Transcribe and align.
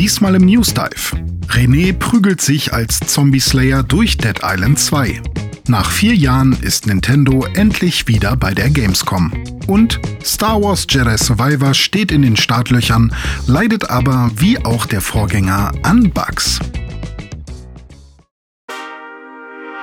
Diesmal 0.00 0.34
im 0.34 0.46
News 0.46 0.72
Dive. 0.72 1.22
René 1.48 1.92
prügelt 1.92 2.40
sich 2.40 2.72
als 2.72 3.00
Zombie 3.00 3.38
Slayer 3.38 3.82
durch 3.82 4.16
Dead 4.16 4.40
Island 4.42 4.78
2. 4.78 5.20
Nach 5.68 5.90
vier 5.90 6.14
Jahren 6.14 6.56
ist 6.62 6.86
Nintendo 6.86 7.44
endlich 7.52 8.08
wieder 8.08 8.34
bei 8.34 8.54
der 8.54 8.70
Gamescom. 8.70 9.30
Und 9.66 10.00
Star 10.24 10.62
Wars 10.62 10.86
Jedi 10.88 11.18
Survivor 11.18 11.74
steht 11.74 12.12
in 12.12 12.22
den 12.22 12.38
Startlöchern, 12.38 13.14
leidet 13.46 13.90
aber 13.90 14.30
wie 14.36 14.56
auch 14.64 14.86
der 14.86 15.02
Vorgänger 15.02 15.72
an 15.82 16.10
Bugs. 16.10 16.60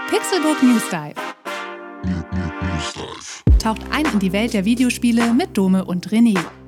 Pixelbook 0.09 0.63
News 0.63 0.89
Dive. 0.89 1.13
Taucht 3.59 3.81
ein 3.91 4.05
in 4.11 4.18
die 4.18 4.34
Welt 4.34 4.55
der 4.55 4.65
Videospiele 4.65 5.31
mit 5.31 5.55
Dome 5.55 5.86
und 5.86 6.09
René. 6.09 6.39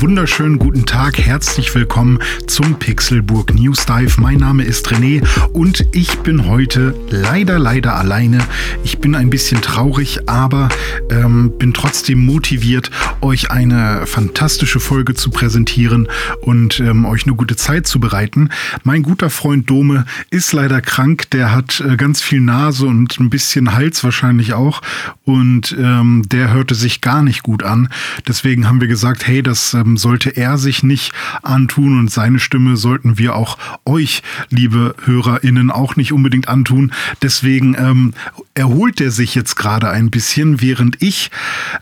Wunderschönen 0.00 0.60
guten 0.60 0.86
Tag, 0.86 1.18
herzlich 1.18 1.74
willkommen 1.74 2.20
zum 2.46 2.78
Pixelburg 2.78 3.52
News 3.52 3.84
Dive. 3.84 4.20
Mein 4.20 4.36
Name 4.36 4.62
ist 4.62 4.86
René 4.92 5.26
und 5.52 5.88
ich 5.90 6.18
bin 6.18 6.46
heute 6.46 6.94
leider, 7.10 7.58
leider 7.58 7.96
alleine. 7.96 8.38
Ich 8.84 8.98
bin 8.98 9.16
ein 9.16 9.28
bisschen 9.28 9.60
traurig, 9.60 10.28
aber 10.28 10.68
ähm, 11.10 11.52
bin 11.58 11.74
trotzdem 11.74 12.24
motiviert, 12.24 12.92
euch 13.22 13.50
eine 13.50 14.06
fantastische 14.06 14.78
Folge 14.78 15.14
zu 15.14 15.30
präsentieren 15.30 16.06
und 16.42 16.78
ähm, 16.78 17.04
euch 17.04 17.24
eine 17.26 17.34
gute 17.34 17.56
Zeit 17.56 17.88
zu 17.88 17.98
bereiten. 17.98 18.50
Mein 18.84 19.02
guter 19.02 19.30
Freund 19.30 19.68
Dome 19.68 20.04
ist 20.30 20.52
leider 20.52 20.80
krank, 20.80 21.28
der 21.30 21.52
hat 21.52 21.80
äh, 21.80 21.96
ganz 21.96 22.22
viel 22.22 22.40
Nase 22.40 22.86
und 22.86 23.18
ein 23.18 23.30
bisschen 23.30 23.74
Hals 23.74 24.04
wahrscheinlich 24.04 24.54
auch 24.54 24.80
und 25.24 25.76
ähm, 25.76 26.22
der 26.28 26.52
hörte 26.52 26.76
sich 26.76 27.00
gar 27.00 27.24
nicht 27.24 27.42
gut 27.42 27.64
an. 27.64 27.88
Deswegen 28.28 28.68
haben 28.68 28.80
wir 28.80 28.86
gesagt, 28.86 29.26
hey, 29.26 29.42
das 29.42 29.74
ähm, 29.88 29.96
sollte 29.96 30.30
er 30.30 30.58
sich 30.58 30.82
nicht 30.82 31.12
antun 31.42 31.98
und 31.98 32.10
seine 32.10 32.38
Stimme 32.38 32.76
sollten 32.76 33.18
wir 33.18 33.34
auch 33.34 33.58
euch, 33.84 34.22
liebe 34.50 34.94
HörerInnen, 35.04 35.70
auch 35.70 35.96
nicht 35.96 36.12
unbedingt 36.12 36.48
antun. 36.48 36.92
Deswegen 37.22 37.74
ähm, 37.78 38.14
erholt 38.54 39.00
er 39.00 39.10
sich 39.10 39.34
jetzt 39.34 39.56
gerade 39.56 39.90
ein 39.90 40.10
bisschen, 40.10 40.60
während 40.60 41.00
ich 41.02 41.30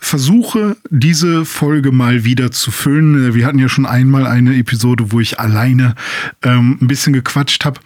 versuche, 0.01 0.77
diese 0.91 1.45
Folge 1.45 1.93
mal 1.93 2.25
wieder 2.25 2.51
zu 2.51 2.71
füllen. 2.71 3.35
Wir 3.35 3.47
hatten 3.47 3.59
ja 3.59 3.69
schon 3.69 3.87
einmal 3.87 4.27
eine 4.27 4.57
Episode, 4.57 5.13
wo 5.13 5.21
ich 5.21 5.41
alleine 5.41 5.95
ähm, 6.43 6.79
ein 6.81 6.87
bisschen 6.87 7.13
gequatscht 7.13 7.65
habe. 7.65 7.81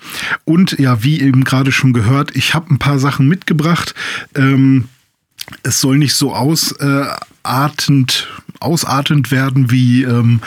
Und 0.45 0.79
ja, 0.79 1.03
wie 1.03 1.21
eben 1.21 1.45
gerade 1.45 1.73
schon 1.73 1.93
gehört, 1.93 2.37
ich 2.37 2.55
habe 2.55 2.73
ein 2.73 2.79
paar 2.79 2.99
Sachen 2.99 3.29
mitgebracht. 3.29 3.95
Ähm, 4.35 4.87
es 5.63 5.81
soll 5.81 5.99
nicht 5.99 6.15
so 6.15 6.33
ausartend 7.43 8.29
ausartend 8.61 9.31
werden 9.31 9.71
wie, 9.71 10.03
ähm, 10.03 10.41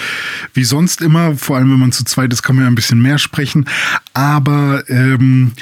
wie 0.53 0.63
sonst 0.63 1.01
immer. 1.01 1.35
Vor 1.35 1.57
allem, 1.57 1.71
wenn 1.71 1.79
man 1.79 1.91
zu 1.91 2.05
zweit 2.05 2.31
ist, 2.31 2.43
kann 2.43 2.55
man 2.55 2.65
ja 2.65 2.71
ein 2.71 2.75
bisschen 2.75 3.01
mehr 3.01 3.17
sprechen. 3.17 3.65
Aber 4.13 4.83
ähm, 4.87 5.53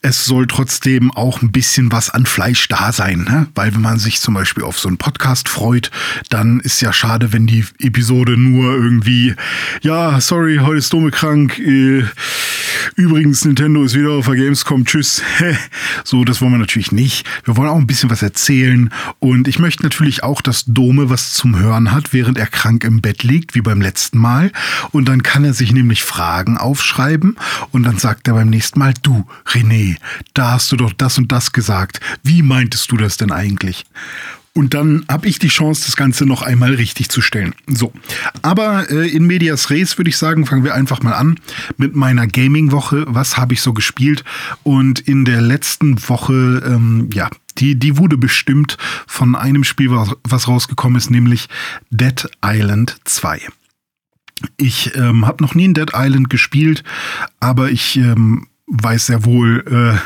es 0.00 0.24
soll 0.24 0.46
trotzdem 0.46 1.10
auch 1.10 1.42
ein 1.42 1.52
bisschen 1.52 1.92
was 1.92 2.08
an 2.08 2.24
Fleisch 2.24 2.68
da 2.68 2.92
sein. 2.92 3.26
Ne? 3.28 3.48
Weil 3.54 3.74
wenn 3.74 3.82
man 3.82 3.98
sich 3.98 4.20
zum 4.20 4.34
Beispiel 4.34 4.64
auf 4.64 4.78
so 4.78 4.88
einen 4.88 4.96
Podcast 4.96 5.48
freut, 5.48 5.90
dann 6.30 6.60
ist 6.60 6.80
ja 6.80 6.92
schade, 6.92 7.34
wenn 7.34 7.46
die 7.46 7.66
Episode 7.78 8.38
nur 8.38 8.72
irgendwie, 8.72 9.34
ja, 9.82 10.20
sorry, 10.20 10.58
heute 10.62 10.78
ist 10.78 10.92
Dome 10.92 11.10
krank. 11.10 11.58
Äh, 11.58 12.04
übrigens, 12.96 13.44
Nintendo 13.44 13.84
ist 13.84 13.94
wieder 13.94 14.12
auf 14.12 14.26
der 14.26 14.36
Gamescom. 14.36 14.86
Tschüss. 14.86 15.22
so, 16.04 16.24
das 16.24 16.40
wollen 16.40 16.52
wir 16.52 16.58
natürlich 16.58 16.92
nicht. 16.92 17.26
Wir 17.44 17.58
wollen 17.58 17.68
auch 17.68 17.76
ein 17.76 17.86
bisschen 17.86 18.08
was 18.08 18.22
erzählen. 18.22 18.90
Und 19.18 19.48
ich 19.48 19.58
möchte 19.58 19.82
natürlich 19.82 20.22
auch, 20.22 20.40
dass 20.40 20.64
Dome 20.74 21.10
was 21.10 21.34
zum 21.34 21.58
Hören 21.58 21.92
hat, 21.92 22.12
während 22.12 22.38
er 22.38 22.46
krank 22.46 22.84
im 22.84 23.00
Bett 23.00 23.22
liegt, 23.22 23.54
wie 23.54 23.60
beim 23.60 23.80
letzten 23.80 24.18
Mal. 24.18 24.52
Und 24.92 25.08
dann 25.08 25.22
kann 25.22 25.44
er 25.44 25.54
sich 25.54 25.72
nämlich 25.72 26.04
Fragen 26.04 26.58
aufschreiben 26.58 27.36
und 27.70 27.82
dann 27.82 27.98
sagt 27.98 28.28
er 28.28 28.34
beim 28.34 28.48
nächsten 28.48 28.78
Mal, 28.78 28.94
du, 29.02 29.26
René, 29.46 29.96
da 30.34 30.52
hast 30.52 30.72
du 30.72 30.76
doch 30.76 30.92
das 30.92 31.18
und 31.18 31.32
das 31.32 31.52
gesagt. 31.52 32.00
Wie 32.22 32.42
meintest 32.42 32.90
du 32.90 32.96
das 32.96 33.16
denn 33.16 33.32
eigentlich? 33.32 33.84
Und 34.52 34.74
dann 34.74 35.04
habe 35.08 35.28
ich 35.28 35.38
die 35.38 35.48
Chance, 35.48 35.84
das 35.86 35.96
Ganze 35.96 36.26
noch 36.26 36.42
einmal 36.42 36.74
richtig 36.74 37.08
zu 37.08 37.20
stellen. 37.20 37.54
So, 37.68 37.92
aber 38.42 38.90
äh, 38.90 39.08
in 39.08 39.26
Medias 39.26 39.70
Res 39.70 39.96
würde 39.96 40.10
ich 40.10 40.16
sagen, 40.16 40.44
fangen 40.44 40.64
wir 40.64 40.74
einfach 40.74 41.02
mal 41.02 41.12
an 41.12 41.38
mit 41.76 41.94
meiner 41.94 42.26
Gaming-Woche. 42.26 43.04
Was 43.06 43.36
habe 43.36 43.54
ich 43.54 43.62
so 43.62 43.72
gespielt? 43.72 44.24
Und 44.64 44.98
in 44.98 45.24
der 45.24 45.40
letzten 45.40 46.08
Woche, 46.08 46.62
ähm, 46.66 47.10
ja, 47.12 47.30
die, 47.58 47.78
die 47.78 47.96
wurde 47.96 48.16
bestimmt 48.16 48.76
von 49.06 49.36
einem 49.36 49.62
Spiel, 49.62 49.90
was, 49.90 50.48
rausgekommen 50.48 50.96
ist, 50.96 51.10
nämlich 51.10 51.48
Dead 51.90 52.28
Island 52.44 52.96
2. 53.04 53.40
Ich 54.56 54.96
ähm, 54.96 55.26
habe 55.26 55.44
noch 55.44 55.54
nie 55.54 55.66
in 55.66 55.74
Dead 55.74 55.92
Island 55.94 56.28
gespielt, 56.28 56.82
aber 57.38 57.70
ich 57.70 57.96
ähm, 57.96 58.46
weiß 58.70 59.06
sehr 59.06 59.24
wohl, 59.24 59.64
äh, 59.66 59.98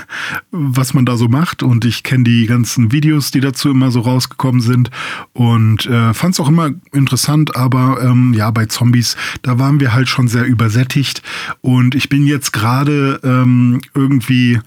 was 0.51 0.95
man 0.95 1.05
da 1.05 1.17
so 1.17 1.29
macht. 1.29 1.63
Und 1.63 1.85
ich 1.85 2.03
kenne 2.03 2.25
die 2.25 2.47
ganzen 2.47 2.93
Videos, 2.93 3.31
die 3.31 3.41
dazu 3.41 3.71
immer 3.71 3.91
so 3.91 4.01
rausgekommen 4.01 4.61
sind. 4.61 4.91
Und 5.33 5.87
äh, 5.87 6.15
fand 6.15 6.35
es 6.35 6.41
auch 6.41 6.49
immer 6.49 6.71
interessant, 6.93 7.57
aber 7.57 8.03
ähm, 8.03 8.33
ja, 8.35 8.51
bei 8.51 8.67
Zombies, 8.67 9.17
da 9.43 9.59
waren 9.59 9.81
wir 9.81 9.93
halt 9.93 10.09
schon 10.09 10.29
sehr 10.29 10.45
übersättigt. 10.45 11.23
Und 11.61 11.95
ich 11.95 12.09
bin 12.09 12.27
jetzt 12.27 12.53
gerade 12.53 13.21
ähm, 13.23 13.81
irgendwie 13.95 14.61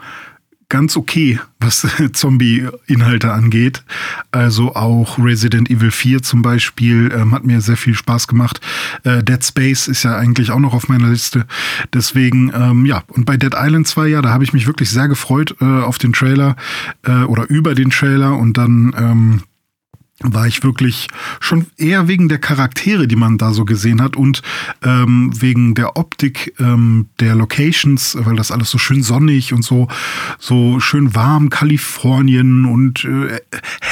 ganz 0.69 0.97
okay, 0.97 1.39
was 1.59 1.87
Zombie-Inhalte 2.13 3.31
angeht. 3.31 3.83
Also 4.31 4.75
auch 4.75 5.17
Resident 5.17 5.69
Evil 5.69 5.91
4 5.91 6.21
zum 6.21 6.41
Beispiel 6.41 7.11
ähm, 7.13 7.33
hat 7.33 7.45
mir 7.45 7.61
sehr 7.61 7.77
viel 7.77 7.95
Spaß 7.95 8.27
gemacht. 8.27 8.59
Äh, 9.03 9.23
Dead 9.23 9.43
Space 9.43 9.87
ist 9.87 10.03
ja 10.03 10.17
eigentlich 10.17 10.51
auch 10.51 10.59
noch 10.59 10.73
auf 10.73 10.89
meiner 10.89 11.09
Liste. 11.09 11.45
Deswegen, 11.93 12.51
ähm, 12.53 12.85
ja, 12.85 13.03
und 13.07 13.25
bei 13.25 13.37
Dead 13.37 13.53
Island 13.55 13.87
2, 13.87 14.07
ja, 14.07 14.21
da 14.21 14.29
habe 14.29 14.43
ich 14.43 14.53
mich 14.53 14.67
wirklich 14.67 14.89
sehr 14.89 15.07
gefreut 15.07 15.55
äh, 15.61 15.65
auf 15.65 15.97
den 15.97 16.13
Trailer 16.13 16.55
äh, 17.03 17.23
oder 17.23 17.49
über 17.49 17.75
den 17.75 17.89
Trailer 17.89 18.37
und 18.37 18.57
dann 18.57 18.93
ähm, 18.97 19.41
war 20.23 20.47
ich 20.47 20.63
wirklich 20.63 21.07
schon 21.39 21.67
eher 21.77 22.07
wegen 22.07 22.27
der 22.27 22.39
Charaktere, 22.39 23.07
die 23.07 23.15
man 23.15 23.37
da 23.37 23.53
so 23.53 23.65
gesehen 23.65 24.01
hat 24.01 24.15
und 24.15 24.41
ähm, 24.83 25.31
wegen 25.39 25.75
der 25.75 25.95
Optik 25.95 26.55
ähm, 26.59 27.07
der 27.19 27.35
Locations, 27.35 28.17
weil 28.21 28.35
das 28.35 28.51
alles 28.51 28.71
so 28.71 28.79
schön 28.79 29.03
sonnig 29.03 29.53
und 29.53 29.63
so 29.63 29.87
so 30.39 30.79
schön 30.79 31.13
warm 31.13 31.51
Kalifornien 31.51 32.65
und 32.65 33.05
äh, 33.05 33.39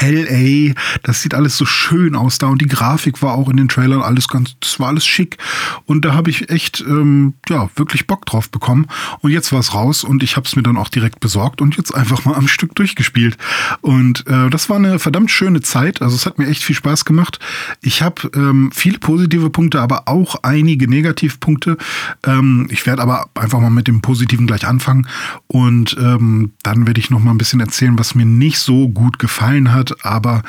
LA, 0.02 0.74
das 1.04 1.22
sieht 1.22 1.36
alles 1.36 1.58
so 1.58 1.66
schön 1.66 2.16
aus 2.16 2.40
da 2.40 2.48
und 2.48 2.60
die 2.60 2.68
Grafik 2.68 3.22
war 3.22 3.36
auch 3.36 3.50
in 3.50 3.58
den 3.58 3.68
Trailern 3.68 4.02
alles 4.02 4.28
ganz, 4.28 4.56
das 4.60 4.80
war 4.80 4.88
alles 4.88 5.06
schick 5.06 5.38
und 5.86 6.06
da 6.06 6.16
habe 6.16 6.32
ich 6.32 6.50
echt 6.50 6.84
ähm, 6.88 7.36
ja 7.50 7.70
wirklich 7.76 8.08
Bock 8.08 8.26
drauf 8.26 8.50
bekommen 8.50 8.88
und 9.20 9.30
jetzt 9.30 9.52
war 9.52 9.60
es 9.60 9.76
raus 9.76 10.04
und 10.04 10.24
ich 10.24 10.38
habe 10.38 10.48
es 10.48 10.56
mir 10.56 10.64
dann 10.64 10.78
auch 10.78 10.90
direkt 10.90 11.20
besorgt 11.20 11.62
und 11.62 11.78
jetzt 11.78 11.94
einfach 11.94 12.26
mal 12.26 12.34
am 12.34 12.48
Stück 12.48 12.74
durchgespielt 12.74 13.38
und 13.82 14.26
äh, 14.26 14.50
das 14.50 14.72
war 14.72 14.78
eine 14.78 14.98
verdammt 14.98 15.30
schöne 15.30 15.62
Zeit, 15.62 16.02
also 16.02 16.15
also 16.16 16.22
es 16.22 16.26
hat 16.26 16.40
mir 16.40 16.48
echt 16.48 16.64
viel 16.64 16.76
Spaß 16.76 17.04
gemacht. 17.04 17.40
Ich 17.82 18.02
habe 18.02 18.30
ähm, 18.36 18.72
viele 18.74 19.00
positive 19.00 19.50
Punkte, 19.50 19.82
aber 19.82 20.08
auch 20.08 20.38
einige 20.44 20.88
Negativpunkte. 20.88 21.78
Ähm, 22.26 22.68
ich 22.72 22.86
werde 22.86 23.02
aber 23.02 23.30
einfach 23.36 23.60
mal 23.60 23.70
mit 23.70 23.90
dem 23.90 24.00
Positiven 24.00 24.48
gleich 24.48 24.66
anfangen 24.66 25.08
und 25.48 25.98
ähm, 26.00 26.54
dann 26.64 26.88
werde 26.88 27.02
ich 27.02 27.10
noch 27.10 27.20
mal 27.20 27.32
ein 27.32 27.38
bisschen 27.38 27.60
erzählen, 27.60 28.00
was 28.00 28.16
mir 28.16 28.26
nicht 28.26 28.60
so 28.60 28.88
gut 28.88 29.20
gefallen 29.20 29.74
hat. 29.74 30.06
Aber 30.06 30.44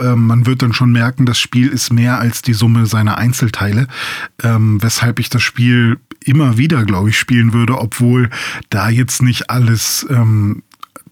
ähm, 0.00 0.28
man 0.28 0.46
wird 0.46 0.62
dann 0.62 0.72
schon 0.72 0.92
merken, 0.92 1.26
das 1.26 1.40
Spiel 1.40 1.66
ist 1.66 1.92
mehr 1.92 2.20
als 2.20 2.42
die 2.42 2.54
Summe 2.54 2.86
seiner 2.86 3.18
Einzelteile, 3.18 3.88
ähm, 4.44 4.80
weshalb 4.80 5.18
ich 5.18 5.30
das 5.30 5.42
Spiel 5.42 5.98
immer 6.24 6.58
wieder, 6.58 6.84
glaube 6.84 7.10
ich, 7.10 7.18
spielen 7.18 7.52
würde, 7.52 7.78
obwohl 7.78 8.30
da 8.70 8.88
jetzt 8.88 9.22
nicht 9.22 9.50
alles 9.50 10.06
ähm, 10.10 10.62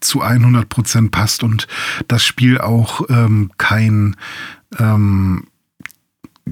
zu 0.01 0.23
100 0.23 0.69
Prozent 0.69 1.11
passt 1.11 1.43
und 1.43 1.67
das 2.09 2.25
Spiel 2.25 2.59
auch 2.59 3.03
ähm, 3.09 3.51
kein 3.59 4.17
ähm, 4.79 5.45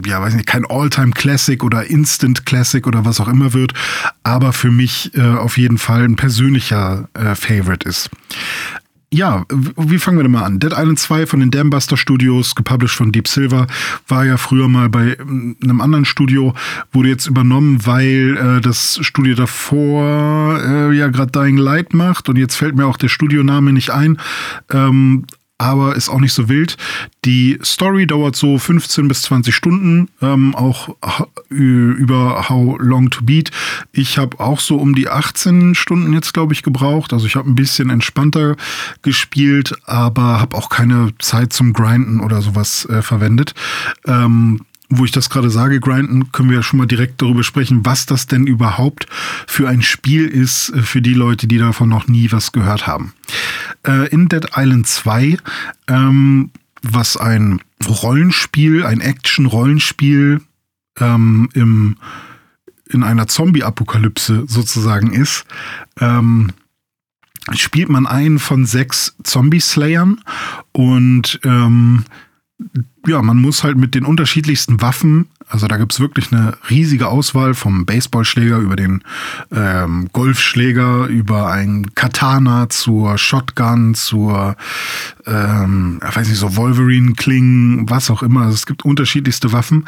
ja, 0.05 0.20
weiß 0.20 0.35
nicht, 0.35 0.49
kein 0.49 0.67
All-Time 0.67 1.12
Classic 1.12 1.62
oder 1.62 1.87
Instant 1.87 2.44
Classic 2.44 2.85
oder 2.85 3.05
was 3.05 3.20
auch 3.20 3.29
immer 3.29 3.52
wird, 3.52 3.75
aber 4.25 4.52
für 4.52 4.73
mich 4.73 5.14
äh, 5.14 5.23
auf 5.23 5.56
jeden 5.56 5.79
Fall 5.79 6.02
ein 6.02 6.17
persönlicher 6.17 7.08
äh, 7.14 7.37
Favorite 7.37 7.88
ist 7.88 8.11
ja, 9.14 9.46
wie 9.49 9.99
fangen 9.99 10.19
wir 10.19 10.25
denn 10.25 10.32
mal 10.32 10.43
an? 10.43 10.58
Dead 10.58 10.72
Island 10.72 10.99
2 10.99 11.26
von 11.26 11.40
den 11.40 11.50
Dambuster 11.50 11.96
Studios, 11.96 12.55
gepublished 12.55 12.96
von 12.96 13.12
Deep 13.12 13.28
Silver, 13.28 13.69
war 14.08 14.25
ja 14.25 14.37
früher 14.37 14.69
mal 14.69 14.88
bei 14.88 15.16
einem 15.20 15.81
anderen 15.81 16.05
Studio, 16.05 16.52
wurde 16.93 17.11
jetzt 17.11 17.26
übernommen, 17.26 17.87
weil 17.87 18.37
äh, 18.37 18.61
das 18.61 18.99
Studio 19.02 19.37
davor 19.37 20.61
äh, 20.61 20.96
ja 20.96 21.08
gerade 21.08 21.31
Dying 21.31 21.56
Light 21.56 21.94
macht 21.94 22.28
und 22.28 22.37
jetzt 22.37 22.56
fällt 22.56 22.75
mir 22.76 22.87
auch 22.87 22.96
der 22.96 23.08
Studioname 23.08 23.72
nicht 23.72 23.90
ein. 23.90 24.19
Ähm, 24.72 25.26
aber 25.59 25.95
ist 25.95 26.09
auch 26.09 26.21
nicht 26.21 26.33
so 26.33 26.49
wild. 26.49 26.77
Die 27.25 27.59
Story 27.62 28.06
dauert 28.06 28.37
so 28.37 28.59
15 28.59 29.09
bis 29.09 29.23
20 29.23 29.55
Stunden, 29.55 30.09
ähm, 30.21 30.55
auch 30.55 30.97
über 31.49 32.49
How 32.49 32.77
Long 32.81 33.11
to 33.11 33.25
Beat. 33.25 33.51
Ich 33.93 34.19
habe 34.19 34.41
auch 34.41 34.59
so 34.61 34.77
um 34.77 34.95
die 34.95 35.09
18 35.09 35.75
Stunden 35.75 36.12
jetzt, 36.12 36.35
glaube 36.35 36.53
ich, 36.53 36.62
gebraucht. 36.62 37.12
Also 37.12 37.27
ich 37.27 37.37
habe 37.37 37.49
ein 37.49 37.55
bisschen 37.55 37.91
entspannter 37.91 38.56
gespielt, 39.03 39.75
aber 39.85 40.41
habe 40.41 40.56
auch 40.56 40.69
keine 40.69 41.12
Zeit 41.19 41.53
zum 41.53 41.73
Grinden 41.73 42.21
oder 42.21 42.43
sowas 42.43 42.87
äh, 42.87 43.03
verwendet. 43.03 43.55
Ähm, 44.07 44.61
wo 44.99 45.05
ich 45.05 45.12
das 45.12 45.31
gerade 45.31 45.50
sage, 45.50 45.81
grinden, 45.81 46.32
können 46.32 46.50
wir 46.50 46.56
ja 46.56 46.62
schon 46.62 46.79
mal 46.79 46.87
direkt 46.87 47.20
darüber 47.23 47.43
sprechen, 47.43 47.85
was 47.85 48.06
das 48.06 48.26
denn 48.26 48.46
überhaupt 48.46 49.06
für 49.46 49.69
ein 49.69 49.82
Spiel 49.82 50.26
ist 50.26 50.70
äh, 50.70 50.82
für 50.82 51.02
die 51.02 51.14
Leute, 51.14 51.46
die 51.46 51.58
davon 51.58 51.88
noch 51.88 52.08
nie 52.08 52.32
was 52.32 52.52
gehört 52.52 52.87
haben. 52.87 53.12
Äh, 53.87 54.08
in 54.08 54.29
Dead 54.29 54.46
Island 54.56 54.87
2, 54.87 55.38
ähm, 55.88 56.50
was 56.82 57.17
ein 57.17 57.61
Rollenspiel, 57.87 58.85
ein 58.85 59.00
Action-Rollenspiel 59.00 60.41
ähm, 61.00 61.49
im, 61.55 61.97
in 62.88 63.02
einer 63.02 63.26
Zombie-Apokalypse 63.26 64.44
sozusagen 64.47 65.12
ist, 65.12 65.44
ähm, 66.00 66.50
spielt 67.52 67.88
man 67.88 68.06
einen 68.06 68.38
von 68.38 68.64
sechs 68.67 69.17
Zombie-Slayern 69.23 70.20
und 70.73 71.40
ähm, 71.44 72.05
ja, 73.06 73.21
man 73.21 73.37
muss 73.39 73.65
halt 73.65 73.77
mit 73.77 73.95
den 73.95 74.05
unterschiedlichsten 74.05 74.81
Waffen, 74.81 75.27
also 75.49 75.67
da 75.67 75.77
gibt's 75.77 76.01
wirklich 76.01 76.33
eine 76.33 76.56
riesige 76.71 77.09
Auswahl 77.09 77.55
vom 77.55 77.85
Baseballschläger 77.85 78.59
über 78.59 78.77
den 78.77 79.03
ähm, 79.53 80.09
Golfschläger, 80.12 81.06
über 81.06 81.51
ein 81.51 81.95
Katana 81.95 82.69
zur 82.71 83.19
Shotgun, 83.19 83.95
zur, 83.95 84.56
ähm, 85.27 86.01
weiß 86.01 86.29
nicht, 86.29 86.39
so 86.39 86.56
Wolverine-Klingen, 86.56 87.91
was 87.91 88.11
auch 88.11 88.23
immer. 88.23 88.43
Also 88.43 88.55
es 88.55 88.67
gibt 88.67 88.85
unterschiedlichste 88.85 89.53
Waffen. 89.53 89.87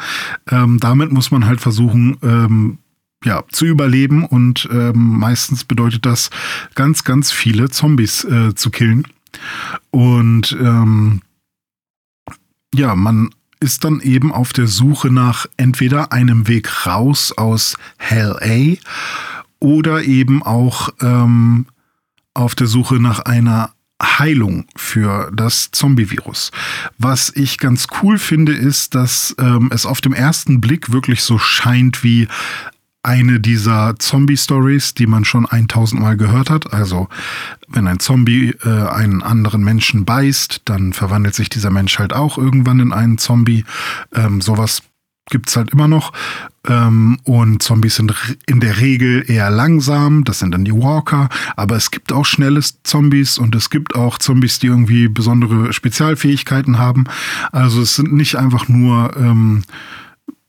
Ähm, 0.49 0.79
damit 0.79 1.11
muss 1.11 1.31
man 1.31 1.45
halt 1.45 1.59
versuchen, 1.59 2.17
ähm, 2.21 2.77
ja, 3.23 3.43
zu 3.49 3.65
überleben 3.65 4.25
und 4.25 4.69
ähm, 4.71 5.17
meistens 5.17 5.63
bedeutet 5.63 6.05
das 6.05 6.29
ganz, 6.75 7.03
ganz 7.03 7.31
viele 7.31 7.69
Zombies 7.69 8.23
äh, 8.25 8.53
zu 8.53 8.69
killen. 8.69 9.07
Und 9.89 10.55
ähm, 10.61 11.21
ja, 12.77 12.95
man 12.95 13.31
ist 13.59 13.83
dann 13.83 13.99
eben 14.01 14.31
auf 14.31 14.53
der 14.53 14.67
Suche 14.67 15.09
nach 15.11 15.47
entweder 15.57 16.11
einem 16.11 16.47
Weg 16.47 16.85
raus 16.85 17.33
aus 17.35 17.75
Hell 17.97 18.37
A 18.41 18.77
oder 19.59 20.03
eben 20.03 20.43
auch 20.43 20.89
ähm, 21.01 21.65
auf 22.35 22.53
der 22.53 22.67
Suche 22.67 22.95
nach 22.95 23.19
einer 23.21 23.71
Heilung 24.01 24.67
für 24.75 25.31
das 25.33 25.71
Zombie-Virus. 25.71 26.51
Was 26.99 27.31
ich 27.35 27.57
ganz 27.57 27.87
cool 28.03 28.19
finde, 28.19 28.53
ist, 28.53 28.93
dass 28.93 29.35
ähm, 29.39 29.71
es 29.73 29.87
auf 29.87 30.01
dem 30.01 30.13
ersten 30.13 30.61
Blick 30.61 30.91
wirklich 30.91 31.23
so 31.23 31.39
scheint 31.39 32.03
wie 32.03 32.27
eine 33.03 33.39
dieser 33.39 33.95
Zombie-Stories, 33.97 34.93
die 34.93 35.07
man 35.07 35.23
schon 35.23 35.45
1000 35.45 36.01
Mal 36.01 36.17
gehört 36.17 36.49
hat. 36.49 36.73
Also, 36.73 37.07
wenn 37.67 37.87
ein 37.87 37.99
Zombie 37.99 38.55
äh, 38.63 38.87
einen 38.89 39.23
anderen 39.23 39.63
Menschen 39.63 40.05
beißt, 40.05 40.63
dann 40.65 40.93
verwandelt 40.93 41.35
sich 41.35 41.49
dieser 41.49 41.69
Mensch 41.69 41.99
halt 41.99 42.13
auch 42.13 42.37
irgendwann 42.37 42.79
in 42.79 42.93
einen 42.93 43.17
Zombie. 43.17 43.63
Ähm, 44.13 44.41
sowas 44.41 44.81
gibt's 45.29 45.55
halt 45.55 45.71
immer 45.71 45.87
noch. 45.87 46.13
Ähm, 46.67 47.19
und 47.23 47.63
Zombies 47.63 47.95
sind 47.95 48.13
in 48.45 48.59
der 48.59 48.79
Regel 48.79 49.29
eher 49.29 49.49
langsam. 49.49 50.23
Das 50.23 50.39
sind 50.39 50.51
dann 50.51 50.65
die 50.65 50.73
Walker. 50.73 51.29
Aber 51.55 51.75
es 51.75 51.91
gibt 51.91 52.11
auch 52.11 52.25
schnelle 52.25 52.61
Zombies 52.83 53.37
und 53.37 53.55
es 53.55 53.69
gibt 53.69 53.95
auch 53.95 54.17
Zombies, 54.17 54.59
die 54.59 54.67
irgendwie 54.67 55.07
besondere 55.07 55.71
Spezialfähigkeiten 55.73 56.77
haben. 56.77 57.05
Also 57.51 57.81
es 57.81 57.95
sind 57.95 58.13
nicht 58.13 58.35
einfach 58.35 58.67
nur 58.67 59.15
ähm, 59.17 59.63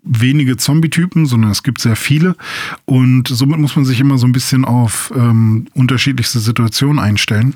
wenige 0.08 0.56
Zombie-Typen, 0.56 1.26
sondern 1.26 1.50
es 1.50 1.62
gibt 1.62 1.81
sehr 1.81 1.96
viele. 1.96 2.37
Und 2.84 3.28
somit 3.28 3.58
muss 3.58 3.76
man 3.76 3.84
sich 3.84 4.00
immer 4.00 4.19
so 4.19 4.26
ein 4.26 4.32
bisschen 4.32 4.64
auf 4.64 5.12
ähm, 5.14 5.66
unterschiedlichste 5.75 6.40
Situationen 6.40 6.99
einstellen. 6.99 7.55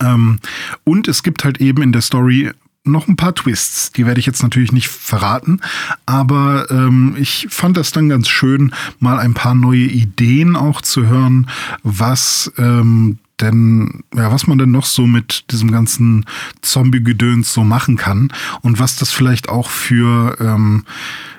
Ähm, 0.00 0.38
und 0.84 1.08
es 1.08 1.22
gibt 1.22 1.44
halt 1.44 1.60
eben 1.60 1.82
in 1.82 1.92
der 1.92 2.02
Story 2.02 2.50
noch 2.84 3.08
ein 3.08 3.16
paar 3.16 3.34
Twists. 3.34 3.92
Die 3.92 4.06
werde 4.06 4.20
ich 4.20 4.26
jetzt 4.26 4.42
natürlich 4.42 4.72
nicht 4.72 4.88
verraten, 4.88 5.60
aber 6.04 6.70
ähm, 6.70 7.14
ich 7.18 7.46
fand 7.48 7.76
das 7.76 7.92
dann 7.92 8.08
ganz 8.08 8.28
schön, 8.28 8.72
mal 8.98 9.18
ein 9.18 9.34
paar 9.34 9.54
neue 9.54 9.84
Ideen 9.84 10.56
auch 10.56 10.82
zu 10.82 11.06
hören, 11.06 11.48
was 11.82 12.52
ähm, 12.58 13.18
denn, 13.40 14.04
ja, 14.14 14.30
was 14.30 14.46
man 14.46 14.58
denn 14.58 14.70
noch 14.70 14.84
so 14.84 15.06
mit 15.06 15.50
diesem 15.50 15.70
ganzen 15.70 16.26
Zombie-Gedöns 16.60 17.52
so 17.52 17.64
machen 17.64 17.96
kann 17.96 18.32
und 18.60 18.78
was 18.78 18.96
das 18.96 19.10
vielleicht 19.10 19.48
auch 19.48 19.68
für 19.68 20.36
ähm, 20.40 20.84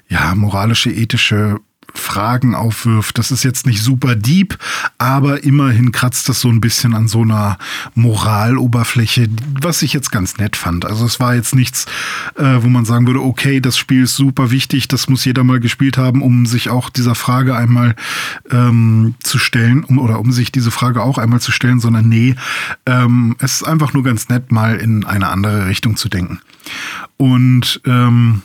ja, 0.09 0.35
moralische, 0.35 0.91
ethische 0.91 1.59
Fragen 1.93 2.55
aufwirft. 2.55 3.17
Das 3.17 3.31
ist 3.31 3.43
jetzt 3.43 3.65
nicht 3.65 3.81
super 3.81 4.15
deep, 4.15 4.57
aber 4.97 5.43
immerhin 5.43 5.91
kratzt 5.91 6.29
das 6.29 6.41
so 6.41 6.49
ein 6.49 6.61
bisschen 6.61 6.93
an 6.93 7.07
so 7.07 7.21
einer 7.21 7.57
Moraloberfläche, 7.95 9.27
was 9.61 9.81
ich 9.81 9.93
jetzt 9.93 10.11
ganz 10.11 10.37
nett 10.37 10.55
fand. 10.55 10.85
Also 10.85 11.05
es 11.05 11.19
war 11.19 11.35
jetzt 11.35 11.55
nichts, 11.55 11.85
äh, 12.35 12.57
wo 12.61 12.67
man 12.67 12.85
sagen 12.85 13.07
würde, 13.07 13.21
okay, 13.21 13.59
das 13.59 13.77
Spiel 13.77 14.03
ist 14.03 14.15
super 14.15 14.51
wichtig, 14.51 14.87
das 14.87 15.09
muss 15.09 15.25
jeder 15.25 15.43
mal 15.43 15.59
gespielt 15.59 15.97
haben, 15.97 16.21
um 16.21 16.45
sich 16.45 16.69
auch 16.69 16.89
dieser 16.89 17.15
Frage 17.15 17.55
einmal 17.55 17.95
ähm, 18.51 19.15
zu 19.23 19.39
stellen, 19.39 19.83
um, 19.83 19.99
oder 19.99 20.19
um 20.19 20.31
sich 20.31 20.51
diese 20.51 20.71
Frage 20.71 21.01
auch 21.01 21.17
einmal 21.17 21.41
zu 21.41 21.51
stellen, 21.51 21.79
sondern 21.79 22.09
nee, 22.09 22.35
ähm, 22.85 23.35
es 23.39 23.61
ist 23.61 23.63
einfach 23.63 23.93
nur 23.93 24.03
ganz 24.03 24.29
nett, 24.29 24.51
mal 24.51 24.75
in 24.77 25.05
eine 25.05 25.29
andere 25.29 25.67
Richtung 25.67 25.95
zu 25.95 26.09
denken. 26.09 26.39
Und 27.17 27.81
ähm, 27.85 28.41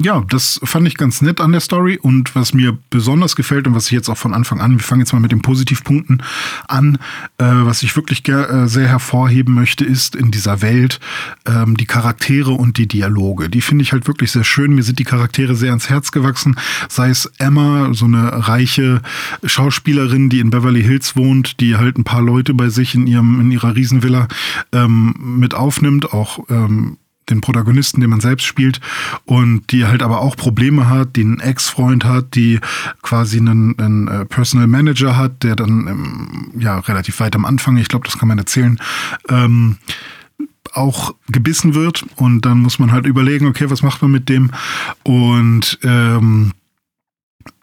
ja, 0.00 0.24
das 0.28 0.60
fand 0.62 0.86
ich 0.86 0.96
ganz 0.96 1.20
nett 1.20 1.40
an 1.40 1.50
der 1.50 1.60
Story 1.60 1.98
und 2.00 2.36
was 2.36 2.54
mir 2.54 2.78
besonders 2.90 3.34
gefällt 3.34 3.66
und 3.66 3.74
was 3.74 3.86
ich 3.86 3.92
jetzt 3.92 4.08
auch 4.08 4.16
von 4.16 4.32
Anfang 4.32 4.60
an, 4.60 4.72
wir 4.72 4.84
fangen 4.84 5.00
jetzt 5.00 5.12
mal 5.12 5.18
mit 5.18 5.32
den 5.32 5.42
Positivpunkten 5.42 6.22
an, 6.68 6.98
äh, 7.38 7.44
was 7.44 7.82
ich 7.82 7.96
wirklich 7.96 8.28
äh, 8.28 8.66
sehr 8.68 8.86
hervorheben 8.86 9.54
möchte, 9.54 9.84
ist 9.84 10.14
in 10.14 10.30
dieser 10.30 10.62
Welt 10.62 11.00
ähm, 11.46 11.76
die 11.76 11.86
Charaktere 11.86 12.52
und 12.52 12.78
die 12.78 12.86
Dialoge. 12.86 13.48
Die 13.48 13.60
finde 13.60 13.82
ich 13.82 13.92
halt 13.92 14.06
wirklich 14.06 14.30
sehr 14.30 14.44
schön. 14.44 14.74
Mir 14.74 14.84
sind 14.84 15.00
die 15.00 15.04
Charaktere 15.04 15.56
sehr 15.56 15.70
ans 15.70 15.88
Herz 15.88 16.12
gewachsen, 16.12 16.56
sei 16.88 17.10
es 17.10 17.26
Emma, 17.38 17.94
so 17.94 18.04
eine 18.04 18.46
reiche 18.48 19.02
Schauspielerin, 19.44 20.28
die 20.28 20.38
in 20.38 20.50
Beverly 20.50 20.82
Hills 20.82 21.16
wohnt, 21.16 21.60
die 21.60 21.76
halt 21.76 21.98
ein 21.98 22.04
paar 22.04 22.22
Leute 22.22 22.54
bei 22.54 22.68
sich 22.68 22.94
in 22.94 23.08
ihrem 23.08 23.40
in 23.40 23.50
ihrer 23.50 23.74
Riesenvilla 23.74 24.28
ähm, 24.72 25.14
mit 25.38 25.54
aufnimmt, 25.54 26.12
auch 26.12 26.48
ähm, 26.48 26.98
den 27.30 27.40
Protagonisten, 27.40 28.00
den 28.00 28.10
man 28.10 28.20
selbst 28.20 28.44
spielt 28.44 28.80
und 29.24 29.70
die 29.70 29.86
halt 29.86 30.02
aber 30.02 30.20
auch 30.20 30.36
Probleme 30.36 30.88
hat, 30.88 31.16
die 31.16 31.22
einen 31.22 31.40
Ex-Freund 31.40 32.04
hat, 32.04 32.34
die 32.34 32.60
quasi 33.02 33.38
einen, 33.38 33.78
einen 33.78 34.08
äh, 34.08 34.24
Personal 34.24 34.66
Manager 34.66 35.16
hat, 35.16 35.42
der 35.42 35.56
dann 35.56 35.86
ähm, 35.86 36.50
ja 36.58 36.78
relativ 36.78 37.20
weit 37.20 37.34
am 37.34 37.44
Anfang, 37.44 37.76
ich 37.76 37.88
glaube, 37.88 38.06
das 38.06 38.18
kann 38.18 38.28
man 38.28 38.38
erzählen, 38.38 38.78
ähm, 39.28 39.76
auch 40.72 41.14
gebissen 41.28 41.74
wird 41.74 42.04
und 42.16 42.42
dann 42.42 42.58
muss 42.58 42.78
man 42.78 42.92
halt 42.92 43.06
überlegen, 43.06 43.46
okay, 43.46 43.70
was 43.70 43.82
macht 43.82 44.02
man 44.02 44.10
mit 44.10 44.28
dem? 44.28 44.50
Und 45.04 45.78
ähm, 45.82 46.52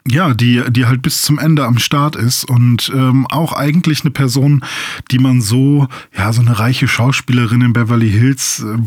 ja, 0.08 0.34
die, 0.34 0.62
die 0.70 0.86
halt 0.86 1.02
bis 1.02 1.22
zum 1.22 1.38
Ende 1.38 1.64
am 1.64 1.78
Start 1.78 2.16
ist 2.16 2.44
und 2.44 2.90
ähm, 2.94 3.26
auch 3.28 3.52
eigentlich 3.52 4.00
eine 4.00 4.10
Person, 4.10 4.64
die 5.10 5.18
man 5.18 5.40
so, 5.40 5.86
ja, 6.16 6.32
so 6.32 6.40
eine 6.40 6.58
reiche 6.58 6.88
Schauspielerin 6.88 7.60
in 7.60 7.72
Beverly 7.72 8.10
Hills, 8.10 8.64
äh, 8.66 8.78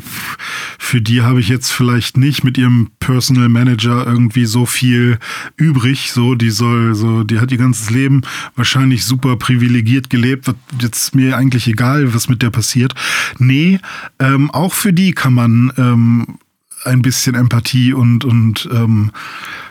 für 0.78 1.02
die 1.02 1.22
habe 1.22 1.40
ich 1.40 1.48
jetzt 1.48 1.72
vielleicht 1.72 2.18
nicht 2.18 2.44
mit 2.44 2.58
ihrem 2.58 2.92
Personal 3.00 3.48
Manager 3.48 4.06
irgendwie 4.06 4.46
so 4.46 4.66
viel 4.66 5.18
übrig. 5.56 6.12
So, 6.12 6.36
die 6.36 6.50
soll, 6.50 6.96
so, 6.96 7.24
die 7.24 7.40
hat 7.40 7.52
ihr 7.52 7.58
ganzes 7.58 7.90
Leben 7.90 8.22
wahrscheinlich 8.56 9.06
super 9.06 9.38
privilegiert 9.38 10.10
gelebt. 10.10 10.48
Wird 10.48 10.58
jetzt 10.82 11.16
mir 11.16 11.38
eigentlich 11.38 11.68
egal, 11.68 12.14
was 12.14 12.28
mit 12.28 12.42
der 12.42 12.50
passiert. 12.50 12.94
Nee, 13.40 13.80
ähm, 14.20 14.52
auch 14.52 14.74
für 14.74 14.92
die 14.92 15.14
kann 15.14 15.34
man 15.34 15.72
ähm, 15.78 16.38
ein 16.84 17.02
bisschen 17.02 17.36
Empathie 17.36 17.94
und, 17.94 18.26
und 18.26 18.70
ähm, 18.72 19.12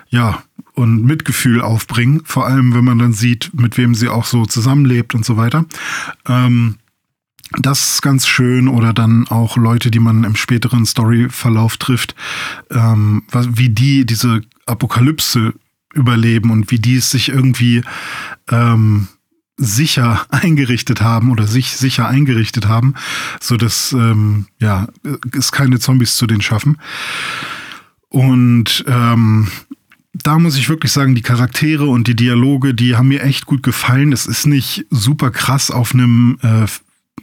ja, 0.09 0.43
und 0.75 1.05
Mitgefühl 1.05 1.61
aufbringen, 1.61 2.23
vor 2.25 2.47
allem 2.47 2.75
wenn 2.75 2.85
man 2.85 2.99
dann 2.99 3.13
sieht, 3.13 3.51
mit 3.55 3.79
wem 3.79 3.95
sie 3.95 4.09
auch 4.09 4.25
so 4.25 4.45
zusammenlebt 4.45 5.15
und 5.15 5.25
so 5.25 5.37
weiter. 5.37 5.65
Ähm, 6.27 6.77
das 7.59 7.95
ist 7.95 8.03
ganz 8.03 8.27
schön 8.27 8.69
oder 8.69 8.93
dann 8.93 9.29
auch 9.29 9.57
Leute, 9.57 9.91
die 9.91 10.01
man 10.01 10.25
im 10.25 10.35
späteren 10.35 10.87
Storyverlauf 10.87 11.77
trifft, 11.77 12.15
ähm, 12.71 13.23
wie 13.33 13.69
die 13.69 14.05
diese 14.05 14.43
Apokalypse 14.67 15.55
überleben 15.95 16.51
und 16.51 16.71
wie 16.71 16.79
die 16.79 16.97
es 16.97 17.11
sich 17.11 17.29
irgendwie 17.29 17.83
ähm, 18.51 19.09
sicher 19.57 20.27
eingerichtet 20.31 21.01
haben 21.01 21.31
oder 21.31 21.47
sich 21.47 21.77
sicher 21.77 22.09
eingerichtet 22.09 22.67
haben, 22.67 22.95
so 23.41 23.57
dass 23.57 23.93
ähm, 23.93 24.47
ja 24.59 24.89
es 25.37 25.53
keine 25.53 25.79
Zombies 25.79 26.17
zu 26.17 26.27
denen 26.27 26.43
schaffen. 26.43 26.79
Und 28.09 28.85
ähm, 28.87 29.49
da 30.15 30.39
muss 30.39 30.57
ich 30.57 30.69
wirklich 30.69 30.93
sagen, 30.93 31.15
die 31.15 31.23
Charaktere 31.23 31.87
und 31.87 32.07
die 32.07 32.17
Dialoge, 32.17 32.75
die 32.75 32.97
haben 32.97 33.09
mir 33.09 33.23
echt 33.23 33.47
gut 33.47 33.63
gefallen. 33.63 34.13
Es 34.13 34.27
ist 34.27 34.47
nicht 34.47 34.87
super 34.91 35.31
krass 35.31 35.71
auf 35.71 35.93
einem 35.93 36.39
äh, 36.43 36.67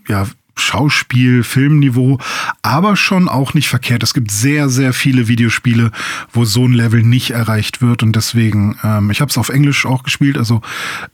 ja, 0.10 0.28
Schauspiel, 0.56 1.44
Filmniveau, 1.44 2.20
aber 2.62 2.96
schon 2.98 3.30
auch 3.30 3.54
nicht 3.54 3.70
verkehrt. 3.70 4.04
Es 4.04 4.14
gibt 4.14 4.30
sehr, 4.30 4.70
sehr 4.70 4.94
viele 4.94 5.28
Videospiele, 5.28 5.92
wo 6.34 6.44
so 6.44 6.66
ein 6.66 6.74
Level 6.74 7.04
nicht 7.04 7.32
erreicht 7.32 7.82
wird 7.82 8.04
und 8.04 8.16
deswegen, 8.16 8.78
ähm, 8.84 9.10
ich 9.10 9.22
habe 9.22 9.30
es 9.30 9.38
auf 9.38 9.50
Englisch 9.50 9.86
auch 9.86 10.04
gespielt, 10.04 10.38
also 10.38 10.62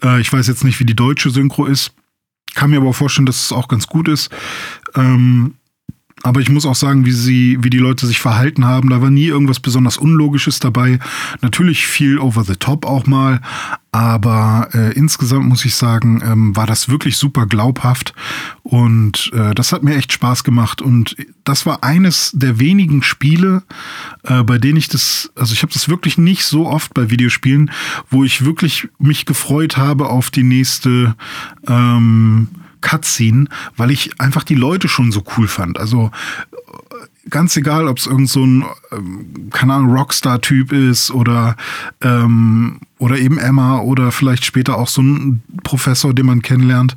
äh, 0.04 0.20
ich 0.20 0.34
weiß 0.34 0.48
jetzt 0.48 0.64
nicht, 0.64 0.80
wie 0.80 0.86
die 0.86 0.96
deutsche 0.96 1.30
Synchro 1.30 1.66
ist, 1.66 1.94
kann 2.56 2.72
mir 2.72 2.78
aber 2.78 2.94
vorstellen, 2.94 3.28
dass 3.28 3.46
es 3.46 3.52
auch 3.52 3.68
ganz 3.68 3.86
gut 3.86 4.08
ist. 4.08 4.32
Ähm, 4.96 5.54
aber 6.24 6.42
ich 6.42 6.50
muss 6.50 6.66
auch 6.66 6.76
sagen, 6.76 7.06
wie 7.06 7.12
sie, 7.12 7.58
wie 7.62 7.70
die 7.70 7.78
Leute 7.78 8.08
sich 8.08 8.20
verhalten 8.20 8.66
haben, 8.66 8.90
da 8.90 9.02
war 9.02 9.12
nie 9.12 9.28
irgendwas 9.28 9.60
besonders 9.60 9.98
Unlogisches 9.98 10.60
dabei. 10.60 11.00
Natürlich 11.42 11.86
viel 11.86 12.18
over 12.18 12.44
the 12.44 12.56
top 12.56 12.86
auch 12.86 13.06
mal, 13.06 13.40
aber 13.92 14.70
äh, 14.74 14.94
insgesamt 14.94 15.46
muss 15.46 15.64
ich 15.64 15.76
sagen, 15.76 16.22
ähm, 16.26 16.56
war 16.56 16.66
das 16.66 16.90
wirklich 16.90 17.18
super 17.18 17.46
glaubhaft 17.46 18.14
und 18.64 19.32
äh, 19.34 19.54
das 19.54 19.72
hat 19.72 19.84
mir 19.84 19.96
echt 19.96 20.12
Spaß 20.12 20.44
gemacht 20.44 20.82
und 20.82 21.16
das 21.44 21.66
war 21.66 21.84
eines 21.84 22.32
der 22.34 22.60
wenigen 22.60 23.04
Spiele, 23.04 23.64
äh, 24.24 24.44
bei 24.44 24.58
denen 24.58 24.78
ich 24.78 24.88
das, 24.88 25.32
also 25.36 25.54
ich 25.54 25.62
habe 25.62 25.74
das 25.74 25.88
wirklich 25.88 26.18
nicht 26.18 26.46
so 26.46 26.68
oft 26.68 26.94
bei 26.94 27.10
Videospielen, 27.10 27.72
wo 28.10 28.24
ich 28.24 28.44
wirklich 28.44 28.90
mich 29.00 29.26
gefreut 29.26 29.78
habe 29.78 30.10
auf 30.10 30.32
die 30.32 30.44
nächste 30.44 31.16
ähm, 31.68 32.50
Cutscene, 32.88 33.48
weil 33.76 33.92
ich 33.92 34.20
einfach 34.20 34.44
die 34.44 34.56
Leute 34.56 34.88
schon 34.88 35.12
so 35.12 35.24
cool 35.36 35.48
fand. 35.48 35.78
Also 35.78 36.10
äh, 36.54 37.30
ganz 37.30 37.58
egal, 37.58 37.88
ob 37.88 37.98
es 37.98 38.08
irgend 38.08 38.30
so 38.30 38.46
ein, 38.46 38.64
ähm, 38.94 39.50
keine 39.52 39.74
Ahnung, 39.74 39.92
Rockstar-Typ 39.92 40.72
ist 40.72 41.12
oder, 41.12 41.58
ähm, 42.02 42.80
oder 42.98 43.18
eben 43.18 43.38
Emma 43.38 43.80
oder 43.80 44.14
vielleicht 44.14 44.46
später 44.46 44.78
auch 44.78 44.88
so 44.88 45.02
ein 45.02 45.42
Professor, 45.64 46.14
den 46.14 46.28
man 46.28 46.42
kennenlernt 46.42 46.96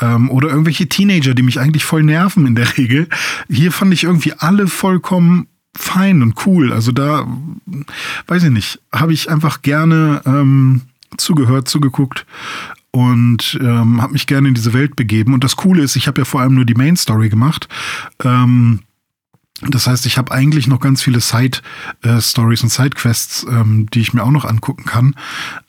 ähm, 0.00 0.30
oder 0.30 0.48
irgendwelche 0.48 0.88
Teenager, 0.88 1.34
die 1.34 1.42
mich 1.42 1.60
eigentlich 1.60 1.84
voll 1.84 2.02
nerven 2.02 2.46
in 2.46 2.54
der 2.54 2.74
Regel. 2.78 3.06
Hier 3.50 3.72
fand 3.72 3.92
ich 3.92 4.04
irgendwie 4.04 4.32
alle 4.38 4.66
vollkommen 4.68 5.48
fein 5.76 6.22
und 6.22 6.46
cool. 6.46 6.72
Also 6.72 6.92
da, 6.92 7.26
weiß 8.26 8.44
ich 8.44 8.50
nicht, 8.50 8.80
habe 8.90 9.12
ich 9.12 9.28
einfach 9.28 9.60
gerne 9.60 10.22
ähm, 10.24 10.80
zugehört, 11.18 11.68
zugeguckt 11.68 12.24
und 12.96 13.58
ähm, 13.60 14.00
habe 14.00 14.14
mich 14.14 14.26
gerne 14.26 14.48
in 14.48 14.54
diese 14.54 14.72
Welt 14.72 14.96
begeben. 14.96 15.34
Und 15.34 15.44
das 15.44 15.56
Coole 15.56 15.82
ist, 15.82 15.96
ich 15.96 16.06
habe 16.06 16.22
ja 16.22 16.24
vor 16.24 16.40
allem 16.40 16.54
nur 16.54 16.64
die 16.64 16.72
Main 16.72 16.96
Story 16.96 17.28
gemacht. 17.28 17.68
Ähm, 18.24 18.80
das 19.60 19.86
heißt, 19.86 20.06
ich 20.06 20.16
habe 20.16 20.32
eigentlich 20.32 20.66
noch 20.66 20.80
ganz 20.80 21.02
viele 21.02 21.20
Side-Stories 21.20 22.60
äh, 22.60 22.64
und 22.64 22.70
Side-Quests, 22.70 23.46
ähm, 23.50 23.86
die 23.92 24.00
ich 24.00 24.14
mir 24.14 24.22
auch 24.22 24.30
noch 24.30 24.46
angucken 24.46 24.86
kann. 24.86 25.14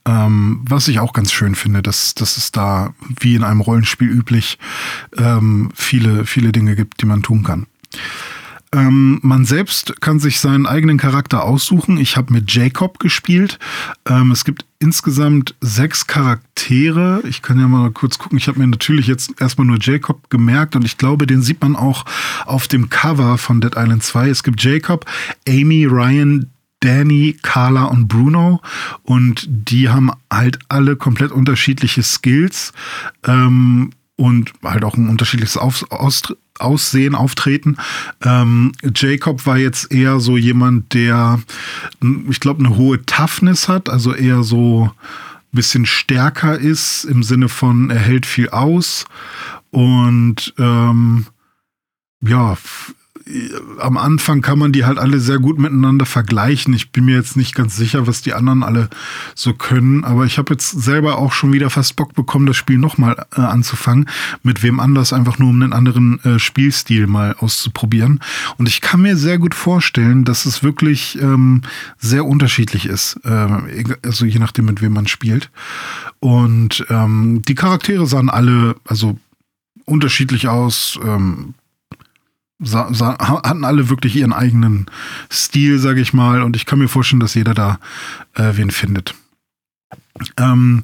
Ähm, 0.06 0.62
was 0.64 0.88
ich 0.88 1.00
auch 1.00 1.12
ganz 1.12 1.34
schön 1.34 1.56
finde, 1.56 1.82
dass, 1.82 2.16
dass 2.16 2.38
es 2.38 2.54
da, 2.54 2.94
wie 3.20 3.36
in 3.36 3.44
einem 3.44 3.60
Rollenspiel 3.60 4.08
üblich, 4.08 4.58
ähm, 5.18 5.70
viele, 5.76 6.26
viele 6.26 6.54
Dinge 6.54 6.78
gibt, 6.78 7.02
die 7.02 7.08
man 7.08 7.24
tun 7.24 7.44
kann. 7.44 7.68
Ähm, 8.74 9.20
man 9.22 9.46
selbst 9.46 10.02
kann 10.02 10.20
sich 10.20 10.40
seinen 10.40 10.66
eigenen 10.66 10.98
Charakter 10.98 11.44
aussuchen. 11.44 11.98
Ich 11.98 12.18
habe 12.18 12.34
mit 12.34 12.52
Jacob 12.52 13.00
gespielt. 13.00 13.60
Ähm, 14.06 14.32
es 14.32 14.44
gibt 14.44 14.66
insgesamt 14.80 15.56
sechs 15.62 16.08
Charaktere. 16.08 17.22
Ich 17.28 17.42
kann 17.42 17.60
ja 17.60 17.68
mal 17.68 17.92
kurz 17.92 18.18
gucken. 18.18 18.38
Ich 18.38 18.48
habe 18.48 18.60
mir 18.60 18.68
natürlich 18.68 19.08
jetzt 19.08 19.40
erstmal 19.40 19.68
nur 19.68 19.78
Jacob 19.80 20.30
gemerkt 20.30 20.76
und 20.76 20.84
ich 20.84 20.98
glaube, 20.98 21.28
den 21.28 21.42
sieht 21.42 21.62
man 21.62 21.76
auch 21.76 22.06
auf 22.46 22.68
dem 22.68 22.90
Cover 22.90 23.38
von 23.38 23.62
Dead 23.62 23.76
Island 23.76 24.04
2. 24.04 24.30
Es 24.30 24.44
gibt 24.44 24.62
Jacob, 24.62 25.06
Amy, 25.48 25.86
Ryan, 25.86 26.50
Danny, 26.82 27.38
Carla 27.42 27.86
und 27.86 28.08
Bruno 28.08 28.62
und 29.04 29.48
die 29.48 29.90
haben 29.90 30.12
halt 30.32 30.60
alle 30.70 30.96
komplett 30.96 31.32
unterschiedliche 31.32 32.04
Skills 32.04 32.74
ähm, 33.24 33.92
und 34.16 34.54
halt 34.64 34.84
auch 34.84 34.96
ein 34.96 35.10
unterschiedliches 35.10 35.58
Auf 35.58 35.92
Aus 35.92 36.24
Aussehen, 36.60 37.16
Auftreten. 37.16 37.78
Ähm, 38.24 38.72
Jacob 38.96 39.46
war 39.46 39.58
jetzt 39.58 39.92
eher 39.92 40.20
so 40.20 40.38
jemand, 40.38 40.94
der, 40.94 41.40
ich 42.30 42.40
glaube, 42.40 42.66
eine 42.66 42.76
hohe 42.76 43.06
Toughness 43.06 43.68
hat, 43.68 43.90
also 43.90 44.14
eher 44.14 44.44
so 44.44 44.92
ein 44.92 45.56
bisschen 45.56 45.86
stärker 45.86 46.58
ist 46.58 47.06
im 47.06 47.24
Sinne 47.24 47.50
von, 47.50 47.90
er 47.90 48.00
hält 48.00 48.26
viel 48.26 48.50
aus 48.50 49.06
und 49.72 50.54
ähm, 50.58 51.28
ja, 52.22 52.58
am 53.80 53.98
Anfang 53.98 54.42
kann 54.42 54.60
man 54.60 54.72
die 54.72 54.86
halt 54.86 54.98
alle 54.98 55.20
sehr 55.20 55.40
gut 55.40 55.60
miteinander 55.60 56.06
vergleichen. 56.06 56.74
Ich 56.74 56.92
bin 56.92 57.06
mir 57.06 57.16
jetzt 57.16 57.36
nicht 57.36 57.56
ganz 57.56 57.76
sicher, 57.76 58.08
was 58.08 58.22
die 58.22 58.34
anderen 58.34 58.64
alle 58.64 58.90
so 59.36 59.54
können, 59.54 60.04
aber 60.04 60.26
ich 60.26 60.38
habe 60.38 60.54
jetzt 60.54 60.70
selber 60.70 61.18
auch 61.18 61.34
schon 61.34 61.54
wieder 61.54 61.70
fast 61.70 61.96
Bock 61.96 62.14
bekommen, 62.14 62.46
das 62.46 62.58
Spiel 62.58 62.78
nochmal 62.78 63.26
äh, 63.36 63.42
anzufangen, 63.42 64.10
mit 64.44 64.64
wem 64.64 64.80
anders, 64.80 65.14
einfach 65.14 65.40
nur 65.40 65.50
um 65.50 65.62
einen 65.62 65.74
anderen 65.74 66.24
äh, 66.24 66.40
Spielstil 66.40 67.08
mal 67.08 67.36
auszuprobieren. 67.40 68.20
Und 68.58 68.68
ich 68.68 68.82
kann 68.82 69.02
mir 69.02 69.18
sehr 69.18 69.38
gut 69.40 69.56
vorstellen, 69.56 70.24
dass 70.24 70.46
es 70.46 70.64
wirklich 70.64 71.20
ähm, 71.22 71.62
sehr 71.98 72.26
unterschiedlich 72.26 72.86
ist, 72.86 73.20
äh, 73.24 73.84
also 74.04 74.26
je 74.26 74.40
nachdem, 74.40 74.66
mit 74.66 74.82
wem 74.82 74.94
man 74.94 75.08
spielt. 75.08 75.50
Und 76.20 76.86
ähm, 76.90 77.42
die 77.48 77.56
Charaktere 77.56 78.08
sahen 78.08 78.30
alle, 78.30 78.76
also 78.86 79.18
unterschiedlich 79.86 80.48
aus. 80.48 81.00
Ähm, 81.04 81.54
hatten 82.60 83.64
alle 83.64 83.90
wirklich 83.90 84.16
ihren 84.16 84.34
eigenen 84.34 84.88
Stil, 85.32 85.80
sage 85.80 86.02
ich 86.02 86.14
mal. 86.14 86.42
Und 86.42 86.56
ich 86.56 86.66
kann 86.66 86.80
mir 86.80 86.88
vorstellen, 86.88 87.20
dass 87.20 87.36
jeder 87.36 87.54
da 87.54 87.80
äh, 88.36 88.54
wen 88.56 88.72
findet. 88.72 89.14
Ähm, 90.38 90.84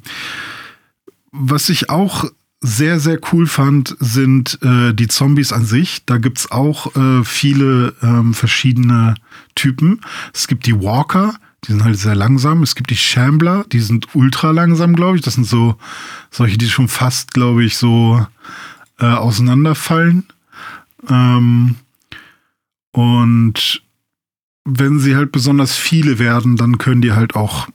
was 1.32 1.68
ich 1.68 1.90
auch 1.90 2.24
sehr, 2.60 2.98
sehr 2.98 3.18
cool 3.32 3.46
fand, 3.46 3.96
sind 4.00 4.58
äh, 4.62 4.94
die 4.94 5.08
Zombies 5.08 5.52
an 5.52 5.66
sich. 5.66 6.06
Da 6.06 6.18
gibt's 6.18 6.50
auch 6.50 6.94
äh, 6.96 7.22
viele 7.24 7.94
ähm, 8.02 8.32
verschiedene 8.32 9.16
Typen. 9.54 10.00
Es 10.32 10.46
gibt 10.46 10.64
die 10.64 10.80
Walker, 10.80 11.34
die 11.64 11.72
sind 11.72 11.84
halt 11.84 11.98
sehr 11.98 12.14
langsam. 12.14 12.62
Es 12.62 12.74
gibt 12.74 12.90
die 12.90 12.96
Shambler, 12.96 13.64
die 13.70 13.80
sind 13.80 14.14
ultra 14.14 14.50
langsam, 14.50 14.94
glaube 14.94 15.16
ich. 15.16 15.22
Das 15.22 15.34
sind 15.34 15.44
so 15.44 15.76
solche, 16.30 16.56
die 16.56 16.68
schon 16.68 16.88
fast, 16.88 17.34
glaube 17.34 17.64
ich, 17.64 17.76
so 17.76 18.26
äh, 18.98 19.06
auseinanderfallen. 19.06 20.26
Ähm, 21.08 21.76
und 22.92 23.82
wenn 24.64 24.98
sie 24.98 25.16
halt 25.16 25.32
besonders 25.32 25.74
viele 25.76 26.18
werden, 26.18 26.56
dann 26.56 26.78
können 26.78 27.02
die 27.02 27.12
halt 27.12 27.34
auch 27.36 27.68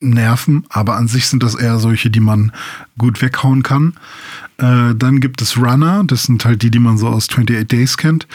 nerven, 0.00 0.64
aber 0.70 0.96
an 0.96 1.08
sich 1.08 1.26
sind 1.26 1.42
das 1.42 1.54
eher 1.54 1.78
solche, 1.78 2.10
die 2.10 2.20
man 2.20 2.52
gut 2.96 3.20
weghauen 3.20 3.62
kann. 3.62 3.94
Äh, 4.56 4.94
dann 4.94 5.20
gibt 5.20 5.42
es 5.42 5.58
Runner, 5.58 6.04
das 6.04 6.24
sind 6.24 6.44
halt 6.44 6.62
die, 6.62 6.70
die 6.70 6.78
man 6.78 6.98
so 6.98 7.08
aus 7.08 7.28
28 7.28 7.66
Days 7.68 7.96
kennt. 7.96 8.26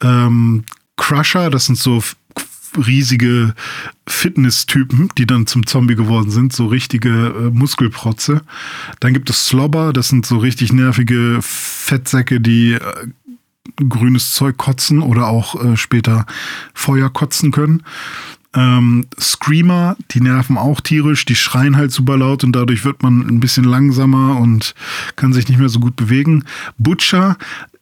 Ähm, 0.00 0.64
Crusher, 0.96 1.50
das 1.50 1.66
sind 1.66 1.78
so 1.78 2.02
riesige 2.76 3.54
Fitness-Typen, 4.06 5.10
die 5.18 5.26
dann 5.26 5.46
zum 5.46 5.66
Zombie 5.66 5.96
geworden 5.96 6.30
sind, 6.30 6.52
so 6.52 6.66
richtige 6.66 7.08
äh, 7.08 7.50
Muskelprotze. 7.50 8.42
Dann 9.00 9.12
gibt 9.12 9.30
es 9.30 9.46
Slobber, 9.46 9.92
das 9.92 10.08
sind 10.08 10.26
so 10.26 10.38
richtig 10.38 10.72
nervige 10.72 11.38
Fettsäcke, 11.40 12.40
die 12.40 12.72
äh, 12.72 12.80
grünes 13.88 14.32
Zeug 14.32 14.56
kotzen 14.56 15.02
oder 15.02 15.26
auch 15.28 15.62
äh, 15.62 15.76
später 15.76 16.26
Feuer 16.74 17.10
kotzen 17.10 17.50
können. 17.50 17.82
Ähm, 18.54 19.06
Screamer, 19.20 19.96
die 20.12 20.20
nerven 20.20 20.56
auch 20.56 20.80
tierisch, 20.80 21.26
die 21.26 21.34
schreien 21.34 21.76
halt 21.76 21.92
super 21.92 22.16
laut 22.16 22.42
und 22.42 22.52
dadurch 22.52 22.84
wird 22.84 23.02
man 23.02 23.20
ein 23.20 23.40
bisschen 23.40 23.64
langsamer 23.64 24.38
und 24.38 24.74
kann 25.16 25.32
sich 25.32 25.48
nicht 25.48 25.58
mehr 25.58 25.68
so 25.68 25.78
gut 25.78 25.96
bewegen. 25.96 26.44
Butcher 26.78 27.36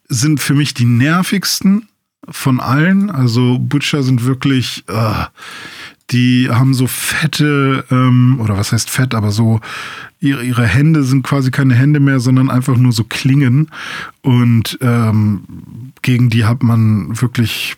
sind 0.08 0.40
für 0.40 0.54
mich 0.54 0.74
die 0.74 0.84
nervigsten 0.84 1.88
von 2.28 2.60
allen. 2.60 3.10
Also 3.10 3.58
Butcher 3.58 4.02
sind 4.02 4.24
wirklich, 4.24 4.84
äh, 4.88 5.24
die 6.10 6.48
haben 6.50 6.74
so 6.74 6.86
fette, 6.86 7.84
ähm, 7.90 8.38
oder 8.40 8.56
was 8.56 8.72
heißt 8.72 8.90
fett, 8.90 9.14
aber 9.14 9.30
so, 9.30 9.60
ihre, 10.20 10.44
ihre 10.44 10.66
Hände 10.66 11.02
sind 11.02 11.22
quasi 11.22 11.50
keine 11.50 11.74
Hände 11.74 12.00
mehr, 12.00 12.20
sondern 12.20 12.50
einfach 12.50 12.76
nur 12.76 12.92
so 12.92 13.04
Klingen. 13.04 13.70
Und 14.22 14.78
ähm, 14.80 15.44
gegen 16.02 16.30
die 16.30 16.44
hat 16.44 16.62
man 16.62 17.20
wirklich, 17.20 17.76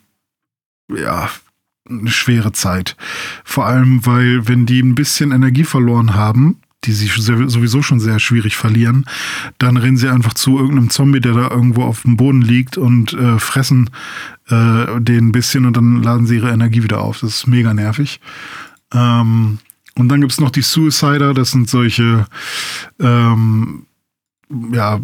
ja, 0.89 1.29
eine 1.89 2.11
schwere 2.11 2.53
Zeit. 2.53 2.97
Vor 3.45 3.67
allem, 3.67 4.05
weil 4.07 4.49
wenn 4.49 4.67
die 4.67 4.81
ein 4.81 4.95
bisschen 4.95 5.31
Energie 5.31 5.65
verloren 5.65 6.15
haben, 6.15 6.57
die 6.87 6.93
sich 6.93 7.13
sowieso 7.13 7.83
schon 7.83 8.01
sehr 8.01 8.19
schwierig 8.19 8.57
verlieren, 8.57 9.05
dann 9.59 9.77
rennen 9.77 9.97
sie 9.97 10.09
einfach 10.09 10.35
zu 10.35 10.59
irgendeinem 10.59 10.91
Zombie, 10.91 11.21
der 11.21 11.35
da 11.35 11.51
irgendwo 11.51 11.83
auf 11.83 12.03
dem 12.03 12.17
Boden 12.17 12.43
liegt 12.43 12.79
und 12.79 13.13
äh, 13.13 13.39
fressen 13.39 13.91
äh, 14.49 15.01
den 15.01 15.29
ein 15.29 15.33
bisschen 15.33 15.67
und 15.67 15.77
dann 15.77 16.03
laden 16.03 16.27
sie 16.27 16.37
ihre 16.37 16.51
Energie 16.51 16.83
wieder 16.83 17.01
auf. 17.01 17.21
Das 17.21 17.31
ist 17.31 17.47
mega 17.47 17.75
nervig. 17.75 18.21
Ähm, 18.93 19.59
und 19.97 20.09
dann 20.09 20.21
gibt 20.21 20.33
es 20.33 20.41
noch 20.41 20.51
die 20.51 20.63
Suicider, 20.63 21.35
das 21.35 21.51
sind 21.51 21.69
solche 21.69 22.27
ähm, 23.01 23.87
ja, 24.73 25.01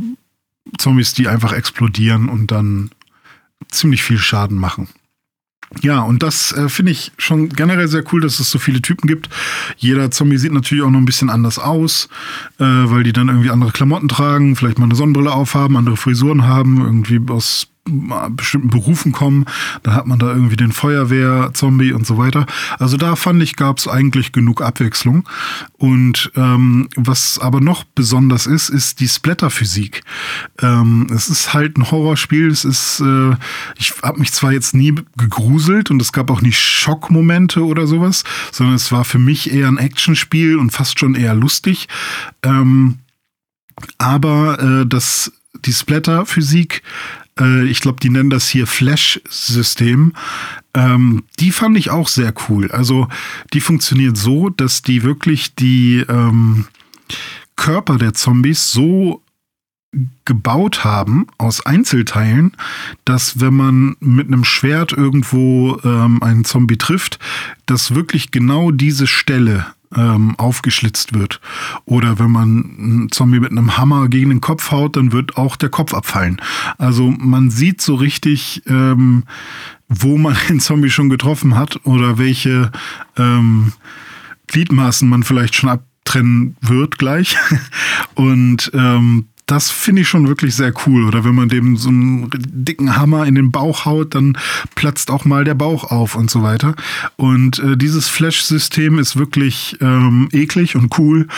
Zombies, 0.78 1.14
die 1.14 1.28
einfach 1.28 1.52
explodieren 1.52 2.28
und 2.28 2.50
dann 2.50 2.90
ziemlich 3.68 4.02
viel 4.02 4.18
Schaden 4.18 4.58
machen. 4.58 4.88
Ja, 5.80 6.02
und 6.02 6.22
das 6.22 6.52
äh, 6.52 6.68
finde 6.68 6.92
ich 6.92 7.12
schon 7.16 7.48
generell 7.48 7.88
sehr 7.88 8.04
cool, 8.12 8.20
dass 8.20 8.38
es 8.38 8.50
so 8.50 8.58
viele 8.58 8.82
Typen 8.82 9.08
gibt. 9.08 9.28
Jeder 9.76 10.10
Zombie 10.10 10.36
sieht 10.36 10.52
natürlich 10.52 10.84
auch 10.84 10.90
noch 10.90 10.98
ein 10.98 11.06
bisschen 11.06 11.30
anders 11.30 11.58
aus, 11.58 12.08
äh, 12.58 12.64
weil 12.64 13.02
die 13.02 13.12
dann 13.12 13.28
irgendwie 13.28 13.50
andere 13.50 13.72
Klamotten 13.72 14.08
tragen, 14.08 14.54
vielleicht 14.54 14.78
mal 14.78 14.84
eine 14.84 14.94
Sonnenbrille 14.94 15.32
aufhaben, 15.32 15.76
andere 15.76 15.96
Frisuren 15.96 16.44
haben, 16.46 16.80
irgendwie 16.82 17.20
aus 17.32 17.71
bestimmten 17.84 18.70
Berufen 18.70 19.10
kommen. 19.10 19.44
Dann 19.82 19.94
hat 19.94 20.06
man 20.06 20.18
da 20.18 20.28
irgendwie 20.28 20.56
den 20.56 20.70
Feuerwehr-Zombie 20.70 21.92
und 21.92 22.06
so 22.06 22.16
weiter. 22.16 22.46
Also 22.78 22.96
da 22.96 23.16
fand 23.16 23.42
ich, 23.42 23.56
gab 23.56 23.78
es 23.78 23.88
eigentlich 23.88 24.32
genug 24.32 24.62
Abwechslung. 24.62 25.28
Und 25.78 26.30
ähm, 26.36 26.88
was 26.94 27.40
aber 27.40 27.60
noch 27.60 27.82
besonders 27.82 28.46
ist, 28.46 28.68
ist 28.68 29.00
die 29.00 29.08
Splatter-Physik. 29.08 30.02
Ähm, 30.60 31.08
es 31.12 31.28
ist 31.28 31.54
halt 31.54 31.76
ein 31.76 31.90
Horrorspiel. 31.90 32.48
Es 32.48 32.64
ist, 32.64 33.00
äh, 33.00 33.34
ich 33.76 33.94
habe 34.02 34.20
mich 34.20 34.32
zwar 34.32 34.52
jetzt 34.52 34.74
nie 34.74 34.94
gegruselt 35.16 35.90
und 35.90 36.00
es 36.00 36.12
gab 36.12 36.30
auch 36.30 36.40
nicht 36.40 36.60
Schockmomente 36.60 37.64
oder 37.64 37.88
sowas, 37.88 38.22
sondern 38.52 38.76
es 38.76 38.92
war 38.92 39.04
für 39.04 39.18
mich 39.18 39.52
eher 39.52 39.66
ein 39.66 39.78
Actionspiel 39.78 40.56
und 40.56 40.70
fast 40.70 41.00
schon 41.00 41.16
eher 41.16 41.34
lustig. 41.34 41.88
Ähm, 42.44 42.98
aber 43.98 44.60
äh, 44.60 44.86
das 44.86 45.32
die 45.64 45.72
Splatter-Physik 45.72 46.82
äh, 47.38 47.64
ich 47.66 47.80
glaube, 47.80 48.00
die 48.00 48.10
nennen 48.10 48.30
das 48.30 48.48
hier 48.48 48.66
Flash-System. 48.66 50.12
Ähm, 50.74 51.24
die 51.38 51.52
fand 51.52 51.76
ich 51.76 51.90
auch 51.90 52.08
sehr 52.08 52.32
cool. 52.48 52.70
Also 52.70 53.08
die 53.52 53.60
funktioniert 53.60 54.16
so, 54.16 54.48
dass 54.48 54.82
die 54.82 55.02
wirklich 55.02 55.54
die 55.54 56.04
ähm, 56.08 56.66
Körper 57.56 57.98
der 57.98 58.14
Zombies 58.14 58.70
so 58.70 59.22
gebaut 60.24 60.84
haben 60.84 61.26
aus 61.36 61.66
Einzelteilen, 61.66 62.52
dass 63.04 63.40
wenn 63.40 63.54
man 63.54 63.96
mit 64.00 64.28
einem 64.28 64.44
Schwert 64.44 64.92
irgendwo 64.92 65.78
ähm, 65.84 66.22
einen 66.22 66.44
Zombie 66.46 66.78
trifft, 66.78 67.18
dass 67.66 67.94
wirklich 67.94 68.30
genau 68.30 68.70
diese 68.70 69.06
Stelle 69.06 69.66
ähm, 69.96 70.34
aufgeschlitzt 70.38 71.14
wird. 71.14 71.40
Oder 71.84 72.18
wenn 72.18 72.30
man 72.30 72.48
einen 72.78 73.12
Zombie 73.12 73.40
mit 73.40 73.50
einem 73.50 73.76
Hammer 73.76 74.08
gegen 74.08 74.30
den 74.30 74.40
Kopf 74.40 74.70
haut, 74.70 74.96
dann 74.96 75.12
wird 75.12 75.36
auch 75.36 75.56
der 75.56 75.68
Kopf 75.68 75.94
abfallen. 75.94 76.40
Also 76.78 77.10
man 77.10 77.50
sieht 77.50 77.80
so 77.80 77.94
richtig, 77.94 78.62
ähm, 78.66 79.24
wo 79.88 80.18
man 80.18 80.36
den 80.48 80.60
Zombie 80.60 80.90
schon 80.90 81.10
getroffen 81.10 81.56
hat 81.56 81.84
oder 81.84 82.18
welche 82.18 82.70
ähm, 83.16 83.72
Gliedmaßen 84.48 85.08
man 85.08 85.22
vielleicht 85.22 85.54
schon 85.54 85.70
abtrennen 85.70 86.56
wird 86.60 86.98
gleich. 86.98 87.36
Und 88.14 88.70
ähm, 88.74 89.28
das 89.46 89.70
finde 89.70 90.02
ich 90.02 90.08
schon 90.08 90.28
wirklich 90.28 90.54
sehr 90.54 90.72
cool. 90.86 91.04
Oder 91.04 91.24
wenn 91.24 91.34
man 91.34 91.48
dem 91.48 91.76
so 91.76 91.88
einen 91.88 92.30
dicken 92.32 92.96
Hammer 92.96 93.26
in 93.26 93.34
den 93.34 93.50
Bauch 93.50 93.84
haut, 93.84 94.14
dann 94.14 94.38
platzt 94.74 95.10
auch 95.10 95.24
mal 95.24 95.44
der 95.44 95.54
Bauch 95.54 95.84
auf 95.84 96.14
und 96.14 96.30
so 96.30 96.42
weiter. 96.42 96.74
Und 97.16 97.58
äh, 97.58 97.76
dieses 97.76 98.08
Flash-System 98.08 98.98
ist 98.98 99.16
wirklich 99.16 99.76
ähm, 99.80 100.28
eklig 100.32 100.76
und 100.76 100.98
cool, 100.98 101.28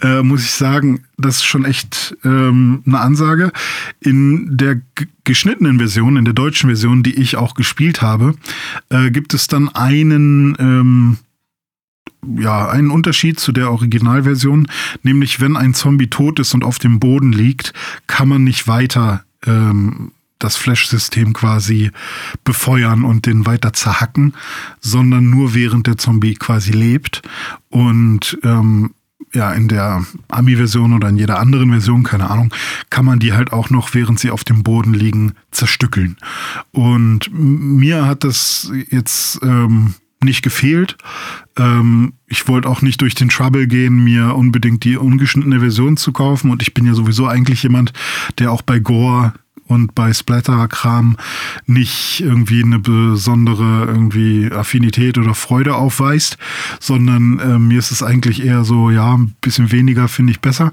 äh, 0.00 0.22
muss 0.22 0.44
ich 0.44 0.52
sagen. 0.52 1.04
Das 1.16 1.36
ist 1.36 1.44
schon 1.44 1.64
echt 1.64 2.16
ähm, 2.24 2.82
eine 2.86 3.00
Ansage. 3.00 3.52
In 4.00 4.56
der 4.56 4.80
geschnittenen 5.24 5.78
Version, 5.78 6.16
in 6.16 6.24
der 6.24 6.34
deutschen 6.34 6.68
Version, 6.68 7.02
die 7.02 7.14
ich 7.14 7.36
auch 7.36 7.54
gespielt 7.54 8.02
habe, 8.02 8.34
äh, 8.90 9.10
gibt 9.10 9.32
es 9.32 9.46
dann 9.46 9.68
einen 9.68 10.56
ähm, 10.58 11.18
ja, 12.38 12.68
einen 12.68 12.90
Unterschied 12.90 13.38
zu 13.38 13.52
der 13.52 13.70
Originalversion, 13.70 14.68
nämlich 15.02 15.40
wenn 15.40 15.56
ein 15.56 15.74
Zombie 15.74 16.08
tot 16.08 16.38
ist 16.40 16.54
und 16.54 16.64
auf 16.64 16.78
dem 16.78 17.00
Boden 17.00 17.32
liegt, 17.32 17.72
kann 18.06 18.28
man 18.28 18.44
nicht 18.44 18.66
weiter 18.68 19.24
ähm, 19.46 20.12
das 20.38 20.56
Flash-System 20.56 21.32
quasi 21.32 21.90
befeuern 22.44 23.04
und 23.04 23.26
den 23.26 23.46
weiter 23.46 23.72
zerhacken, 23.72 24.34
sondern 24.80 25.30
nur 25.30 25.54
während 25.54 25.86
der 25.86 25.96
Zombie 25.96 26.34
quasi 26.34 26.72
lebt. 26.72 27.22
Und 27.70 28.38
ähm, 28.42 28.90
ja, 29.32 29.52
in 29.52 29.68
der 29.68 30.04
Ami-Version 30.28 30.92
oder 30.92 31.08
in 31.08 31.16
jeder 31.16 31.40
anderen 31.40 31.70
Version, 31.70 32.02
keine 32.02 32.30
Ahnung, 32.30 32.52
kann 32.90 33.04
man 33.04 33.18
die 33.18 33.32
halt 33.32 33.52
auch 33.52 33.70
noch, 33.70 33.94
während 33.94 34.20
sie 34.20 34.30
auf 34.30 34.44
dem 34.44 34.62
Boden 34.62 34.94
liegen, 34.94 35.34
zerstückeln. 35.50 36.16
Und 36.72 37.30
mir 37.32 38.06
hat 38.06 38.22
das 38.24 38.70
jetzt 38.90 39.40
ähm, 39.42 39.94
nicht 40.24 40.42
gefehlt. 40.42 40.96
Ähm, 41.56 42.14
ich 42.26 42.48
wollte 42.48 42.68
auch 42.68 42.82
nicht 42.82 43.00
durch 43.00 43.14
den 43.14 43.28
Trouble 43.28 43.66
gehen, 43.66 44.02
mir 44.02 44.34
unbedingt 44.34 44.84
die 44.84 44.96
ungeschnittene 44.96 45.60
Version 45.60 45.96
zu 45.96 46.12
kaufen. 46.12 46.50
Und 46.50 46.62
ich 46.62 46.74
bin 46.74 46.86
ja 46.86 46.94
sowieso 46.94 47.26
eigentlich 47.26 47.62
jemand, 47.62 47.92
der 48.38 48.50
auch 48.50 48.62
bei 48.62 48.78
Gore 48.78 49.34
und 49.66 49.94
bei 49.94 50.12
Splatter-Kram 50.12 51.16
nicht 51.66 52.20
irgendwie 52.20 52.62
eine 52.62 52.78
besondere 52.78 53.86
irgendwie 53.86 54.50
Affinität 54.52 55.16
oder 55.18 55.34
Freude 55.34 55.74
aufweist, 55.76 56.36
sondern 56.80 57.38
äh, 57.38 57.58
mir 57.58 57.78
ist 57.78 57.90
es 57.90 58.02
eigentlich 58.02 58.44
eher 58.44 58.64
so, 58.64 58.90
ja, 58.90 59.14
ein 59.14 59.34
bisschen 59.40 59.72
weniger 59.72 60.08
finde 60.08 60.32
ich 60.32 60.40
besser. 60.40 60.72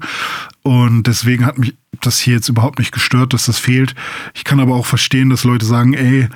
Und 0.62 1.06
deswegen 1.06 1.46
hat 1.46 1.58
mich 1.58 1.74
das 2.00 2.20
hier 2.20 2.34
jetzt 2.34 2.48
überhaupt 2.48 2.78
nicht 2.78 2.92
gestört, 2.92 3.32
dass 3.32 3.46
das 3.46 3.58
fehlt. 3.58 3.94
Ich 4.34 4.44
kann 4.44 4.60
aber 4.60 4.74
auch 4.74 4.86
verstehen, 4.86 5.30
dass 5.30 5.44
Leute 5.44 5.66
sagen, 5.66 5.94
ey, 5.94 6.28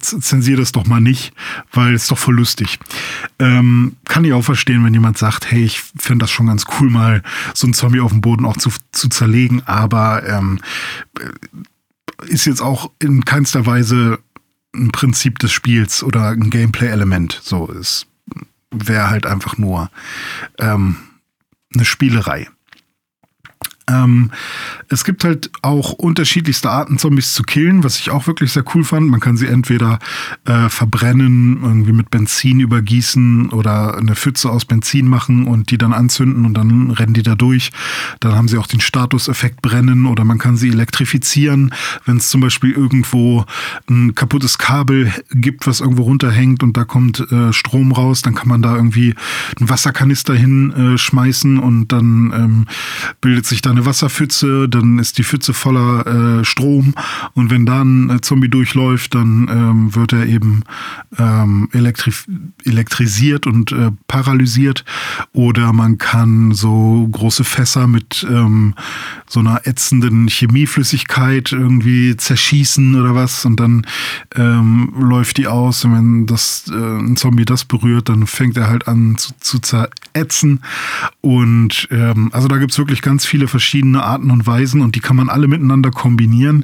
zensier 0.00 0.56
das 0.56 0.72
doch 0.72 0.86
mal 0.86 1.00
nicht, 1.00 1.32
weil 1.72 1.94
es 1.94 2.06
doch 2.06 2.18
voll 2.18 2.36
lustig. 2.36 2.78
Ähm, 3.38 3.96
kann 4.04 4.24
ich 4.24 4.32
auch 4.32 4.44
verstehen, 4.44 4.84
wenn 4.84 4.94
jemand 4.94 5.18
sagt, 5.18 5.50
hey, 5.50 5.64
ich 5.64 5.80
finde 5.80 6.24
das 6.24 6.30
schon 6.30 6.46
ganz 6.46 6.64
cool, 6.78 6.90
mal 6.90 7.22
so 7.54 7.66
ein 7.66 7.74
Zombie 7.74 8.00
auf 8.00 8.12
dem 8.12 8.20
Boden 8.20 8.44
auch 8.44 8.56
zu, 8.56 8.70
zu 8.92 9.08
zerlegen, 9.08 9.62
aber 9.66 10.26
ähm, 10.28 10.60
ist 12.26 12.46
jetzt 12.46 12.62
auch 12.62 12.90
in 12.98 13.24
keinster 13.24 13.66
Weise 13.66 14.18
ein 14.74 14.90
Prinzip 14.90 15.38
des 15.38 15.52
Spiels 15.52 16.02
oder 16.02 16.28
ein 16.28 16.50
Gameplay-Element. 16.50 17.40
So, 17.42 17.70
es 17.70 18.06
wäre 18.70 19.10
halt 19.10 19.26
einfach 19.26 19.58
nur 19.58 19.90
ähm, 20.58 20.96
eine 21.74 21.84
Spielerei. 21.84 22.48
Ähm, 23.88 24.32
es 24.88 25.04
gibt 25.04 25.22
halt 25.22 25.50
auch 25.62 25.92
unterschiedlichste 25.92 26.70
Arten, 26.70 26.98
Zombies 26.98 27.34
zu 27.34 27.44
killen, 27.44 27.84
was 27.84 27.98
ich 28.00 28.10
auch 28.10 28.26
wirklich 28.26 28.52
sehr 28.52 28.64
cool 28.74 28.82
fand. 28.82 29.08
Man 29.08 29.20
kann 29.20 29.36
sie 29.36 29.46
entweder 29.46 30.00
äh, 30.44 30.68
verbrennen, 30.68 31.60
irgendwie 31.62 31.92
mit 31.92 32.10
Benzin 32.10 32.58
übergießen 32.58 33.50
oder 33.50 33.96
eine 33.96 34.16
Pfütze 34.16 34.50
aus 34.50 34.64
Benzin 34.64 35.06
machen 35.06 35.46
und 35.46 35.70
die 35.70 35.78
dann 35.78 35.92
anzünden 35.92 36.44
und 36.44 36.54
dann 36.54 36.90
rennen 36.90 37.14
die 37.14 37.22
da 37.22 37.36
durch. 37.36 37.70
Dann 38.18 38.34
haben 38.34 38.48
sie 38.48 38.58
auch 38.58 38.66
den 38.66 38.80
Statuseffekt 38.80 39.62
brennen 39.62 40.06
oder 40.06 40.24
man 40.24 40.38
kann 40.38 40.56
sie 40.56 40.70
elektrifizieren, 40.70 41.72
wenn 42.04 42.16
es 42.16 42.28
zum 42.28 42.40
Beispiel 42.40 42.72
irgendwo 42.72 43.44
ein 43.88 44.16
kaputtes 44.16 44.58
Kabel 44.58 45.12
gibt, 45.30 45.66
was 45.68 45.80
irgendwo 45.80 46.02
runterhängt 46.02 46.64
und 46.64 46.76
da 46.76 46.84
kommt 46.84 47.20
äh, 47.30 47.52
Strom 47.52 47.92
raus, 47.92 48.22
dann 48.22 48.34
kann 48.34 48.48
man 48.48 48.62
da 48.62 48.74
irgendwie 48.74 49.14
einen 49.58 49.68
Wasserkanister 49.68 50.34
hinschmeißen 50.34 51.58
und 51.58 51.92
dann 51.92 52.32
ähm, 52.34 52.66
bildet 53.20 53.46
sich 53.46 53.62
dann 53.62 53.75
eine 53.76 53.86
Wasserpfütze, 53.86 54.68
dann 54.68 54.98
ist 54.98 55.18
die 55.18 55.24
Pfütze 55.24 55.52
voller 55.52 56.40
äh, 56.40 56.44
Strom. 56.44 56.94
Und 57.34 57.50
wenn 57.50 57.66
da 57.66 57.82
ein 57.82 58.18
Zombie 58.22 58.48
durchläuft, 58.48 59.14
dann 59.14 59.48
ähm, 59.50 59.94
wird 59.94 60.12
er 60.12 60.26
eben 60.26 60.62
ähm, 61.18 61.68
elektri 61.72 62.12
elektrisiert 62.64 63.46
und 63.46 63.72
äh, 63.72 63.90
paralysiert. 64.08 64.84
Oder 65.32 65.72
man 65.72 65.98
kann 65.98 66.52
so 66.52 67.08
große 67.12 67.44
Fässer 67.44 67.86
mit 67.86 68.26
ähm, 68.28 68.74
so 69.28 69.40
einer 69.40 69.66
ätzenden 69.66 70.28
Chemieflüssigkeit 70.28 71.52
irgendwie 71.52 72.16
zerschießen 72.16 72.94
oder 72.94 73.14
was. 73.14 73.44
Und 73.44 73.60
dann 73.60 73.86
ähm, 74.34 74.92
läuft 74.98 75.36
die 75.36 75.46
aus. 75.46 75.84
Und 75.84 75.94
wenn 75.94 76.26
das 76.26 76.64
äh, 76.70 76.74
ein 76.74 77.16
Zombie 77.16 77.44
das 77.44 77.64
berührt, 77.64 78.08
dann 78.08 78.26
fängt 78.26 78.56
er 78.56 78.68
halt 78.68 78.88
an 78.88 79.16
zu, 79.18 79.32
zu 79.40 79.58
zerätzen. 79.58 80.60
Und 81.20 81.88
ähm, 81.90 82.30
also 82.32 82.48
da 82.48 82.56
gibt's 82.56 82.78
wirklich 82.78 83.02
ganz 83.02 83.26
viele 83.26 83.48
verschiedene 83.48 83.65
verschiedene 83.66 84.04
Arten 84.04 84.30
und 84.30 84.46
Weisen 84.46 84.80
und 84.80 84.94
die 84.94 85.00
kann 85.00 85.16
man 85.16 85.28
alle 85.28 85.48
miteinander 85.48 85.90
kombinieren, 85.90 86.62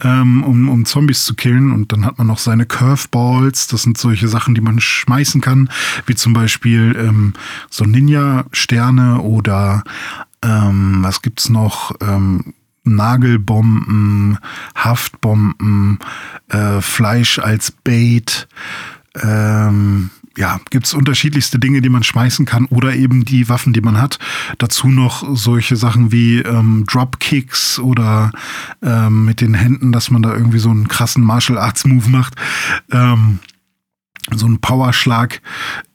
ähm, 0.00 0.42
um, 0.42 0.68
um 0.68 0.84
Zombies 0.84 1.24
zu 1.24 1.34
killen. 1.34 1.70
Und 1.70 1.92
dann 1.92 2.04
hat 2.04 2.18
man 2.18 2.26
noch 2.26 2.38
seine 2.38 2.66
Curveballs, 2.66 3.68
das 3.68 3.82
sind 3.82 3.96
solche 3.96 4.26
Sachen, 4.26 4.56
die 4.56 4.60
man 4.60 4.80
schmeißen 4.80 5.40
kann, 5.40 5.70
wie 6.06 6.16
zum 6.16 6.32
Beispiel 6.32 6.96
ähm, 6.98 7.34
so 7.70 7.84
Ninja-Sterne 7.84 9.20
oder 9.20 9.84
ähm, 10.42 10.98
was 11.02 11.22
gibt's 11.22 11.50
noch? 11.50 11.92
Ähm, 12.00 12.52
Nagelbomben, 12.82 14.38
Haftbomben, 14.74 16.00
äh, 16.48 16.80
Fleisch 16.80 17.38
als 17.38 17.70
Bait, 17.70 18.48
ähm, 19.22 20.10
ja, 20.36 20.60
gibt 20.70 20.86
es 20.86 20.94
unterschiedlichste 20.94 21.58
Dinge, 21.58 21.80
die 21.80 21.88
man 21.88 22.02
schmeißen 22.02 22.46
kann 22.46 22.66
oder 22.66 22.94
eben 22.94 23.24
die 23.24 23.48
Waffen, 23.48 23.72
die 23.72 23.80
man 23.80 24.00
hat. 24.00 24.18
Dazu 24.58 24.88
noch 24.88 25.24
solche 25.36 25.76
Sachen 25.76 26.12
wie 26.12 26.38
ähm, 26.38 26.84
Dropkicks 26.86 27.78
oder 27.78 28.30
ähm, 28.82 29.24
mit 29.24 29.40
den 29.40 29.54
Händen, 29.54 29.92
dass 29.92 30.10
man 30.10 30.22
da 30.22 30.32
irgendwie 30.32 30.60
so 30.60 30.70
einen 30.70 30.88
krassen 30.88 31.24
Martial 31.24 31.58
Arts 31.58 31.84
Move 31.84 32.08
macht. 32.08 32.34
Ähm, 32.92 33.40
so 34.36 34.46
ein 34.46 34.60
Powerschlag. 34.60 35.40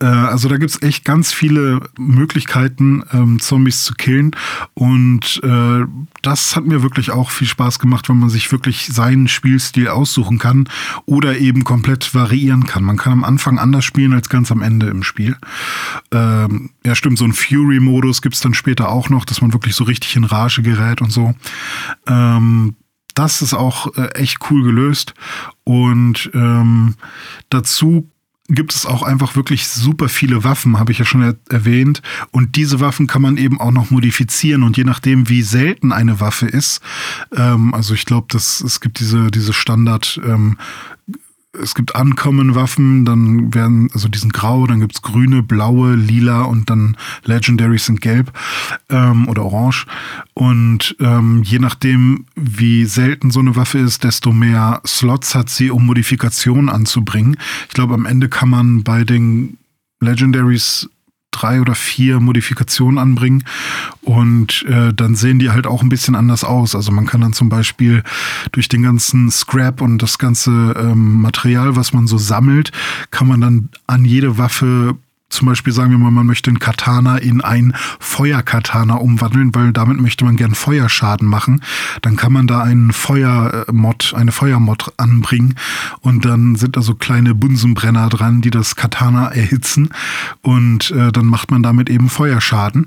Äh, 0.01 0.05
also 0.05 0.49
da 0.49 0.57
gibt's 0.57 0.81
echt 0.81 1.05
ganz 1.05 1.33
viele 1.33 1.81
Möglichkeiten, 1.97 3.03
ähm, 3.13 3.39
Zombies 3.39 3.83
zu 3.83 3.93
killen. 3.93 4.31
Und 4.73 5.41
äh, 5.43 5.85
das 6.21 6.55
hat 6.55 6.65
mir 6.65 6.83
wirklich 6.83 7.11
auch 7.11 7.29
viel 7.29 7.47
Spaß 7.47 7.79
gemacht, 7.79 8.09
wenn 8.09 8.19
man 8.19 8.29
sich 8.29 8.51
wirklich 8.51 8.87
seinen 8.87 9.27
Spielstil 9.27 9.87
aussuchen 9.87 10.37
kann 10.39 10.67
oder 11.05 11.37
eben 11.37 11.63
komplett 11.63 12.13
variieren 12.13 12.65
kann. 12.65 12.83
Man 12.83 12.97
kann 12.97 13.13
am 13.13 13.23
Anfang 13.23 13.59
anders 13.59 13.85
spielen 13.85 14.13
als 14.13 14.29
ganz 14.29 14.51
am 14.51 14.61
Ende 14.61 14.87
im 14.87 15.03
Spiel. 15.03 15.37
Ähm, 16.11 16.71
ja, 16.85 16.95
stimmt, 16.95 17.17
so 17.17 17.25
ein 17.25 17.33
Fury-Modus 17.33 18.21
gibt's 18.21 18.41
dann 18.41 18.53
später 18.53 18.89
auch 18.89 19.09
noch, 19.09 19.25
dass 19.25 19.41
man 19.41 19.53
wirklich 19.53 19.75
so 19.75 19.83
richtig 19.83 20.15
in 20.15 20.23
Rage 20.23 20.61
gerät 20.61 21.01
und 21.01 21.11
so. 21.11 21.33
Ähm, 22.07 22.75
das 23.15 23.41
ist 23.41 23.53
auch 23.53 23.95
äh, 23.97 24.09
echt 24.15 24.39
cool 24.49 24.63
gelöst. 24.63 25.13
Und 25.63 26.29
ähm, 26.33 26.95
dazu 27.49 28.11
gibt 28.47 28.75
es 28.75 28.85
auch 28.85 29.01
einfach 29.01 29.35
wirklich 29.35 29.67
super 29.67 30.07
viele 30.07 30.43
Waffen, 30.43 30.77
habe 30.77 30.91
ich 30.91 30.99
ja 30.99 31.05
schon 31.05 31.23
er 31.23 31.35
erwähnt. 31.49 32.01
Und 32.31 32.55
diese 32.55 32.79
Waffen 32.79 33.07
kann 33.07 33.21
man 33.21 33.37
eben 33.37 33.59
auch 33.59 33.71
noch 33.71 33.89
modifizieren. 33.89 34.63
Und 34.63 34.77
je 34.77 34.83
nachdem, 34.83 35.29
wie 35.29 35.41
selten 35.41 35.91
eine 35.91 36.19
Waffe 36.19 36.45
ist, 36.45 36.81
ähm, 37.35 37.73
also 37.73 37.93
ich 37.93 38.05
glaube, 38.05 38.35
es 38.35 38.79
gibt 38.81 38.99
diese, 38.99 39.31
diese 39.31 39.53
Standard 39.53 40.19
ähm, 40.23 40.57
es 41.61 41.75
gibt 41.75 41.95
Uncommon-Waffen, 41.95 43.05
dann 43.05 43.53
werden, 43.53 43.89
also 43.93 44.07
die 44.07 44.17
sind 44.17 44.33
grau, 44.33 44.65
dann 44.67 44.79
gibt's 44.79 45.01
grüne, 45.01 45.43
blaue, 45.43 45.95
lila 45.95 46.43
und 46.43 46.69
dann 46.69 46.97
Legendaries 47.23 47.85
sind 47.85 48.01
gelb 48.01 48.31
ähm, 48.89 49.27
oder 49.27 49.43
orange. 49.43 49.85
Und 50.33 50.95
ähm, 50.99 51.43
je 51.43 51.59
nachdem, 51.59 52.25
wie 52.35 52.85
selten 52.85 53.31
so 53.31 53.39
eine 53.39 53.55
Waffe 53.55 53.79
ist, 53.79 54.03
desto 54.03 54.31
mehr 54.31 54.81
Slots 54.85 55.35
hat 55.35 55.49
sie, 55.49 55.71
um 55.71 55.85
Modifikationen 55.85 56.69
anzubringen. 56.69 57.37
Ich 57.67 57.73
glaube, 57.73 57.93
am 57.93 58.05
Ende 58.05 58.29
kann 58.29 58.49
man 58.49 58.83
bei 58.83 59.03
den 59.03 59.57
Legendaries 59.99 60.89
drei 61.35 61.61
oder 61.61 61.75
vier 61.75 62.19
Modifikationen 62.19 62.97
anbringen 62.97 63.43
und 64.01 64.65
äh, 64.69 64.93
dann 64.93 65.15
sehen 65.15 65.39
die 65.39 65.49
halt 65.49 65.67
auch 65.67 65.81
ein 65.81 65.89
bisschen 65.89 66.15
anders 66.15 66.43
aus. 66.43 66.75
Also 66.75 66.91
man 66.91 67.05
kann 67.05 67.21
dann 67.21 67.33
zum 67.33 67.49
Beispiel 67.49 68.03
durch 68.51 68.69
den 68.69 68.83
ganzen 68.83 69.29
Scrap 69.29 69.81
und 69.81 70.01
das 70.01 70.17
ganze 70.17 70.51
ähm, 70.51 71.21
Material, 71.21 71.75
was 71.75 71.93
man 71.93 72.07
so 72.07 72.17
sammelt, 72.17 72.71
kann 73.11 73.27
man 73.27 73.41
dann 73.41 73.69
an 73.87 74.05
jede 74.05 74.37
Waffe 74.37 74.97
zum 75.29 75.47
Beispiel 75.47 75.73
sagen 75.73 75.91
wir 75.91 75.97
mal, 75.97 76.11
man 76.11 76.27
möchte 76.27 76.49
einen 76.49 76.59
Katana 76.59 77.17
in 77.17 77.41
ein 77.41 77.73
Feuerkatana 77.99 78.95
umwandeln, 78.95 79.53
weil 79.55 79.73
damit 79.73 79.99
möchte 79.99 80.23
man 80.23 80.35
gern 80.35 80.53
Feuerschaden 80.53 81.27
machen. 81.27 81.61
Dann 82.01 82.15
kann 82.15 82.31
man 82.31 82.47
da 82.47 82.61
einen 82.61 82.93
Feuermod, 82.93 84.13
eine 84.15 84.31
Feuermod 84.31 84.93
anbringen 84.97 85.55
und 86.01 86.25
dann 86.25 86.55
sind 86.55 86.77
da 86.77 86.81
so 86.81 86.95
kleine 86.95 87.33
Bunsenbrenner 87.33 88.09
dran, 88.09 88.41
die 88.41 88.51
das 88.51 88.75
Katana 88.75 89.29
erhitzen 89.29 89.89
und 90.41 90.91
äh, 90.91 91.11
dann 91.11 91.25
macht 91.25 91.51
man 91.51 91.63
damit 91.63 91.89
eben 91.89 92.09
Feuerschaden 92.09 92.85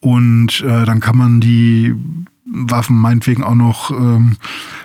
und 0.00 0.60
äh, 0.62 0.84
dann 0.84 1.00
kann 1.00 1.16
man 1.16 1.40
die 1.40 1.94
Waffen 2.46 2.96
meinetwegen 2.96 3.42
auch 3.42 3.54
noch 3.54 3.90
ähm, 3.90 4.36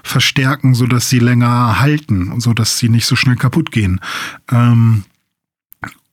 verstärken, 0.04 0.74
so 0.74 0.88
dass 0.88 1.10
sie 1.10 1.20
länger 1.20 1.80
halten 1.80 2.32
und 2.32 2.42
so 2.42 2.54
dass 2.54 2.78
sie 2.78 2.90
nicht 2.90 3.06
so 3.06 3.16
schnell 3.16 3.36
kaputt 3.36 3.72
gehen. 3.72 4.00
Ähm, 4.52 5.04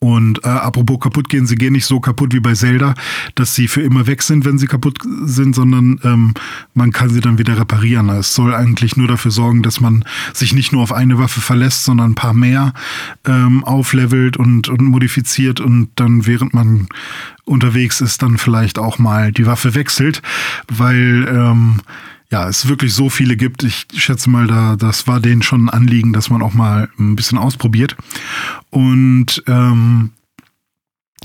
und 0.00 0.44
äh, 0.44 0.48
apropos 0.48 1.00
kaputt 1.00 1.28
gehen, 1.28 1.46
sie 1.46 1.56
gehen 1.56 1.72
nicht 1.72 1.86
so 1.86 1.98
kaputt 1.98 2.32
wie 2.32 2.38
bei 2.40 2.54
Zelda, 2.54 2.94
dass 3.34 3.56
sie 3.56 3.66
für 3.66 3.82
immer 3.82 4.06
weg 4.06 4.22
sind, 4.22 4.44
wenn 4.44 4.56
sie 4.56 4.68
kaputt 4.68 4.98
sind, 5.24 5.56
sondern 5.56 5.98
ähm, 6.04 6.34
man 6.74 6.92
kann 6.92 7.10
sie 7.10 7.20
dann 7.20 7.38
wieder 7.38 7.58
reparieren. 7.58 8.08
Es 8.10 8.32
soll 8.32 8.54
eigentlich 8.54 8.96
nur 8.96 9.08
dafür 9.08 9.32
sorgen, 9.32 9.62
dass 9.62 9.80
man 9.80 10.04
sich 10.32 10.54
nicht 10.54 10.72
nur 10.72 10.82
auf 10.82 10.92
eine 10.92 11.18
Waffe 11.18 11.40
verlässt, 11.40 11.84
sondern 11.84 12.12
ein 12.12 12.14
paar 12.14 12.34
mehr 12.34 12.74
ähm, 13.26 13.64
auflevelt 13.64 14.36
und, 14.36 14.68
und 14.68 14.82
modifiziert 14.82 15.60
und 15.60 15.90
dann, 15.96 16.26
während 16.26 16.54
man 16.54 16.86
unterwegs 17.48 18.00
ist, 18.00 18.22
dann 18.22 18.38
vielleicht 18.38 18.78
auch 18.78 18.98
mal 18.98 19.32
die 19.32 19.46
Waffe 19.46 19.74
wechselt, 19.74 20.22
weil 20.68 21.26
ähm, 21.28 21.80
ja, 22.30 22.48
es 22.48 22.68
wirklich 22.68 22.92
so 22.92 23.08
viele 23.08 23.36
gibt. 23.36 23.62
Ich 23.62 23.86
schätze 23.96 24.28
mal, 24.28 24.46
da, 24.46 24.76
das 24.76 25.06
war 25.06 25.20
denen 25.20 25.42
schon 25.42 25.64
ein 25.64 25.70
Anliegen, 25.70 26.12
dass 26.12 26.30
man 26.30 26.42
auch 26.42 26.52
mal 26.52 26.90
ein 26.98 27.16
bisschen 27.16 27.38
ausprobiert. 27.38 27.96
Und 28.70 29.42
ähm, 29.46 30.10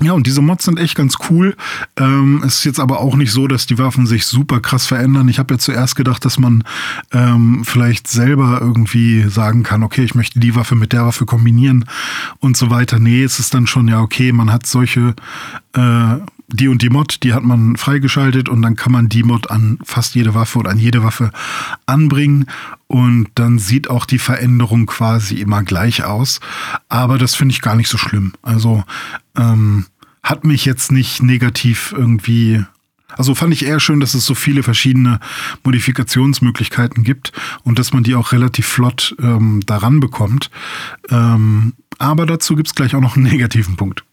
ja, 0.01 0.13
und 0.13 0.25
diese 0.25 0.41
Mods 0.41 0.65
sind 0.65 0.79
echt 0.79 0.95
ganz 0.95 1.15
cool. 1.29 1.56
Ähm, 1.97 2.41
es 2.45 2.58
ist 2.58 2.63
jetzt 2.65 2.79
aber 2.79 2.99
auch 2.99 3.15
nicht 3.15 3.32
so, 3.32 3.47
dass 3.47 3.67
die 3.67 3.77
Waffen 3.77 4.08
sich 4.08 4.25
super 4.25 4.60
krass 4.60 4.88
verändern. 4.88 5.29
Ich 5.29 5.38
habe 5.38 5.53
ja 5.53 5.60
zuerst 5.60 5.95
gedacht, 5.95 6.25
dass 6.25 6.39
man 6.39 6.63
ähm, 7.12 7.62
vielleicht 7.63 8.08
selber 8.08 8.60
irgendwie 8.60 9.29
sagen 9.29 9.63
kann, 9.63 9.84
okay, 9.84 10.03
ich 10.03 10.15
möchte 10.15 10.39
die 10.39 10.56
Waffe 10.56 10.75
mit 10.75 10.93
der 10.93 11.06
Waffe 11.06 11.25
kombinieren 11.25 11.86
und 12.39 12.58
so 12.58 12.69
weiter. 12.69 12.97
Nee, 12.97 13.23
es 13.23 13.39
ist 13.39 13.53
dann 13.53 13.67
schon, 13.67 13.88
ja, 13.88 14.01
okay, 14.01 14.32
man 14.32 14.51
hat 14.51 14.65
solche 14.65 15.13
äh, 15.73 16.15
die 16.47 16.67
und 16.67 16.82
die 16.82 16.89
Mod, 16.89 17.23
die 17.23 17.34
hat 17.34 17.43
man 17.43 17.77
freigeschaltet 17.77 18.49
und 18.49 18.62
dann 18.62 18.75
kann 18.75 18.91
man 18.91 19.10
die 19.10 19.23
Mod 19.23 19.49
an 19.49 19.79
fast 19.84 20.15
jede 20.15 20.36
Waffe 20.36 20.60
oder 20.60 20.71
an 20.71 20.77
jede 20.77 21.03
Waffe 21.03 21.32
anbringen 21.86 22.45
und 22.88 23.27
dann 23.36 23.60
sieht 23.60 23.89
auch 23.89 24.06
die 24.06 24.19
Veränderung 24.19 24.86
quasi 24.86 25.36
immer 25.36 25.63
gleich 25.63 26.03
aus. 26.03 26.39
Aber 26.89 27.17
das 27.17 27.36
finde 27.36 27.53
ich 27.53 27.62
gar 27.62 27.75
nicht 27.75 27.89
so 27.89 27.97
schlimm. 27.97 28.34
Also 28.41 28.84
ähm, 29.36 29.86
hat 30.21 30.43
mich 30.43 30.65
jetzt 30.65 30.91
nicht 30.91 31.23
negativ 31.23 31.93
irgendwie 31.97 32.63
also 33.15 33.36
fand 33.36 33.53
ich 33.53 33.65
eher 33.65 33.79
schön, 33.79 33.99
dass 33.99 34.13
es 34.13 34.25
so 34.25 34.34
viele 34.36 34.63
verschiedene 34.63 35.19
Modifikationsmöglichkeiten 35.63 37.03
gibt 37.03 37.32
und 37.63 37.77
dass 37.79 37.93
man 37.93 38.03
die 38.03 38.15
auch 38.15 38.32
relativ 38.32 38.65
flott 38.65 39.15
ähm, 39.19 39.62
daran 39.65 39.99
bekommt. 39.99 40.49
Ähm, 41.10 41.73
aber 41.99 42.25
dazu 42.25 42.56
gibt's 42.56 42.75
gleich 42.75 42.95
auch 42.95 43.01
noch 43.01 43.15
einen 43.15 43.25
negativen 43.32 43.75
Punkt. 43.75 44.03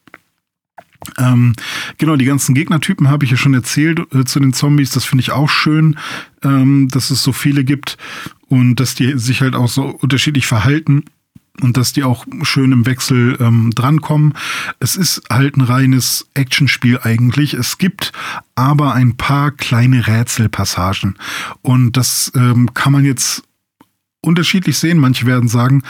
Ähm, 1.19 1.55
genau, 1.99 2.17
die 2.17 2.25
ganzen 2.25 2.55
Gegnertypen 2.55 3.09
habe 3.09 3.25
ich 3.25 3.31
ja 3.31 3.37
schon 3.37 3.55
erzählt 3.55 4.01
äh, 4.15 4.25
zu 4.25 4.41
den 4.41 4.53
Zombies. 4.53 4.91
Das 4.91 5.05
finde 5.05 5.23
ich 5.23 5.33
auch 5.33 5.49
schön, 5.49 5.99
ähm, 6.43 6.89
dass 6.89 7.11
es 7.11 7.23
so 7.23 7.33
viele 7.33 7.65
gibt 7.65 7.97
und 8.49 8.77
dass 8.77 8.95
die 8.95 9.19
sich 9.19 9.41
halt 9.41 9.55
auch 9.55 9.69
so 9.69 9.85
unterschiedlich 9.85 10.47
verhalten 10.47 11.05
und 11.63 11.77
dass 11.77 11.93
die 11.93 12.05
auch 12.05 12.27
schön 12.43 12.73
im 12.73 12.87
Wechsel 12.87 13.37
ähm, 13.41 13.71
drankommen. 13.75 14.35
Es 14.79 14.97
ist 14.97 15.23
halt 15.31 15.57
ein 15.57 15.63
reines 15.63 16.29
Actionspiel 16.35 17.01
eigentlich. 17.03 17.55
Es 17.55 17.79
gibt 17.79 18.13
aber 18.55 18.95
ein 18.95 19.17
paar 19.17 19.51
kleine 19.51 20.07
Rätselpassagen 20.07 21.19
und 21.63 21.97
das 21.97 22.33
ähm, 22.35 22.73
kann 22.75 22.93
man 22.93 23.05
jetzt 23.05 23.43
unterschiedlich 24.23 24.79
sehen. 24.79 24.99
Manche 24.99 25.27
werden 25.27 25.49
sagen, 25.49 25.83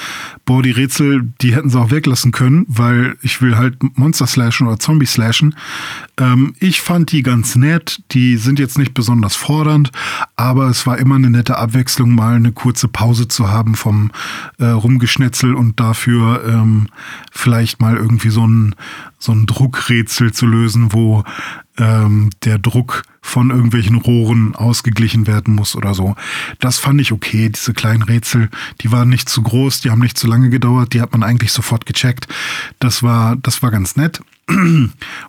boah, 0.44 0.62
die 0.62 0.70
Rätsel, 0.70 1.32
die 1.40 1.54
hätten 1.54 1.70
sie 1.70 1.78
auch 1.78 1.90
weglassen 1.90 2.30
können, 2.30 2.64
weil 2.68 3.16
ich 3.22 3.42
will 3.42 3.56
halt 3.56 3.78
Monster 3.98 4.26
slashen 4.26 4.68
oder 4.68 4.78
Zombie 4.78 5.06
slashen. 5.06 5.56
Ähm, 6.16 6.54
ich 6.60 6.80
fand 6.80 7.10
die 7.10 7.22
ganz 7.22 7.56
nett. 7.56 8.02
Die 8.12 8.36
sind 8.36 8.58
jetzt 8.58 8.78
nicht 8.78 8.94
besonders 8.94 9.34
fordernd, 9.34 9.90
aber 10.36 10.68
es 10.68 10.86
war 10.86 10.98
immer 10.98 11.16
eine 11.16 11.30
nette 11.30 11.58
Abwechslung, 11.58 12.14
mal 12.14 12.36
eine 12.36 12.52
kurze 12.52 12.86
Pause 12.86 13.26
zu 13.26 13.50
haben 13.50 13.74
vom 13.74 14.12
äh, 14.58 14.66
Rumgeschnetzel 14.66 15.54
und 15.54 15.80
dafür 15.80 16.44
ähm, 16.46 16.86
vielleicht 17.32 17.80
mal 17.80 17.96
irgendwie 17.96 18.30
so 18.30 18.46
ein, 18.46 18.76
so 19.20 19.32
ein 19.32 19.46
Druckrätsel 19.46 20.32
zu 20.32 20.46
lösen, 20.46 20.92
wo 20.92 21.22
ähm, 21.78 22.30
der 22.44 22.58
Druck 22.58 23.02
von 23.20 23.50
irgendwelchen 23.50 23.96
Rohren 23.96 24.56
ausgeglichen 24.56 25.26
werden 25.26 25.54
muss 25.54 25.76
oder 25.76 25.94
so. 25.94 26.16
Das 26.58 26.78
fand 26.78 27.00
ich 27.00 27.12
okay. 27.12 27.50
Diese 27.50 27.74
kleinen 27.74 28.02
Rätsel, 28.02 28.48
die 28.80 28.90
waren 28.90 29.10
nicht 29.10 29.28
zu 29.28 29.42
groß, 29.42 29.82
die 29.82 29.90
haben 29.90 30.00
nicht 30.00 30.18
zu 30.18 30.26
lange 30.26 30.50
gedauert, 30.50 30.94
die 30.94 31.02
hat 31.02 31.12
man 31.12 31.22
eigentlich 31.22 31.52
sofort 31.52 31.86
gecheckt. 31.86 32.26
Das 32.78 33.02
war, 33.02 33.36
das 33.36 33.62
war 33.62 33.70
ganz 33.70 33.94
nett. 33.94 34.20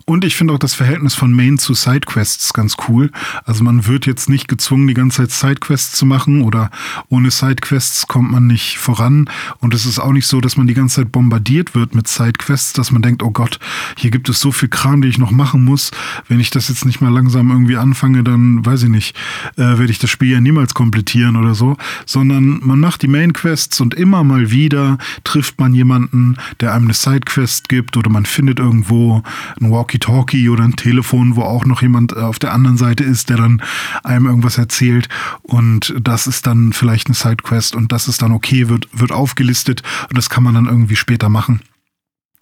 Und 0.04 0.24
ich 0.24 0.36
finde 0.36 0.54
auch 0.54 0.58
das 0.58 0.74
Verhältnis 0.74 1.14
von 1.14 1.32
Main 1.32 1.58
zu 1.58 1.74
Sidequests 1.74 2.52
ganz 2.52 2.76
cool. 2.88 3.10
Also 3.44 3.64
man 3.64 3.86
wird 3.86 4.06
jetzt 4.06 4.28
nicht 4.28 4.48
gezwungen, 4.48 4.86
die 4.86 4.94
ganze 4.94 5.28
Zeit 5.28 5.30
Sidequests 5.30 5.96
zu 5.96 6.06
machen 6.06 6.42
oder 6.42 6.70
ohne 7.08 7.30
Sidequests 7.30 8.06
kommt 8.08 8.30
man 8.30 8.46
nicht 8.46 8.78
voran. 8.78 9.28
Und 9.60 9.74
es 9.74 9.86
ist 9.86 9.98
auch 9.98 10.12
nicht 10.12 10.26
so, 10.26 10.40
dass 10.40 10.56
man 10.56 10.66
die 10.66 10.74
ganze 10.74 10.96
Zeit 10.96 11.12
bombardiert 11.12 11.74
wird 11.74 11.94
mit 11.94 12.08
Sidequests, 12.08 12.72
dass 12.72 12.90
man 12.90 13.02
denkt, 13.02 13.22
oh 13.22 13.30
Gott, 13.30 13.58
hier 13.96 14.10
gibt 14.10 14.28
es 14.28 14.40
so 14.40 14.52
viel 14.52 14.68
Kram, 14.68 15.02
den 15.02 15.10
ich 15.10 15.18
noch 15.18 15.30
machen 15.30 15.64
muss. 15.64 15.90
Wenn 16.28 16.40
ich 16.40 16.50
das 16.50 16.68
jetzt 16.68 16.84
nicht 16.84 17.00
mal 17.00 17.12
langsam 17.12 17.50
irgendwie 17.50 17.76
anfange, 17.76 18.24
dann 18.24 18.64
weiß 18.64 18.84
ich 18.84 18.90
nicht, 18.90 19.16
äh, 19.56 19.78
werde 19.78 19.90
ich 19.90 19.98
das 19.98 20.10
Spiel 20.10 20.30
ja 20.30 20.40
niemals 20.40 20.74
komplettieren 20.74 21.36
oder 21.36 21.54
so. 21.54 21.76
Sondern 22.06 22.60
man 22.62 22.80
macht 22.80 23.02
die 23.02 23.08
Main 23.08 23.32
Quests 23.32 23.80
und 23.80 23.94
immer 23.94 24.24
mal 24.24 24.50
wieder 24.50 24.98
trifft 25.24 25.60
man 25.60 25.74
jemanden, 25.74 26.36
der 26.60 26.74
einem 26.74 26.86
eine 26.86 26.94
Sidequest 26.94 27.68
gibt 27.68 27.96
oder 27.96 28.10
man 28.10 28.26
findet 28.26 28.58
irgendwo 28.58 29.11
ein 29.60 29.70
Walkie-Talkie 29.70 30.48
oder 30.48 30.64
ein 30.64 30.76
Telefon, 30.76 31.36
wo 31.36 31.42
auch 31.42 31.64
noch 31.64 31.82
jemand 31.82 32.12
äh, 32.12 32.20
auf 32.20 32.38
der 32.38 32.52
anderen 32.52 32.76
Seite 32.76 33.04
ist, 33.04 33.28
der 33.28 33.36
dann 33.36 33.62
einem 34.02 34.26
irgendwas 34.26 34.58
erzählt. 34.58 35.08
Und 35.42 35.94
das 36.00 36.26
ist 36.26 36.46
dann 36.46 36.72
vielleicht 36.72 37.08
eine 37.08 37.14
Sidequest 37.14 37.74
und 37.74 37.92
das 37.92 38.08
ist 38.08 38.22
dann 38.22 38.32
okay, 38.32 38.68
wird, 38.68 38.88
wird 38.92 39.12
aufgelistet 39.12 39.82
und 40.08 40.16
das 40.16 40.30
kann 40.30 40.42
man 40.42 40.54
dann 40.54 40.66
irgendwie 40.66 40.96
später 40.96 41.28
machen. 41.28 41.60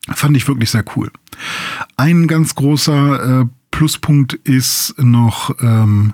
Fand 0.08 0.36
ich 0.36 0.48
wirklich 0.48 0.70
sehr 0.70 0.84
cool. 0.96 1.10
Ein 1.96 2.26
ganz 2.26 2.54
großer 2.54 3.40
äh, 3.42 3.46
Pluspunkt 3.70 4.34
ist 4.34 4.94
noch 4.98 5.54
ähm, 5.60 6.12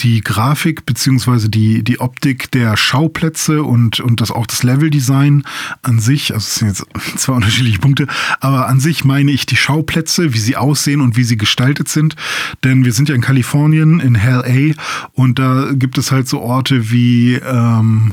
die 0.00 0.22
Grafik 0.22 0.86
beziehungsweise 0.86 1.48
die, 1.48 1.82
die 1.82 2.00
Optik 2.00 2.50
der 2.50 2.76
Schauplätze 2.76 3.62
und, 3.62 4.00
und 4.00 4.20
das 4.20 4.30
auch 4.30 4.46
das 4.46 4.62
Leveldesign 4.62 5.44
an 5.82 6.00
sich, 6.00 6.34
also 6.34 6.44
es 6.44 6.54
sind 6.56 6.68
jetzt 6.68 6.86
zwei 7.16 7.34
unterschiedliche 7.34 7.78
Punkte, 7.78 8.06
aber 8.40 8.68
an 8.68 8.80
sich 8.80 9.04
meine 9.04 9.30
ich 9.30 9.46
die 9.46 9.56
Schauplätze, 9.56 10.34
wie 10.34 10.38
sie 10.38 10.56
aussehen 10.56 11.00
und 11.00 11.16
wie 11.16 11.24
sie 11.24 11.36
gestaltet 11.36 11.88
sind. 11.88 12.16
Denn 12.64 12.84
wir 12.84 12.92
sind 12.92 13.08
ja 13.08 13.14
in 13.14 13.20
Kalifornien, 13.20 14.00
in 14.00 14.14
Hell 14.14 14.44
A, 14.44 15.10
und 15.12 15.38
da 15.38 15.70
gibt 15.72 15.96
es 15.98 16.10
halt 16.10 16.28
so 16.28 16.40
Orte 16.40 16.90
wie 16.90 17.34
ähm, 17.34 18.12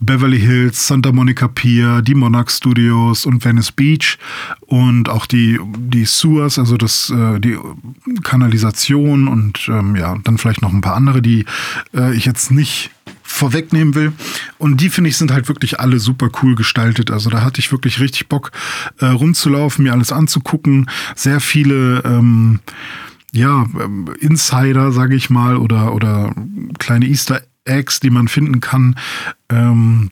Beverly 0.00 0.40
Hills, 0.40 0.86
Santa 0.86 1.12
Monica 1.12 1.48
Pier, 1.48 2.02
die 2.02 2.14
Monarch 2.14 2.50
Studios 2.50 3.26
und 3.26 3.44
Venice 3.44 3.72
Beach 3.72 4.18
und 4.60 5.08
auch 5.08 5.26
die, 5.26 5.58
die 5.78 6.04
Sewers, 6.04 6.58
also 6.58 6.76
das, 6.76 7.10
äh, 7.10 7.40
die 7.40 7.58
Kanalisation 8.22 9.26
und 9.26 9.68
ähm, 9.68 9.96
ja, 9.96 10.16
dann 10.22 10.38
vielleicht 10.38 10.62
noch 10.62 10.72
ein 10.72 10.80
paar 10.80 10.97
andere, 10.98 11.22
die 11.22 11.46
äh, 11.94 12.14
ich 12.14 12.26
jetzt 12.26 12.50
nicht 12.50 12.90
vorwegnehmen 13.22 13.94
will. 13.94 14.12
Und 14.58 14.80
die 14.80 14.88
finde 14.88 15.10
ich 15.10 15.16
sind 15.16 15.30
halt 15.30 15.48
wirklich 15.48 15.80
alle 15.80 16.00
super 16.00 16.30
cool 16.42 16.54
gestaltet. 16.54 17.10
Also 17.10 17.30
da 17.30 17.42
hatte 17.42 17.60
ich 17.60 17.72
wirklich 17.72 18.00
richtig 18.00 18.28
Bock 18.28 18.52
äh, 19.00 19.06
rumzulaufen, 19.06 19.84
mir 19.84 19.92
alles 19.92 20.12
anzugucken. 20.12 20.90
Sehr 21.14 21.40
viele 21.40 22.02
ähm, 22.04 22.60
ja, 23.32 23.66
ähm, 23.78 24.12
Insider, 24.20 24.92
sage 24.92 25.14
ich 25.14 25.30
mal, 25.30 25.56
oder, 25.56 25.94
oder 25.94 26.34
kleine 26.78 27.06
Easter 27.06 27.42
Eggs, 27.64 28.00
die 28.00 28.10
man 28.10 28.28
finden 28.28 28.60
kann. 28.60 28.96
Ähm, 29.50 30.10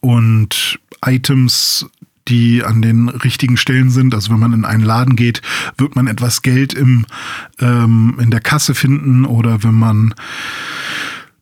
und 0.00 0.78
Items, 1.04 1.86
die 2.28 2.64
an 2.64 2.82
den 2.82 3.08
richtigen 3.08 3.56
Stellen 3.56 3.90
sind. 3.90 4.14
Also 4.14 4.32
wenn 4.32 4.40
man 4.40 4.52
in 4.52 4.64
einen 4.64 4.84
Laden 4.84 5.16
geht, 5.16 5.42
wird 5.78 5.96
man 5.96 6.06
etwas 6.06 6.42
Geld 6.42 6.74
im, 6.74 7.06
ähm, 7.60 8.16
in 8.20 8.30
der 8.30 8.40
Kasse 8.40 8.74
finden 8.74 9.24
oder 9.24 9.62
wenn 9.62 9.74
man 9.74 10.14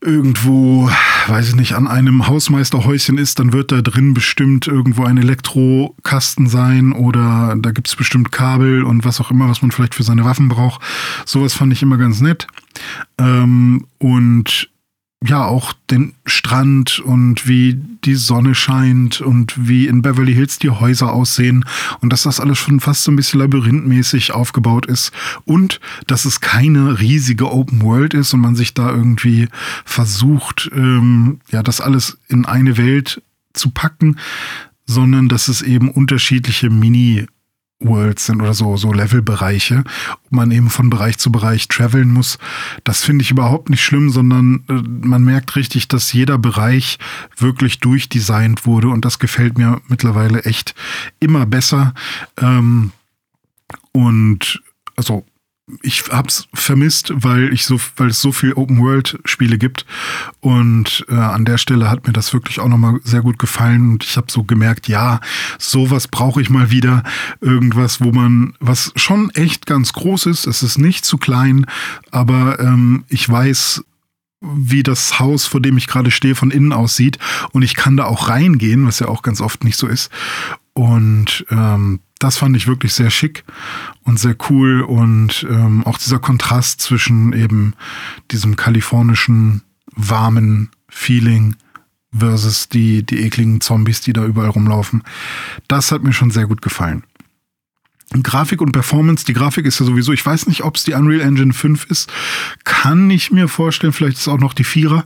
irgendwo, 0.05 0.91
weiß 1.29 1.49
ich 1.49 1.55
nicht, 1.55 1.73
an 1.73 1.89
einem 1.89 2.27
Hausmeisterhäuschen 2.27 3.17
ist, 3.17 3.39
dann 3.39 3.53
wird 3.53 3.73
da 3.73 3.81
drin 3.81 4.13
bestimmt 4.13 4.67
irgendwo 4.67 5.05
ein 5.05 5.17
Elektrokasten 5.17 6.47
sein 6.47 6.93
oder 6.93 7.57
da 7.59 7.71
gibt 7.71 7.89
es 7.89 7.97
bestimmt 7.97 8.31
Kabel 8.31 8.85
und 8.85 9.05
was 9.05 9.21
auch 9.21 9.31
immer, 9.31 9.49
was 9.49 9.63
man 9.63 9.71
vielleicht 9.71 9.95
für 9.95 10.03
seine 10.03 10.25
Waffen 10.25 10.49
braucht. 10.49 10.83
Sowas 11.25 11.55
fand 11.55 11.73
ich 11.73 11.83
immer 11.83 11.97
ganz 11.97 12.21
nett. 12.21 12.47
Ähm, 13.19 13.87
und 13.99 14.69
ja 15.27 15.45
auch 15.45 15.73
den 15.91 16.15
Strand 16.27 17.01
und 17.01 17.49
wie 17.49 17.81
die 18.05 18.15
Sonne 18.15 18.55
scheint 18.55 19.21
und 19.21 19.55
wie 19.57 19.87
in 19.87 20.03
Beverly 20.03 20.35
Hills 20.35 20.59
die 20.59 20.71
Häuser 20.71 21.13
aussehen 21.13 21.65
und 22.01 22.13
dass 22.13 22.23
das 22.25 22.41
alles 22.41 22.59
schon 22.59 22.81
fast 22.81 23.05
so 23.05 23.13
ein 23.13 23.17
bisschen 23.17 23.41
labyrinthmäßig 23.41 24.33
aufgebaut 24.33 24.87
ist 24.87 25.13
und 25.45 25.81
dass 26.07 26.25
es 26.25 26.41
keine 26.41 27.01
riesige 27.01 27.51
Open 27.51 27.83
World 27.83 28.13
ist 28.13 28.35
und 28.35 28.41
man 28.41 28.57
sich 28.57 28.75
da 28.75 28.91
irgendwie 28.91 29.49
versucht, 29.85 30.71
ähm, 30.75 31.41
ja, 31.51 31.63
das 31.63 31.81
alles 31.81 32.19
in 32.29 32.45
eine 32.45 32.77
Welt 32.77 33.23
zu 33.55 33.71
packen, 33.71 34.19
sondern 34.87 35.29
dass 35.29 35.49
es 35.49 35.63
eben 35.63 35.91
unterschiedliche 35.91 36.69
Mini 36.69 37.27
Worlds 37.81 38.27
sind 38.27 38.41
oder 38.41 38.55
so, 38.55 38.77
so 38.77 38.93
Levelbereiche, 38.93 39.85
wo 40.25 40.37
man 40.37 40.51
eben 40.51 40.71
von 40.71 40.91
Bereich 40.91 41.19
zu 41.19 41.31
Bereich 41.31 41.69
traveln 41.69 42.13
muss. 42.13 42.39
Das 42.85 43.03
finde 43.03 43.23
ich 43.23 43.31
überhaupt 43.31 43.71
nicht 43.71 43.85
schlimm, 43.85 44.11
sondern 44.11 44.65
äh, 44.69 44.75
man 45.07 45.25
merkt 45.25 45.57
richtig, 45.57 45.89
dass 45.89 46.13
jeder 46.13 46.39
Bereich 46.39 46.99
wirklich 47.37 47.81
durchdesignt 47.81 48.67
wurde 48.67 48.89
und 48.89 49.05
das 49.05 49.19
gefällt 49.19 49.59
mir 49.59 49.81
mittlerweile 49.89 50.45
echt 50.45 50.75
immer 51.21 51.47
besser. 51.47 51.95
Ähm, 52.41 52.93
und 53.93 54.63
also 54.97 55.25
ich 55.83 56.05
hab's 56.11 56.47
vermisst, 56.53 57.13
weil 57.15 57.53
ich 57.53 57.65
so, 57.65 57.81
weil 57.97 58.09
es 58.09 58.21
so 58.21 58.33
viel 58.33 58.53
Open 58.53 58.81
World 58.81 59.19
Spiele 59.25 59.57
gibt. 59.57 59.87
Und 60.41 61.07
äh, 61.09 61.15
an 61.15 61.45
der 61.45 61.57
Stelle 61.59 61.91
hat 61.91 62.07
mir 62.07 62.13
das 62.13 62.33
wirklich 62.35 62.61
auch 62.61 62.69
nochmal 62.69 63.01
sehr 63.03 63.23
gut 63.23 63.39
gefallen. 63.39 63.93
Und 63.93 64.05
ich 64.05 64.17
habe 64.17 64.31
so 64.31 64.45
gemerkt, 64.45 64.89
ja, 64.89 65.21
sowas 65.59 66.09
brauche 66.09 66.43
ich 66.43 66.51
mal 66.51 66.71
wieder, 66.71 67.03
irgendwas, 67.41 68.03
wo 68.03 68.13
man, 68.13 68.55
was 68.61 68.93
schon 68.97 69.31
echt 69.31 69.67
ganz 69.67 69.93
groß 69.95 70.27
ist, 70.27 70.47
es 70.47 70.63
ist 70.63 70.79
nicht 70.79 71.05
zu 71.05 71.17
klein, 71.17 71.67
aber 72.11 72.61
ähm, 72.61 73.05
ich 73.09 73.29
weiß, 73.29 73.83
wie 74.41 74.83
das 74.83 75.19
Haus, 75.19 75.47
vor 75.47 75.63
dem 75.63 75.79
ich 75.79 75.87
gerade 75.87 76.11
stehe, 76.11 76.35
von 76.35 76.51
innen 76.51 76.75
aussieht. 76.75 77.19
Und 77.53 77.63
ich 77.63 77.75
kann 77.75 77.97
da 77.97 78.05
auch 78.05 78.29
reingehen, 78.29 78.87
was 78.87 78.99
ja 78.99 79.09
auch 79.09 79.23
ganz 79.23 79.41
oft 79.41 79.65
nicht 79.65 79.79
so 79.79 79.87
ist. 79.87 80.11
Und 80.75 81.47
ähm, 81.51 82.01
das 82.25 82.39
fand 82.39 82.57
ich 82.57 82.67
wirklich 82.67 82.95
sehr 82.95 83.11
schick 83.11 83.45
und 84.03 84.19
sehr 84.19 84.35
cool 84.49 84.81
und 84.81 85.47
ähm, 85.51 85.87
auch 85.87 85.99
dieser 85.99 86.19
Kontrast 86.19 86.81
zwischen 86.81 87.35
eben 87.35 87.75
diesem 88.31 88.57
kalifornischen 88.57 89.61
warmen 89.95 90.71
Feeling 90.89 91.57
versus 92.19 92.71
die, 92.71 93.05
die 93.05 93.21
ekligen 93.21 93.61
Zombies, 93.61 94.01
die 94.01 94.15
da 94.15 94.25
überall 94.25 94.49
rumlaufen. 94.49 95.03
Das 95.69 95.93
hat 95.93 96.03
mir 96.03 96.15
schon 96.15 96.31
sehr 96.31 96.47
gut 96.47 96.63
gefallen. 96.63 97.03
Grafik 98.23 98.61
und 98.61 98.73
Performance. 98.73 99.25
Die 99.25 99.33
Grafik 99.33 99.67
ist 99.67 99.81
ja 99.81 99.87
sowieso, 99.87 100.13
ich 100.13 100.25
weiß 100.25 100.47
nicht, 100.47 100.63
ob 100.63 100.77
es 100.77 100.85
die 100.85 100.93
Unreal 100.93 101.21
Engine 101.21 101.53
5 101.53 101.87
ist. 101.91 102.13
Kann 102.65 103.11
ich 103.11 103.31
mir 103.31 103.49
vorstellen, 103.49 103.93
vielleicht 103.93 104.17
ist 104.17 104.23
es 104.23 104.29
auch 104.29 104.39
noch 104.39 104.55
die 104.55 104.65
Vierer. 104.65 105.05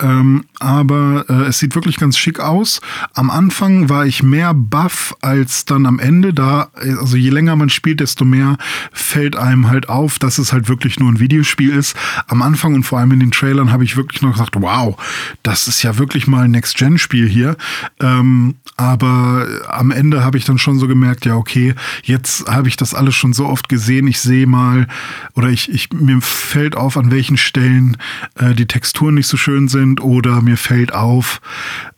Ähm, 0.00 0.44
aber 0.58 1.26
äh, 1.28 1.48
es 1.48 1.58
sieht 1.58 1.74
wirklich 1.74 1.96
ganz 1.96 2.18
schick 2.18 2.40
aus. 2.40 2.80
Am 3.14 3.30
Anfang 3.30 3.88
war 3.88 4.06
ich 4.06 4.22
mehr 4.22 4.54
buff 4.54 5.14
als 5.20 5.64
dann 5.64 5.86
am 5.86 5.98
Ende. 5.98 6.32
Da, 6.34 6.68
also 6.74 7.16
je 7.16 7.30
länger 7.30 7.56
man 7.56 7.70
spielt, 7.70 8.00
desto 8.00 8.24
mehr 8.24 8.56
fällt 8.92 9.36
einem 9.36 9.68
halt 9.68 9.88
auf, 9.88 10.18
dass 10.18 10.38
es 10.38 10.52
halt 10.52 10.68
wirklich 10.68 10.98
nur 10.98 11.10
ein 11.10 11.20
Videospiel 11.20 11.70
ist. 11.70 11.96
Am 12.26 12.42
Anfang 12.42 12.74
und 12.74 12.84
vor 12.84 12.98
allem 12.98 13.12
in 13.12 13.20
den 13.20 13.30
Trailern 13.30 13.72
habe 13.72 13.84
ich 13.84 13.96
wirklich 13.96 14.22
noch 14.22 14.32
gesagt, 14.32 14.56
wow, 14.56 14.96
das 15.42 15.68
ist 15.68 15.82
ja 15.82 15.98
wirklich 15.98 16.26
mal 16.26 16.44
ein 16.44 16.50
Next-Gen-Spiel 16.50 17.28
hier. 17.28 17.56
Ähm, 18.00 18.56
aber 18.76 19.46
am 19.68 19.90
Ende 19.90 20.24
habe 20.24 20.38
ich 20.38 20.44
dann 20.44 20.58
schon 20.58 20.78
so 20.78 20.88
gemerkt, 20.88 21.26
ja, 21.26 21.36
okay, 21.36 21.74
jetzt 22.02 22.39
habe 22.48 22.68
ich 22.68 22.76
das 22.76 22.94
alles 22.94 23.14
schon 23.14 23.32
so 23.32 23.46
oft 23.46 23.68
gesehen. 23.68 24.06
Ich 24.06 24.20
sehe 24.20 24.46
mal 24.46 24.86
oder 25.34 25.48
ich, 25.48 25.70
ich 25.70 25.92
mir 25.92 26.20
fällt 26.20 26.76
auf, 26.76 26.96
an 26.96 27.10
welchen 27.10 27.36
Stellen 27.36 27.96
äh, 28.36 28.54
die 28.54 28.66
Texturen 28.66 29.14
nicht 29.14 29.26
so 29.26 29.36
schön 29.36 29.68
sind 29.68 30.00
oder 30.00 30.40
mir 30.42 30.56
fällt 30.56 30.92
auf, 30.92 31.40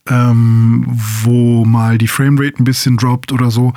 ähm, 0.09 0.85
wo 0.89 1.65
mal 1.65 1.99
die 1.99 2.09
Framerate 2.09 2.63
ein 2.63 2.65
bisschen 2.65 2.97
droppt 2.97 3.33
oder 3.33 3.51
so. 3.51 3.73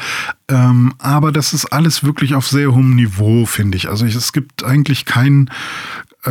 Ähm, 0.47 0.93
aber 0.99 1.31
das 1.31 1.53
ist 1.53 1.65
alles 1.65 2.03
wirklich 2.03 2.35
auf 2.35 2.47
sehr 2.47 2.73
hohem 2.73 2.95
Niveau, 2.95 3.45
finde 3.45 3.77
ich. 3.77 3.89
Also 3.89 4.05
ich, 4.05 4.15
es 4.15 4.33
gibt 4.33 4.63
eigentlich 4.63 5.05
keinen, 5.05 5.49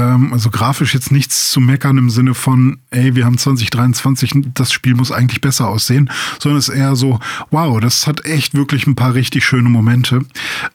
also 0.01 0.51
grafisch 0.51 0.95
jetzt 0.95 1.13
nichts 1.13 1.51
zu 1.51 1.61
meckern 1.61 1.99
im 1.99 2.11
Sinne 2.11 2.35
von, 2.35 2.79
ey, 2.91 3.15
wir 3.15 3.25
haben 3.25 3.39
2023, 3.39 4.33
das 4.55 4.73
Spiel 4.73 4.95
muss 4.95 5.13
eigentlich 5.13 5.41
besser 5.41 5.69
aussehen, 5.69 6.11
sondern 6.39 6.59
es 6.59 6.69
ist 6.69 6.75
eher 6.75 6.97
so, 6.97 7.21
wow, 7.51 7.81
das 7.81 8.07
hat 8.07 8.25
echt 8.25 8.55
wirklich 8.55 8.87
ein 8.87 8.97
paar 8.97 9.15
richtig 9.15 9.45
schöne 9.45 9.69
Momente. 9.69 10.25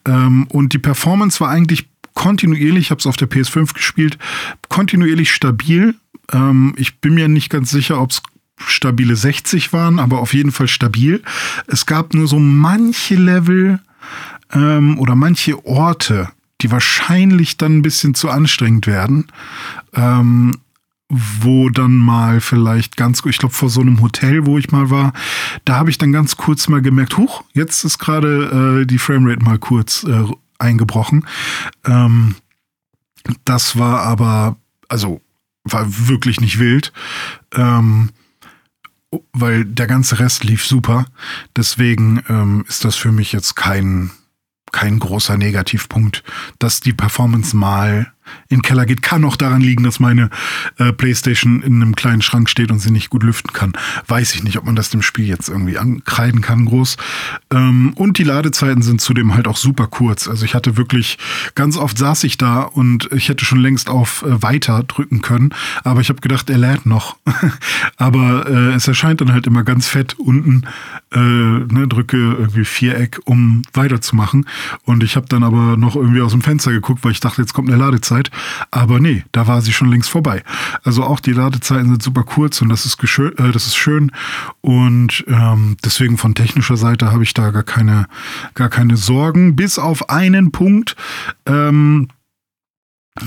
Ähm, 0.06 0.48
und 0.48 0.74
die 0.74 0.80
Performance 0.80 1.40
war 1.40 1.50
eigentlich 1.50 1.90
kontinuierlich, 2.14 2.86
ich 2.86 2.92
habe 2.92 3.00
es 3.00 3.08
auf 3.08 3.18
der 3.18 3.30
PS5 3.30 3.74
gespielt, 3.74 4.18
kontinuierlich 4.68 5.32
stabil. 5.32 5.96
Ähm, 6.32 6.74
ich 6.78 7.00
bin 7.00 7.14
mir 7.14 7.28
nicht 7.28 7.50
ganz 7.50 7.72
sicher, 7.72 8.02
ob 8.02 8.12
es 8.12 8.22
stabile 8.58 9.16
60 9.16 9.74
waren, 9.74 10.00
aber 10.00 10.20
auf 10.20 10.34
jeden 10.34 10.52
Fall 10.52 10.68
stabil. 10.68 11.24
Es 11.68 11.86
gab 11.86 12.14
nur 12.14 12.28
so 12.28 12.40
manche 12.40 13.16
Level 13.16 13.80
ähm, 14.54 14.98
oder 15.00 15.16
manche 15.16 15.66
Orte, 15.66 16.30
die 16.62 16.72
wahrscheinlich 16.72 17.58
dann 17.58 17.78
ein 17.78 17.82
bisschen 17.82 18.16
zu 18.16 18.30
anstrengend 18.30 18.88
werden. 18.88 19.28
Ähm, 19.94 20.60
wo 21.10 21.70
dann 21.70 21.98
mal 21.98 22.40
vielleicht 22.40 22.96
ganz, 22.96 23.24
ich 23.26 23.40
glaube 23.40 23.56
vor 23.56 23.70
so 23.70 23.82
einem 23.82 24.02
Hotel, 24.02 24.46
wo 24.46 24.60
ich 24.60 24.72
mal 24.72 24.92
war, 24.92 25.14
da 25.66 25.76
habe 25.76 25.90
ich 25.90 25.98
dann 25.98 26.12
ganz 26.12 26.38
kurz 26.38 26.68
mal 26.68 26.84
gemerkt, 26.84 27.18
huch, 27.18 27.44
jetzt 27.54 27.84
ist 27.84 27.98
gerade 27.98 28.82
äh, 28.82 28.86
die 28.86 29.00
Framerate 29.00 29.44
mal 29.44 29.58
kurz 29.58 30.04
äh, 30.04 30.26
eingebrochen. 30.60 31.26
Ähm, 31.84 32.36
das 33.44 33.78
war 33.78 34.02
aber, 34.02 34.58
also 34.88 35.20
war 35.64 35.86
wirklich 36.08 36.42
nicht 36.42 36.60
wild, 36.60 36.94
ähm, 37.56 38.10
weil 39.34 39.66
der 39.66 39.88
ganze 39.88 40.20
Rest 40.20 40.44
lief 40.44 40.66
super. 40.66 41.06
Deswegen 41.56 42.22
ähm, 42.30 42.66
ist 42.68 42.86
das 42.86 42.96
für 42.96 43.12
mich 43.12 43.32
jetzt 43.32 43.56
kein 43.56 44.12
kein 44.72 45.00
großer 45.00 45.38
Negativpunkt, 45.38 46.24
dass 46.60 46.82
die 46.82 46.94
Performance 46.94 47.56
mal 47.56 48.14
in 48.50 48.58
den 48.58 48.62
Keller 48.62 48.86
geht. 48.86 49.02
Kann 49.02 49.24
auch 49.26 49.36
daran 49.36 49.62
liegen, 49.62 49.84
dass 49.84 50.00
meine 50.00 50.30
äh, 50.78 50.92
Playstation 50.92 51.62
in 51.62 51.82
einem 51.82 51.96
kleinen 51.96 52.22
Schrank 52.22 52.50
steht 52.50 52.72
und 52.72 52.80
sie 52.80 52.92
nicht 52.92 53.10
gut 53.10 53.24
lüften 53.24 53.54
kann. 53.54 53.74
Weiß 54.08 54.36
ich 54.36 54.44
nicht, 54.44 54.58
ob 54.58 54.66
man 54.66 54.76
das 54.76 54.90
dem 54.90 55.02
Spiel 55.02 55.28
jetzt 55.28 55.50
irgendwie 55.50 55.78
ankreiden 55.78 56.42
kann, 56.42 56.66
groß. 56.66 56.98
Ähm, 57.52 57.94
und 57.96 58.18
die 58.18 58.24
Ladezeiten 58.24 58.82
sind 58.82 59.02
zudem 59.02 59.34
halt 59.34 59.48
auch 59.48 59.58
super 59.58 59.88
kurz. 59.88 60.28
Also 60.28 60.46
ich 60.46 60.56
hatte 60.56 60.78
wirklich, 60.78 61.18
ganz 61.56 61.78
oft 61.78 61.98
saß 61.98 62.24
ich 62.24 62.38
da 62.38 62.62
und 62.62 63.10
ich 63.12 63.30
hätte 63.30 63.46
schon 63.46 63.60
längst 63.60 63.90
auf 63.90 64.24
äh, 64.24 64.42
Weiter 64.42 64.84
drücken 64.84 65.22
können, 65.22 65.54
aber 65.84 66.02
ich 66.02 66.10
habe 66.10 66.22
gedacht, 66.22 66.50
er 66.50 66.58
lädt 66.58 66.86
noch. 66.86 67.18
aber 67.98 68.48
äh, 68.48 68.74
es 68.74 68.88
erscheint 68.88 69.22
dann 69.22 69.32
halt 69.32 69.48
immer 69.48 69.64
ganz 69.64 69.88
fett 69.88 70.18
unten, 70.20 70.64
äh, 71.12 71.20
ne, 71.20 71.88
drücke 71.88 72.18
irgendwie 72.18 72.66
Viereck, 72.66 73.20
um 73.26 73.62
weiterzumachen. 73.74 74.46
Und 74.84 75.04
ich 75.04 75.16
habe 75.16 75.28
dann 75.28 75.44
aber 75.44 75.78
noch 75.78 75.96
irgendwie 75.96 76.22
aus 76.22 76.32
dem 76.32 76.42
Fenster 76.42 76.72
geguckt, 76.72 77.04
weil 77.04 77.12
ich 77.12 77.20
dachte, 77.20 77.42
jetzt 77.42 77.54
kommt 77.54 77.70
eine 77.70 77.78
Ladezeit. 77.78 78.19
Ladezeit. 78.20 78.32
Aber 78.72 79.00
nee, 79.00 79.24
da 79.32 79.48
war 79.48 79.62
sie 79.62 79.74
schon 79.74 79.90
längst 79.90 80.10
vorbei. 80.10 80.44
Also 80.84 81.04
auch 81.04 81.20
die 81.20 81.34
Ladezeiten 81.34 81.90
sind 81.90 82.04
super 82.04 82.24
kurz 82.24 82.62
und 82.62 82.70
das 82.70 82.86
ist, 82.86 83.02
äh, 83.04 83.52
das 83.52 83.68
ist 83.68 83.76
schön. 83.76 84.12
Und 84.62 85.24
ähm, 85.28 85.78
deswegen 85.84 86.18
von 86.18 86.36
technischer 86.36 86.78
Seite 86.78 87.12
habe 87.12 87.24
ich 87.24 87.34
da 87.34 87.52
gar 87.52 87.64
keine, 87.64 88.08
gar 88.54 88.70
keine 88.70 88.98
Sorgen. 88.98 89.56
Bis 89.56 89.80
auf 89.80 90.10
einen 90.10 90.52
Punkt. 90.52 90.96
Ähm, 91.46 92.10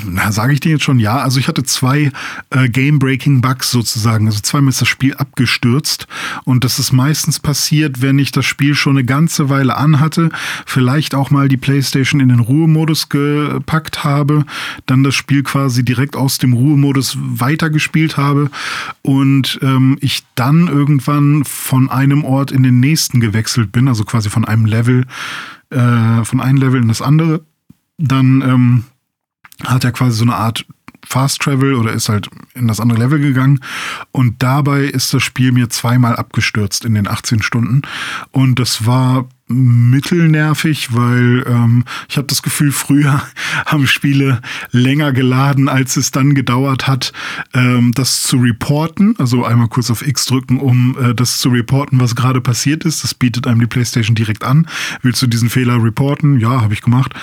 na, 0.06 0.32
sage 0.32 0.52
ich 0.52 0.60
dir 0.60 0.72
jetzt 0.72 0.84
schon 0.84 0.98
ja. 0.98 1.18
Also 1.18 1.38
ich 1.38 1.48
hatte 1.48 1.62
zwei 1.64 2.10
äh, 2.50 2.68
Game-Breaking-Bugs 2.68 3.70
sozusagen. 3.70 4.26
Also 4.26 4.40
zweimal 4.40 4.70
ist 4.70 4.80
das 4.80 4.88
Spiel 4.88 5.14
abgestürzt. 5.14 6.06
Und 6.44 6.64
das 6.64 6.78
ist 6.78 6.92
meistens 6.92 7.38
passiert, 7.40 8.02
wenn 8.02 8.18
ich 8.18 8.32
das 8.32 8.44
Spiel 8.44 8.74
schon 8.74 8.96
eine 8.96 9.04
ganze 9.04 9.48
Weile 9.48 9.76
anhatte, 9.76 10.30
vielleicht 10.66 11.14
auch 11.14 11.30
mal 11.30 11.48
die 11.48 11.56
Playstation 11.56 12.20
in 12.20 12.28
den 12.28 12.40
Ruhemodus 12.40 13.08
gepackt 13.08 14.04
habe, 14.04 14.44
dann 14.86 15.04
das 15.04 15.14
Spiel 15.14 15.42
quasi 15.42 15.84
direkt 15.84 16.16
aus 16.16 16.38
dem 16.38 16.52
Ruhemodus 16.52 17.16
weitergespielt 17.20 18.16
habe 18.16 18.50
und 19.02 19.58
ähm, 19.62 19.98
ich 20.00 20.22
dann 20.34 20.68
irgendwann 20.68 21.44
von 21.44 21.90
einem 21.90 22.24
Ort 22.24 22.50
in 22.50 22.62
den 22.62 22.80
nächsten 22.80 23.20
gewechselt 23.20 23.72
bin, 23.72 23.88
also 23.88 24.04
quasi 24.04 24.30
von 24.30 24.44
einem 24.44 24.66
Level, 24.66 25.06
äh, 25.70 26.24
von 26.24 26.40
einem 26.40 26.58
Level 26.58 26.80
in 26.80 26.88
das 26.88 27.02
andere. 27.02 27.42
Dann 27.98 28.42
ähm, 28.42 28.84
hat 29.64 29.84
er 29.84 29.92
quasi 29.92 30.16
so 30.16 30.24
eine 30.24 30.36
Art 30.36 30.66
Fast 31.04 31.42
Travel 31.42 31.74
oder 31.74 31.92
ist 31.92 32.08
halt 32.08 32.28
in 32.54 32.68
das 32.68 32.80
andere 32.80 32.98
Level 32.98 33.18
gegangen. 33.18 33.60
Und 34.12 34.42
dabei 34.42 34.82
ist 34.84 35.12
das 35.12 35.22
Spiel 35.22 35.52
mir 35.52 35.68
zweimal 35.68 36.16
abgestürzt 36.16 36.84
in 36.84 36.94
den 36.94 37.08
18 37.08 37.42
Stunden. 37.42 37.82
Und 38.30 38.58
das 38.58 38.86
war 38.86 39.26
mittelnervig, 39.52 40.94
weil 40.94 41.44
ähm, 41.46 41.84
ich 42.08 42.16
habe 42.16 42.26
das 42.26 42.42
Gefühl, 42.42 42.72
früher 42.72 43.22
haben 43.66 43.86
Spiele 43.86 44.40
länger 44.70 45.12
geladen, 45.12 45.68
als 45.68 45.96
es 45.96 46.10
dann 46.10 46.34
gedauert 46.34 46.86
hat, 46.86 47.12
ähm, 47.54 47.92
das 47.94 48.22
zu 48.22 48.38
reporten. 48.38 49.14
Also 49.18 49.44
einmal 49.44 49.68
kurz 49.68 49.90
auf 49.90 50.06
X 50.06 50.26
drücken, 50.26 50.58
um 50.58 50.96
äh, 51.00 51.14
das 51.14 51.38
zu 51.38 51.50
reporten, 51.50 52.00
was 52.00 52.16
gerade 52.16 52.40
passiert 52.40 52.84
ist. 52.84 53.04
Das 53.04 53.14
bietet 53.14 53.46
einem 53.46 53.60
die 53.60 53.66
PlayStation 53.66 54.14
direkt 54.14 54.44
an. 54.44 54.66
Willst 55.02 55.22
du 55.22 55.26
diesen 55.26 55.50
Fehler 55.50 55.82
reporten? 55.82 56.40
Ja, 56.40 56.62
habe 56.62 56.74
ich 56.74 56.82
gemacht. 56.82 57.14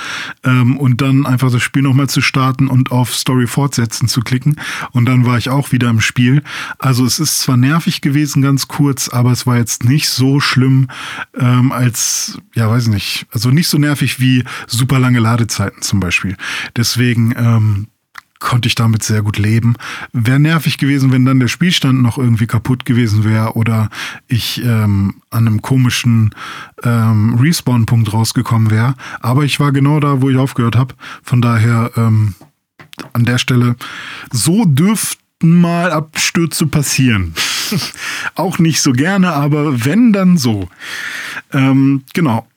Ähm, 0.44 0.78
und 0.78 1.02
dann 1.02 1.26
einfach 1.26 1.52
das 1.52 1.64
Spiel 1.64 1.82
nochmal 1.82 2.10
zu 2.10 2.22
starten 2.22 2.68
und 2.68 2.92
auf 2.92 3.16
Story 3.16 3.48
fortsetzen 3.48 4.08
zu 4.08 4.22
klicken. 4.22 4.56
Und 4.92 5.06
dann 5.06 5.26
war 5.26 5.38
ich 5.38 5.50
auch 5.50 5.72
wieder 5.72 5.90
im 5.90 6.02
Spiel. 6.02 6.44
Also 6.78 7.06
es 7.06 7.20
ist 7.20 7.42
zwar 7.42 7.58
nervig 7.58 8.02
gewesen, 8.02 8.42
ganz 8.42 8.68
kurz, 8.68 9.10
aber 9.10 9.32
es 9.32 9.46
war 9.46 9.58
jetzt 9.58 9.84
nicht 9.84 10.10
so 10.10 10.40
schlimm, 10.40 10.88
ähm, 11.38 11.72
als 11.72 12.19
ja, 12.56 12.70
weiß 12.70 12.88
nicht, 12.88 13.28
also 13.32 13.52
nicht 13.52 13.68
so 13.68 13.78
nervig 13.78 14.20
wie 14.20 14.44
super 14.68 15.00
lange 15.00 15.20
Ladezeiten 15.20 15.82
zum 15.82 16.00
Beispiel. 16.00 16.36
Deswegen 16.76 17.34
ähm, 17.38 17.88
konnte 18.40 18.68
ich 18.68 18.76
damit 18.76 19.04
sehr 19.04 19.22
gut 19.22 19.38
leben. 19.38 19.76
Wäre 20.14 20.40
nervig 20.40 20.78
gewesen, 20.78 21.12
wenn 21.12 21.26
dann 21.26 21.40
der 21.40 21.50
Spielstand 21.50 22.02
noch 22.02 22.18
irgendwie 22.18 22.48
kaputt 22.48 22.86
gewesen 22.86 23.24
wäre 23.24 23.54
oder 23.54 23.90
ich 24.28 24.64
ähm, 24.64 25.16
an 25.30 25.48
einem 25.48 25.62
komischen 25.62 26.34
ähm, 26.84 27.36
Respawn-Punkt 27.36 28.14
rausgekommen 28.14 28.72
wäre. 28.72 28.96
Aber 29.20 29.44
ich 29.44 29.60
war 29.60 29.72
genau 29.72 30.00
da, 30.00 30.22
wo 30.22 30.30
ich 30.30 30.38
aufgehört 30.38 30.78
habe. 30.78 30.96
Von 31.22 31.42
daher 31.42 31.92
ähm, 31.98 32.34
an 33.14 33.26
der 33.26 33.38
Stelle, 33.38 33.76
so 34.32 34.66
dürften 34.66 35.62
mal 35.62 35.92
Abstürze 35.92 36.68
passieren. 36.68 37.34
auch 38.36 38.60
nicht 38.60 38.82
so 38.82 38.92
gerne, 38.92 39.34
aber 39.34 39.86
wenn, 39.86 40.14
dann 40.14 40.38
so. 40.38 40.70
Ähm, 41.54 42.04
genau. 42.14 42.48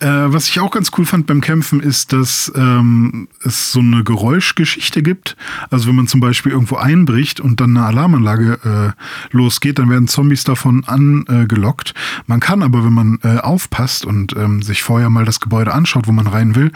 Äh, 0.00 0.32
was 0.32 0.48
ich 0.48 0.60
auch 0.60 0.70
ganz 0.70 0.92
cool 0.96 1.04
fand 1.04 1.26
beim 1.26 1.40
Kämpfen 1.40 1.80
ist, 1.80 2.12
dass 2.12 2.52
ähm, 2.54 3.26
es 3.42 3.72
so 3.72 3.80
eine 3.80 4.04
Geräuschgeschichte 4.04 5.02
gibt. 5.02 5.36
Also 5.70 5.88
wenn 5.88 5.96
man 5.96 6.06
zum 6.06 6.20
Beispiel 6.20 6.52
irgendwo 6.52 6.76
einbricht 6.76 7.40
und 7.40 7.60
dann 7.60 7.76
eine 7.76 7.84
Alarmanlage 7.84 8.94
äh, 8.94 9.36
losgeht, 9.36 9.80
dann 9.80 9.90
werden 9.90 10.06
Zombies 10.06 10.44
davon 10.44 10.84
angelockt. 10.84 11.94
Man 12.26 12.38
kann 12.38 12.62
aber, 12.62 12.84
wenn 12.84 12.92
man 12.92 13.18
äh, 13.24 13.38
aufpasst 13.38 14.04
und 14.04 14.36
ähm, 14.36 14.62
sich 14.62 14.84
vorher 14.84 15.10
mal 15.10 15.24
das 15.24 15.40
Gebäude 15.40 15.74
anschaut, 15.74 16.06
wo 16.06 16.12
man 16.12 16.28
rein 16.28 16.54
will, 16.54 16.68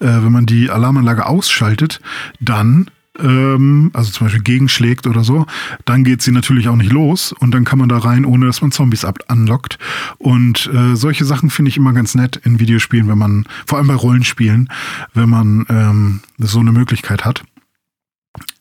äh, 0.00 0.06
wenn 0.06 0.32
man 0.32 0.46
die 0.46 0.68
Alarmanlage 0.68 1.26
ausschaltet, 1.26 2.00
dann 2.40 2.90
ähm, 3.18 3.90
also 3.92 4.10
zum 4.10 4.26
Beispiel 4.26 4.42
gegenschlägt 4.42 5.06
oder 5.06 5.24
so, 5.24 5.46
dann 5.84 6.04
geht 6.04 6.22
sie 6.22 6.32
natürlich 6.32 6.68
auch 6.68 6.76
nicht 6.76 6.92
los 6.92 7.32
und 7.32 7.52
dann 7.52 7.64
kann 7.64 7.78
man 7.78 7.88
da 7.88 7.98
rein, 7.98 8.24
ohne 8.24 8.46
dass 8.46 8.60
man 8.60 8.72
Zombies 8.72 9.04
anlockt. 9.04 9.78
Und 10.18 10.70
äh, 10.72 10.96
solche 10.96 11.24
Sachen 11.24 11.50
finde 11.50 11.68
ich 11.70 11.76
immer 11.76 11.92
ganz 11.92 12.14
nett 12.14 12.40
in 12.44 12.60
Videospielen, 12.60 13.08
wenn 13.08 13.18
man, 13.18 13.46
vor 13.66 13.78
allem 13.78 13.86
bei 13.86 13.94
Rollenspielen, 13.94 14.68
wenn 15.14 15.28
man 15.28 15.66
ähm, 15.68 16.20
so 16.38 16.60
eine 16.60 16.72
Möglichkeit 16.72 17.24
hat. 17.24 17.44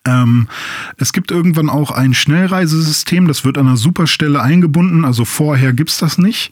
Ähm, 0.05 0.49
es 0.97 1.13
gibt 1.13 1.31
irgendwann 1.31 1.69
auch 1.69 1.91
ein 1.91 2.13
Schnellreisesystem, 2.13 3.27
das 3.27 3.45
wird 3.45 3.57
an 3.57 3.67
einer 3.67 3.77
Superstelle 3.77 4.41
eingebunden. 4.41 5.05
Also 5.05 5.23
vorher 5.23 5.71
gibt's 5.71 5.97
das 5.97 6.17
nicht. 6.17 6.51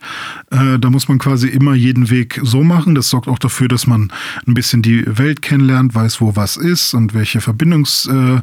Äh, 0.51 0.79
da 0.79 0.89
muss 0.89 1.09
man 1.09 1.17
quasi 1.17 1.47
immer 1.47 1.73
jeden 1.73 2.09
Weg 2.09 2.39
so 2.43 2.63
machen. 2.63 2.95
Das 2.95 3.09
sorgt 3.09 3.27
auch 3.27 3.39
dafür, 3.39 3.67
dass 3.67 3.87
man 3.87 4.11
ein 4.47 4.53
bisschen 4.53 4.81
die 4.81 5.03
Welt 5.05 5.41
kennenlernt, 5.41 5.93
weiß, 5.93 6.21
wo 6.21 6.35
was 6.35 6.55
ist 6.55 6.93
und 6.93 7.13
welche 7.13 7.41
Verbindungs 7.41 8.05
äh, 8.05 8.41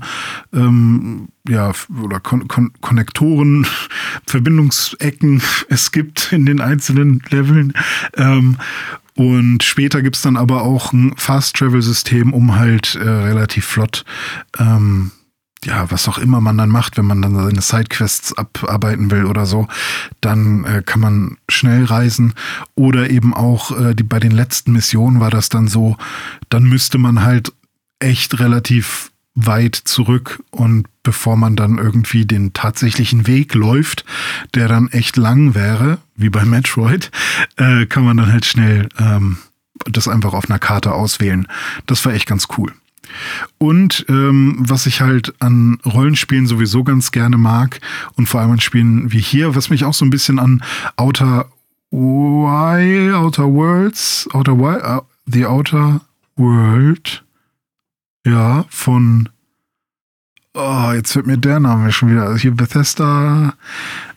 ähm, 0.53 1.29
ja, 1.49 1.73
oder 2.03 2.21
Kon 2.21 2.47
Kon 2.47 2.73
Konnektoren, 2.83 3.67
Verbindungsecken 4.27 5.41
es 5.69 5.91
gibt 5.91 6.33
in 6.33 6.45
den 6.45 6.61
einzelnen 6.61 7.23
Leveln. 7.31 7.73
Ähm, 8.17 8.59
und 9.19 9.65
später 9.65 10.01
gibt's 10.01 10.23
dann 10.23 10.37
aber 10.37 10.63
auch 10.63 10.93
ein 10.93 11.13
Fast-Travel-System, 11.17 12.33
um 12.33 12.55
halt 12.55 12.95
äh, 12.95 13.01
relativ 13.01 13.67
flott, 13.67 14.05
ähm, 14.61 15.11
ja, 15.65 15.91
was 15.91 16.07
auch 16.07 16.19
immer 16.19 16.41
man 16.41 16.57
dann 16.57 16.69
macht, 16.69 16.97
wenn 16.97 17.07
man 17.07 17.21
dann 17.21 17.35
seine 17.35 17.61
Sidequests 17.61 18.39
abarbeiten 18.39 19.11
will 19.11 19.25
oder 19.25 19.45
so, 19.45 19.67
dann 20.21 20.63
äh, 20.63 20.85
kann 20.87 21.01
man 21.01 21.37
schnell 21.49 21.85
reisen. 21.85 22.35
Oder 22.77 23.11
eben 23.11 23.35
auch 23.35 23.77
äh, 23.77 23.93
die, 23.93 24.05
bei 24.05 24.21
den 24.21 24.31
letzten 24.31 24.71
Missionen 24.71 25.19
war 25.19 25.31
das 25.31 25.49
dann 25.49 25.67
so, 25.67 25.97
dann 26.49 26.63
müsste 26.63 26.99
man 26.99 27.25
halt 27.25 27.53
echt 27.99 28.39
relativ 28.39 29.11
weit 29.47 29.77
zurück 29.77 30.43
und 30.51 30.87
bevor 31.05 31.37
man 31.37 31.55
dann 31.55 31.79
irgendwie 31.79 32.27
den 32.27 32.53
tatsächlichen 32.53 33.27
Weg 33.27 33.55
läuft, 33.55 34.05
der 34.55 34.67
dann 34.67 34.89
echt 34.89 35.17
lang 35.17 35.55
wäre, 35.55 35.99
wie 36.17 36.29
bei 36.29 36.45
Metroid, 36.45 37.11
äh, 37.57 37.87
kann 37.87 38.05
man 38.05 38.17
dann 38.17 38.33
halt 38.33 38.45
schnell 38.45 38.89
ähm, 38.99 39.39
das 39.85 40.09
einfach 40.09 40.35
auf 40.35 40.51
einer 40.51 40.59
Karte 40.59 40.93
auswählen. 40.93 41.47
Das 41.87 42.05
war 42.05 42.13
echt 42.13 42.27
ganz 42.27 42.49
cool. 42.59 42.73
Und 43.59 44.05
ähm, 44.09 44.57
was 44.59 44.87
ich 44.87 45.01
halt 45.01 45.33
an 45.41 45.79
Rollenspielen 45.87 46.47
sowieso 46.47 46.83
ganz 46.83 47.13
gerne 47.13 47.39
mag 47.39 47.81
und 48.17 48.29
vor 48.29 48.41
allem 48.41 48.51
an 48.51 48.61
Spielen 48.61 49.13
wie 49.13 49.21
hier, 49.21 49.55
was 49.55 49.71
mich 49.71 49.85
auch 49.85 49.95
so 49.95 50.05
ein 50.05 50.11
bisschen 50.11 50.39
an 50.39 50.63
Outer 50.97 51.49
Why, 51.91 53.13
Outer 53.13 53.47
Worlds, 53.47 54.29
Outer 54.33 54.59
Why, 54.59 54.99
uh, 54.99 55.03
The 55.27 55.47
Outer 55.47 56.01
World 56.37 57.23
ja, 58.29 58.65
von. 58.69 59.29
Oh, 60.55 60.91
jetzt 60.95 61.15
wird 61.15 61.27
mir 61.27 61.39
der 61.39 61.61
Name 61.61 61.93
schon 61.93 62.11
wieder. 62.11 62.25
Also 62.25 62.39
hier 62.39 62.51
Bethesda. 62.53 63.55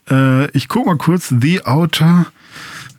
Äh, 0.10 0.50
ich 0.52 0.68
guck 0.68 0.86
mal 0.86 0.98
kurz. 0.98 1.34
The 1.40 1.66
Outer. 1.66 2.28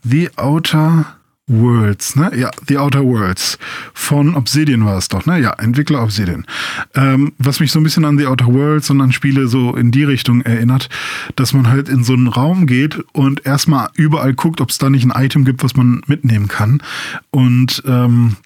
The 0.04 0.30
Outer 0.36 1.16
Worlds, 1.48 2.16
ne? 2.16 2.30
Ja, 2.36 2.50
The 2.66 2.78
Outer 2.78 3.04
Worlds. 3.04 3.58
Von 3.94 4.34
Obsidian 4.34 4.84
war 4.84 4.96
es 4.96 5.08
doch, 5.08 5.26
ne? 5.26 5.40
Ja, 5.40 5.50
Entwickler 5.54 6.02
Obsidian. 6.02 6.46
Ähm, 6.94 7.32
was 7.38 7.60
mich 7.60 7.72
so 7.72 7.80
ein 7.80 7.82
bisschen 7.82 8.04
an 8.04 8.16
The 8.16 8.26
Outer 8.26 8.46
Worlds 8.46 8.90
und 8.90 9.00
an 9.00 9.12
Spiele 9.12 9.48
so 9.48 9.74
in 9.74 9.90
die 9.90 10.04
Richtung 10.04 10.42
erinnert, 10.42 10.88
dass 11.36 11.52
man 11.52 11.68
halt 11.68 11.88
in 11.88 12.04
so 12.04 12.12
einen 12.12 12.28
Raum 12.28 12.66
geht 12.66 13.04
und 13.12 13.44
erstmal 13.44 13.90
überall 13.94 14.34
guckt, 14.34 14.60
ob 14.60 14.70
es 14.70 14.78
da 14.78 14.88
nicht 14.88 15.04
ein 15.04 15.24
Item 15.24 15.44
gibt, 15.44 15.62
was 15.62 15.76
man 15.76 16.02
mitnehmen 16.06 16.48
kann. 16.48 16.82
Und 17.30 17.82
ähm, 17.86 18.36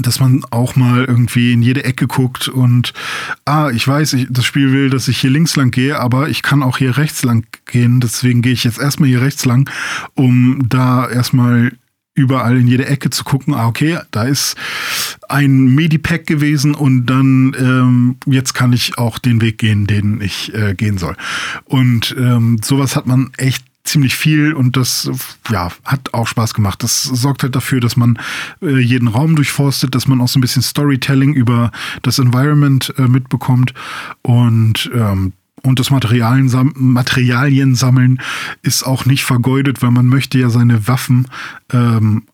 dass 0.00 0.20
man 0.20 0.44
auch 0.50 0.76
mal 0.76 1.04
irgendwie 1.04 1.52
in 1.52 1.62
jede 1.62 1.84
Ecke 1.84 2.06
guckt 2.06 2.48
und 2.48 2.92
ah, 3.44 3.70
ich 3.70 3.86
weiß, 3.86 4.14
ich, 4.14 4.26
das 4.30 4.44
Spiel 4.44 4.72
will, 4.72 4.90
dass 4.90 5.08
ich 5.08 5.18
hier 5.18 5.30
links 5.30 5.56
lang 5.56 5.70
gehe, 5.70 5.98
aber 5.98 6.28
ich 6.28 6.42
kann 6.42 6.62
auch 6.62 6.78
hier 6.78 6.96
rechts 6.96 7.22
lang 7.22 7.46
gehen, 7.66 8.00
deswegen 8.00 8.42
gehe 8.42 8.52
ich 8.52 8.64
jetzt 8.64 8.80
erstmal 8.80 9.08
hier 9.08 9.22
rechts 9.22 9.44
lang, 9.44 9.68
um 10.14 10.68
da 10.68 11.08
erstmal 11.08 11.72
überall 12.14 12.58
in 12.58 12.68
jede 12.68 12.86
Ecke 12.86 13.10
zu 13.10 13.24
gucken, 13.24 13.54
ah, 13.54 13.66
okay, 13.66 13.98
da 14.10 14.24
ist 14.24 14.56
ein 15.28 15.74
Medipack 15.74 16.26
gewesen 16.26 16.74
und 16.74 17.06
dann 17.06 17.56
ähm, 17.58 18.16
jetzt 18.26 18.52
kann 18.52 18.72
ich 18.72 18.98
auch 18.98 19.18
den 19.18 19.40
Weg 19.40 19.58
gehen, 19.58 19.86
den 19.86 20.20
ich 20.20 20.52
äh, 20.54 20.74
gehen 20.74 20.98
soll. 20.98 21.16
Und 21.64 22.14
ähm, 22.18 22.58
sowas 22.62 22.96
hat 22.96 23.06
man 23.06 23.30
echt 23.38 23.64
ziemlich 23.84 24.14
viel 24.14 24.52
und 24.52 24.76
das 24.76 25.10
ja 25.50 25.70
hat 25.84 26.14
auch 26.14 26.26
Spaß 26.26 26.54
gemacht. 26.54 26.82
Das 26.82 27.02
sorgt 27.02 27.42
halt 27.42 27.56
dafür, 27.56 27.80
dass 27.80 27.96
man 27.96 28.18
äh, 28.62 28.78
jeden 28.78 29.08
Raum 29.08 29.36
durchforstet, 29.36 29.94
dass 29.94 30.06
man 30.06 30.20
auch 30.20 30.28
so 30.28 30.38
ein 30.38 30.42
bisschen 30.42 30.62
Storytelling 30.62 31.34
über 31.34 31.72
das 32.02 32.18
Environment 32.18 32.94
äh, 32.98 33.02
mitbekommt 33.02 33.74
und 34.22 34.90
ähm, 34.94 35.32
und 35.64 35.78
das 35.78 35.90
Materialien, 35.90 36.48
sam 36.48 36.72
Materialien 36.74 37.76
sammeln 37.76 38.20
ist 38.62 38.82
auch 38.82 39.04
nicht 39.04 39.24
vergeudet, 39.24 39.80
weil 39.80 39.92
man 39.92 40.06
möchte 40.06 40.38
ja 40.38 40.50
seine 40.50 40.88
Waffen 40.88 41.28
ähm, 41.72 42.24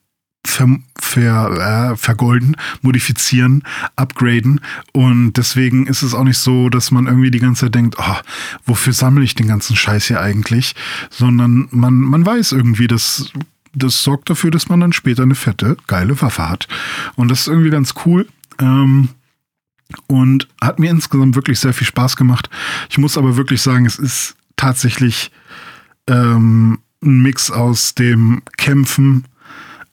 ver, 0.44 0.78
ver, 0.98 1.92
äh, 1.92 1.96
vergolden, 1.96 2.56
modifizieren, 2.82 3.62
upgraden. 3.96 4.60
Und 4.92 5.34
deswegen 5.34 5.86
ist 5.86 6.02
es 6.02 6.14
auch 6.14 6.24
nicht 6.24 6.38
so, 6.38 6.68
dass 6.68 6.90
man 6.90 7.06
irgendwie 7.06 7.30
die 7.30 7.40
ganze 7.40 7.66
Zeit 7.66 7.74
denkt, 7.74 7.96
oh, 7.98 8.16
wofür 8.64 8.92
sammle 8.92 9.24
ich 9.24 9.34
den 9.34 9.48
ganzen 9.48 9.76
Scheiß 9.76 10.06
hier 10.06 10.20
eigentlich? 10.20 10.74
Sondern 11.10 11.68
man, 11.70 11.94
man 11.94 12.24
weiß 12.24 12.52
irgendwie, 12.52 12.86
dass 12.86 13.30
das 13.74 14.02
sorgt 14.02 14.30
dafür, 14.30 14.50
dass 14.50 14.68
man 14.68 14.80
dann 14.80 14.92
später 14.92 15.22
eine 15.22 15.34
fette, 15.34 15.76
geile 15.86 16.20
Waffe 16.20 16.48
hat. 16.48 16.68
Und 17.16 17.28
das 17.30 17.40
ist 17.40 17.48
irgendwie 17.48 17.70
ganz 17.70 17.94
cool. 18.06 18.26
Ähm, 18.58 19.10
und 20.06 20.48
hat 20.60 20.78
mir 20.78 20.90
insgesamt 20.90 21.34
wirklich 21.34 21.60
sehr 21.60 21.72
viel 21.72 21.86
Spaß 21.86 22.16
gemacht. 22.16 22.50
Ich 22.90 22.98
muss 22.98 23.16
aber 23.16 23.36
wirklich 23.36 23.62
sagen, 23.62 23.86
es 23.86 23.98
ist 23.98 24.36
tatsächlich 24.56 25.30
ähm, 26.08 26.78
ein 27.02 27.22
Mix 27.22 27.50
aus 27.50 27.94
dem 27.94 28.42
Kämpfen 28.56 29.24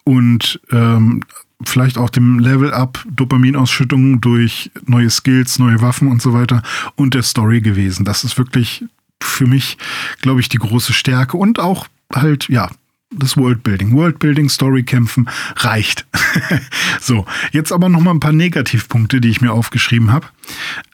und 0.06 0.62
ähm, 0.72 1.22
vielleicht 1.64 1.97
auch 1.97 2.10
dem 2.10 2.39
Level-Up, 2.39 3.03
Dopaminausschüttung 3.10 4.22
durch 4.22 4.72
neue 4.86 5.10
Skills, 5.10 5.60
neue 5.60 5.82
Waffen 5.82 6.08
und 6.08 6.22
so 6.22 6.34
weiter 6.34 6.62
und 6.95 7.14
der 7.14 7.24
Story 7.24 7.60
gewesen. 7.60 8.06
Das 8.06 8.24
ist 8.24 8.38
wirklich 8.38 8.86
für 9.22 9.47
mich, 9.47 9.78
glaube 10.22 10.39
ich, 10.39 10.49
die 10.49 10.58
große 10.58 10.93
Stärke 10.93 11.38
und 11.38 11.60
auch 11.60 11.88
halt, 12.14 12.47
ja, 12.47 12.70
das 13.12 13.38
Worldbuilding. 13.38 13.93
Worldbuilding, 13.93 14.49
Storykämpfen 14.49 15.30
reicht. 15.58 16.06
so, 16.99 17.26
jetzt 17.51 17.72
aber 17.72 17.89
noch 17.89 18.01
mal 18.01 18.12
ein 18.12 18.20
paar 18.20 18.34
Negativpunkte, 18.34 19.22
die 19.22 19.30
ich 19.30 19.41
mir 19.41 19.51
aufgeschrieben 19.51 20.12
habe. 20.12 20.28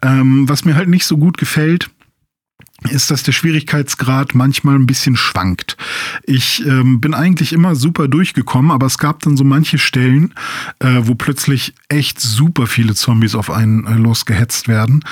Ähm, 0.04 0.48
was 0.48 0.66
mir 0.66 0.76
halt 0.76 0.90
nicht 0.90 1.06
so 1.06 1.18
gut 1.18 1.38
gefällt, 1.38 1.90
ist, 2.90 3.12
dass 3.12 3.24
der 3.24 3.32
Schwierigkeitsgrad 3.32 4.34
manchmal 4.34 4.76
ein 4.76 4.88
bisschen 4.88 5.16
schwankt. 5.16 5.78
Ich 6.24 6.66
ähm, 6.66 7.00
bin 7.00 7.14
eigentlich 7.14 7.54
immer 7.54 7.76
super 7.76 8.08
durchgekommen, 8.08 8.72
aber 8.72 8.88
es 8.88 8.98
gab 8.98 9.22
dann 9.22 9.38
so 9.38 9.44
manche 9.44 9.78
Stellen, 9.78 10.34
äh, 10.80 11.02
wo 11.02 11.14
plötzlich 11.14 11.76
echt 11.90 12.20
super 12.20 12.66
viele 12.66 12.96
Zombies 12.96 13.36
auf 13.36 13.52
einen 13.52 13.86
äh, 13.86 13.94
losgehetzt 13.94 14.68
werden 14.68 15.04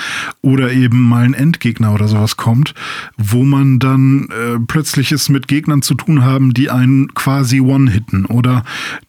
oder 0.42 0.72
eben 0.72 1.00
mal 1.00 1.24
ein 1.24 1.34
Endgegner 1.34 1.94
oder 1.94 2.08
sowas 2.08 2.36
kommt, 2.36 2.74
wo 3.16 3.44
man 3.44 3.78
dann 3.78 4.28
äh, 4.30 4.58
plötzlich 4.66 5.12
es 5.12 5.28
mit 5.28 5.46
Gegnern 5.46 5.82
zu 5.82 5.94
tun 5.94 6.24
haben, 6.24 6.52
die 6.54 6.70
einen 6.70 7.14
quasi 7.14 7.60
one-hitten 7.60 8.26
oder 8.26 8.64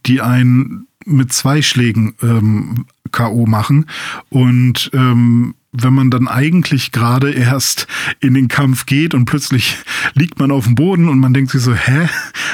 die 0.06 0.22
einen 0.22 0.88
mit 1.06 1.34
zwei 1.34 1.64
Schlägen 1.64 2.14
ähm, 2.22 2.86
K.O. 3.12 3.46
machen 3.46 3.88
und 4.30 4.92
ähm, 4.94 5.56
wenn 5.74 5.94
man 5.94 6.12
dann 6.12 6.28
eigentlich 6.28 6.92
gerade 6.92 7.32
erst 7.32 7.88
in 8.20 8.34
den 8.34 8.50
Kampf 8.50 8.86
geht 8.86 9.14
und 9.14 9.26
plötzlich 9.26 9.78
liegt 10.14 10.38
man 10.38 10.52
auf 10.52 10.66
dem 10.66 10.76
Boden 10.76 11.08
und 11.08 11.20
man 11.20 11.34
denkt 11.34 11.52
sich 11.52 11.62
so, 11.62 11.74
hä, 11.74 12.10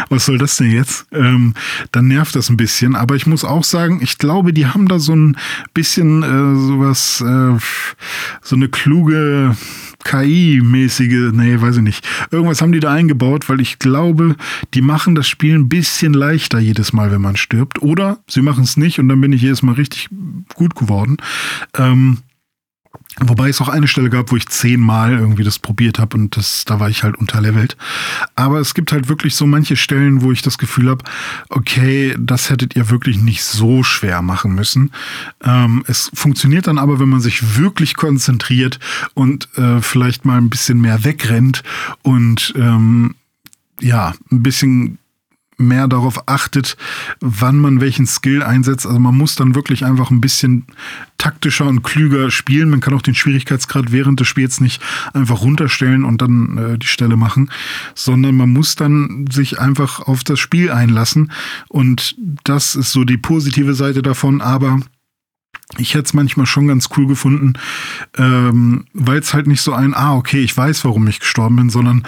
was 0.10 0.26
soll 0.26 0.38
das 0.38 0.58
denn 0.58 0.72
jetzt? 0.72 1.08
Ähm, 1.12 1.56
dann 1.92 2.08
nervt 2.08 2.36
das 2.36 2.50
ein 2.50 2.58
bisschen. 2.58 2.96
Aber 2.96 3.16
ich 3.16 3.26
muss 3.26 3.44
auch 3.44 3.64
sagen, 3.64 4.00
ich 4.04 4.20
glaube, 4.20 4.54
die 4.54 4.68
haben 4.68 4.88
da 4.88 5.00
so 5.00 5.16
ein 5.16 5.36
bisschen 5.74 6.22
äh, 6.22 6.56
sowas, 6.68 7.22
äh, 7.22 7.58
so 8.42 8.56
eine 8.56 8.70
kluge 8.70 9.56
KI-mäßige, 10.04 11.34
nee, 11.34 11.60
weiß 11.60 11.78
ich 11.78 11.84
nicht. 11.84 12.08
Irgendwas 12.32 12.62
haben 12.62 12.72
die 12.72 12.80
da 12.80 12.94
eingebaut, 12.94 13.50
weil 13.50 13.60
ich 13.60 13.80
glaube, 13.80 14.36
die 14.76 14.82
machen 14.82 15.16
das 15.16 15.28
Spiel 15.28 15.56
ein 15.56 15.70
bisschen 15.70 16.14
leichter 16.14 16.60
jedes 16.60 16.94
Mal, 16.94 17.12
wenn 17.12 17.22
man 17.22 17.36
stirbt. 17.36 17.82
Oder 17.82 18.20
sie 18.28 18.42
machen 18.42 18.64
es 18.64 18.78
nicht 18.78 19.00
und 19.00 19.10
dann 19.10 19.20
bin 19.20 19.34
ich 19.34 19.42
jedes 19.42 19.64
Mal 19.64 19.74
richtig 19.74 20.10
gut 20.54 20.76
geworden. 20.76 21.18
Ähm, 21.74 22.20
Wobei 23.20 23.50
es 23.50 23.62
auch 23.62 23.70
eine 23.70 23.88
Stelle 23.88 24.10
gab, 24.10 24.32
wo 24.32 24.36
ich 24.36 24.48
zehnmal 24.48 25.14
irgendwie 25.14 25.44
das 25.44 25.58
probiert 25.58 25.98
habe 25.98 26.18
und 26.18 26.38
das, 26.38 26.66
da 26.66 26.80
war 26.80 26.90
ich 26.90 27.04
halt 27.04 27.18
unterlevelt. 27.18 27.76
Aber 28.36 28.60
es 28.60 28.76
gibt 28.76 28.92
halt 28.92 29.10
wirklich 29.10 29.36
so 29.36 29.48
manche 29.48 29.76
Stellen, 29.76 30.22
wo 30.22 30.32
ich 30.32 30.44
das 30.44 30.58
Gefühl 30.58 30.90
habe, 30.90 31.04
okay, 31.50 32.16
das 32.20 32.50
hättet 32.50 32.76
ihr 32.76 32.90
wirklich 32.90 33.18
nicht 33.18 33.44
so 33.44 33.82
schwer 33.82 34.22
machen 34.22 34.54
müssen. 34.54 34.92
Ähm, 35.44 35.84
es 35.88 36.12
funktioniert 36.14 36.68
dann 36.68 36.78
aber, 36.78 37.00
wenn 37.00 37.10
man 37.10 37.22
sich 37.22 37.58
wirklich 37.58 37.96
konzentriert 37.96 38.80
und 39.16 39.50
äh, 39.58 39.82
vielleicht 39.82 40.26
mal 40.26 40.38
ein 40.38 40.50
bisschen 40.50 40.80
mehr 40.80 41.04
wegrennt 41.04 41.64
und 42.04 42.54
ähm, 42.56 43.16
ja, 43.80 44.14
ein 44.32 44.44
bisschen 44.44 45.00
mehr 45.58 45.88
darauf 45.88 46.28
achtet, 46.28 46.78
wann 47.20 47.58
man 47.58 47.82
welchen 47.82 48.06
Skill 48.06 48.44
einsetzt. 48.44 48.86
Also 48.86 49.00
man 49.00 49.18
muss 49.18 49.36
dann 49.36 49.56
wirklich 49.56 49.86
einfach 49.86 50.12
ein 50.12 50.22
bisschen 50.22 50.66
taktischer 51.18 51.66
und 51.66 51.84
klüger 51.84 52.30
spielen. 52.30 52.70
Man 52.70 52.80
kann 52.80 52.94
auch 52.94 53.02
den 53.02 53.16
Schwierigkeitsgrad 53.16 53.92
während 53.92 54.20
des 54.20 54.28
Spiels 54.28 54.62
nicht 54.62 54.82
einfach 55.14 55.42
runterstellen 55.42 56.04
und 56.04 56.22
dann 56.22 56.58
äh, 56.58 56.78
die 56.78 56.88
Stelle 56.88 57.18
machen, 57.18 57.50
sondern 57.96 58.36
man 58.36 58.52
muss 58.52 58.76
dann 58.76 59.26
sich 59.32 59.60
einfach 59.60 60.00
auf 60.02 60.24
das 60.24 60.40
Spiel 60.40 60.72
einlassen. 60.72 61.32
Und 61.70 62.16
das 62.44 62.76
ist 62.76 62.92
so 62.92 63.04
die 63.04 63.18
positive 63.18 63.74
Seite 63.74 64.02
davon. 64.02 64.42
Aber 64.42 64.80
ich 65.78 65.94
hätte 65.94 66.06
es 66.06 66.14
manchmal 66.14 66.46
schon 66.46 66.68
ganz 66.68 66.90
cool 66.96 67.08
gefunden, 67.08 67.54
ähm, 68.18 68.86
weil 68.94 69.20
es 69.20 69.34
halt 69.34 69.48
nicht 69.48 69.62
so 69.62 69.74
ein, 69.74 69.94
ah, 69.94 70.16
okay, 70.16 70.40
ich 70.40 70.56
weiß, 70.56 70.86
warum 70.86 71.08
ich 71.08 71.20
gestorben 71.20 71.58
bin, 71.58 71.70
sondern 71.70 72.04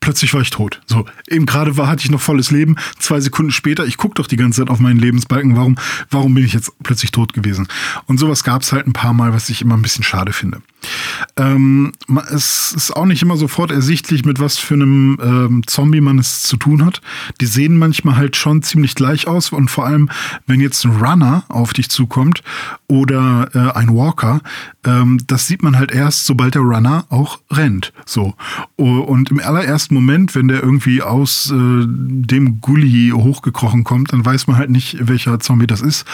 plötzlich 0.00 0.34
war 0.34 0.40
ich 0.40 0.50
tot. 0.50 0.80
So, 0.86 1.06
eben 1.28 1.46
gerade 1.46 1.76
war, 1.76 1.86
hatte 1.86 2.02
ich 2.04 2.10
noch 2.10 2.20
volles 2.20 2.50
Leben. 2.50 2.76
Zwei 2.98 3.20
Sekunden 3.20 3.52
später, 3.52 3.86
ich 3.86 3.98
gucke 3.98 4.14
doch 4.14 4.26
die 4.26 4.36
ganze 4.36 4.60
Zeit 4.60 4.70
auf 4.70 4.80
meinen 4.80 4.98
Lebensbalken, 4.98 5.56
warum, 5.56 5.76
warum 6.10 6.34
bin 6.34 6.44
ich 6.44 6.52
jetzt 6.52 6.72
plötzlich 6.82 7.12
tot 7.12 7.34
gewesen? 7.34 7.68
Und 8.06 8.18
sowas 8.18 8.42
gab 8.42 8.62
es 8.62 8.72
halt 8.72 8.86
ein 8.88 8.92
paar 8.92 9.12
Mal, 9.12 9.32
was 9.32 9.48
ich 9.48 9.62
immer 9.62 9.76
ein 9.76 9.82
bisschen 9.82 10.04
schade 10.04 10.32
finde. 10.32 10.60
Ähm, 11.36 11.92
es 12.30 12.72
ist 12.72 12.96
auch 12.96 13.06
nicht 13.06 13.22
immer 13.22 13.36
sofort 13.36 13.70
ersichtlich, 13.70 14.24
mit 14.24 14.40
was 14.40 14.58
für 14.58 14.74
einem 14.74 15.18
ähm, 15.22 15.62
Zombie 15.66 16.00
man 16.00 16.18
es 16.18 16.42
zu 16.42 16.56
tun 16.56 16.84
hat. 16.84 17.00
Die 17.40 17.46
sehen 17.46 17.78
manchmal 17.78 18.16
halt 18.16 18.36
schon 18.36 18.62
ziemlich 18.62 18.94
gleich 18.94 19.26
aus 19.26 19.50
und 19.52 19.70
vor 19.70 19.86
allem, 19.86 20.10
wenn 20.46 20.60
jetzt 20.60 20.84
ein 20.84 20.96
Runner 20.96 21.44
auf 21.48 21.72
dich 21.72 21.90
zukommt 21.90 22.42
oder 22.86 23.48
äh, 23.54 23.76
ein 23.76 23.94
Walker, 23.94 24.40
ähm, 24.84 25.18
das 25.26 25.46
sieht 25.46 25.62
man 25.62 25.76
halt 25.76 25.90
erst, 25.90 26.24
sobald 26.24 26.54
der 26.54 26.62
Runner 26.62 27.06
auch 27.10 27.40
rennt. 27.50 27.92
So. 28.06 28.34
Und 28.76 29.30
im 29.30 29.40
allerersten 29.40 29.94
Moment, 29.94 30.34
wenn 30.34 30.48
der 30.48 30.62
irgendwie 30.62 31.02
aus 31.02 31.50
äh, 31.50 31.54
dem 31.54 32.60
Gully 32.60 33.10
hochgekrochen 33.12 33.84
kommt, 33.84 34.12
dann 34.12 34.24
weiß 34.24 34.46
man 34.46 34.56
halt 34.56 34.70
nicht, 34.70 35.08
welcher 35.08 35.40
Zombie 35.40 35.66
das 35.66 35.80
ist. 35.80 36.06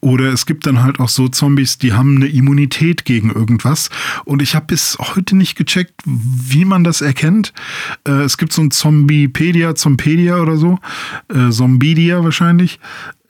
Oder 0.00 0.32
es 0.32 0.44
gibt 0.44 0.66
dann 0.66 0.82
halt 0.82 1.00
auch 1.00 1.08
so 1.08 1.28
Zombies, 1.28 1.78
die 1.78 1.92
haben 1.94 2.16
eine 2.16 2.26
Immunität 2.26 3.04
gegen 3.04 3.30
irgendwas. 3.30 3.88
Und 4.24 4.42
ich 4.42 4.54
habe 4.54 4.66
bis 4.66 4.98
heute 4.98 5.36
nicht 5.36 5.56
gecheckt, 5.56 5.94
wie 6.04 6.64
man 6.64 6.84
das 6.84 7.00
erkennt. 7.00 7.54
Äh, 8.06 8.22
es 8.22 8.36
gibt 8.36 8.52
so 8.52 8.62
ein 8.62 8.70
Zombiepedia, 8.70 9.74
Zompedia 9.74 10.40
oder 10.40 10.56
so. 10.56 10.78
Äh, 11.28 11.50
Zombidia 11.50 12.22
wahrscheinlich. 12.22 12.80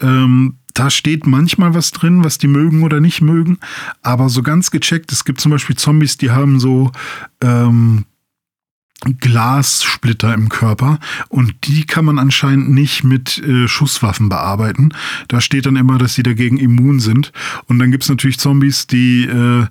Ähm, 0.01 0.57
da 0.75 0.91
steht 0.91 1.27
manchmal 1.27 1.75
was 1.75 1.91
drin, 1.91 2.25
was 2.25 2.39
die 2.39 2.49
mögen 2.49 2.83
oder 2.83 3.01
nicht 3.01 3.21
mögen, 3.21 3.59
aber 4.03 4.29
so 4.29 4.43
ganz 4.43 4.71
gecheckt, 4.71 5.13
es 5.13 5.25
gibt 5.25 5.41
zum 5.41 5.51
Beispiel 5.51 5.77
Zombies, 5.77 6.17
die 6.17 6.31
haben 6.31 6.61
so 6.61 6.93
ähm, 7.41 8.05
Glassplitter 9.21 10.35
im 10.35 10.51
Körper 10.51 10.99
und 11.29 11.55
die 11.65 11.87
kann 11.87 12.05
man 12.05 12.19
anscheinend 12.19 12.71
nicht 12.71 13.03
mit 13.03 13.39
äh, 13.39 13.67
Schusswaffen 13.67 14.29
bearbeiten. 14.29 14.93
Da 15.29 15.41
steht 15.41 15.65
dann 15.65 15.77
immer, 15.77 15.97
dass 15.97 16.15
sie 16.15 16.23
dagegen 16.23 16.59
immun 16.59 17.01
sind. 17.01 17.33
Und 17.67 17.79
dann 17.79 17.91
gibt 17.91 18.03
es 18.03 18.11
natürlich 18.11 18.39
Zombies, 18.39 18.87
die 18.87 19.25
äh, 19.25 19.67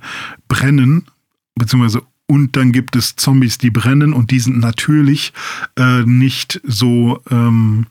brennen, 0.47 1.05
beziehungsweise 1.53 2.01
und 2.25 2.55
dann 2.55 2.71
gibt 2.71 2.95
es 2.95 3.15
Zombies, 3.15 3.57
die 3.57 3.71
brennen 3.71 4.13
und 4.13 4.29
die 4.29 4.39
sind 4.39 4.59
natürlich 4.59 5.33
äh, 5.75 6.03
nicht 6.03 6.61
so 6.63 7.21
ähm, 7.31 7.87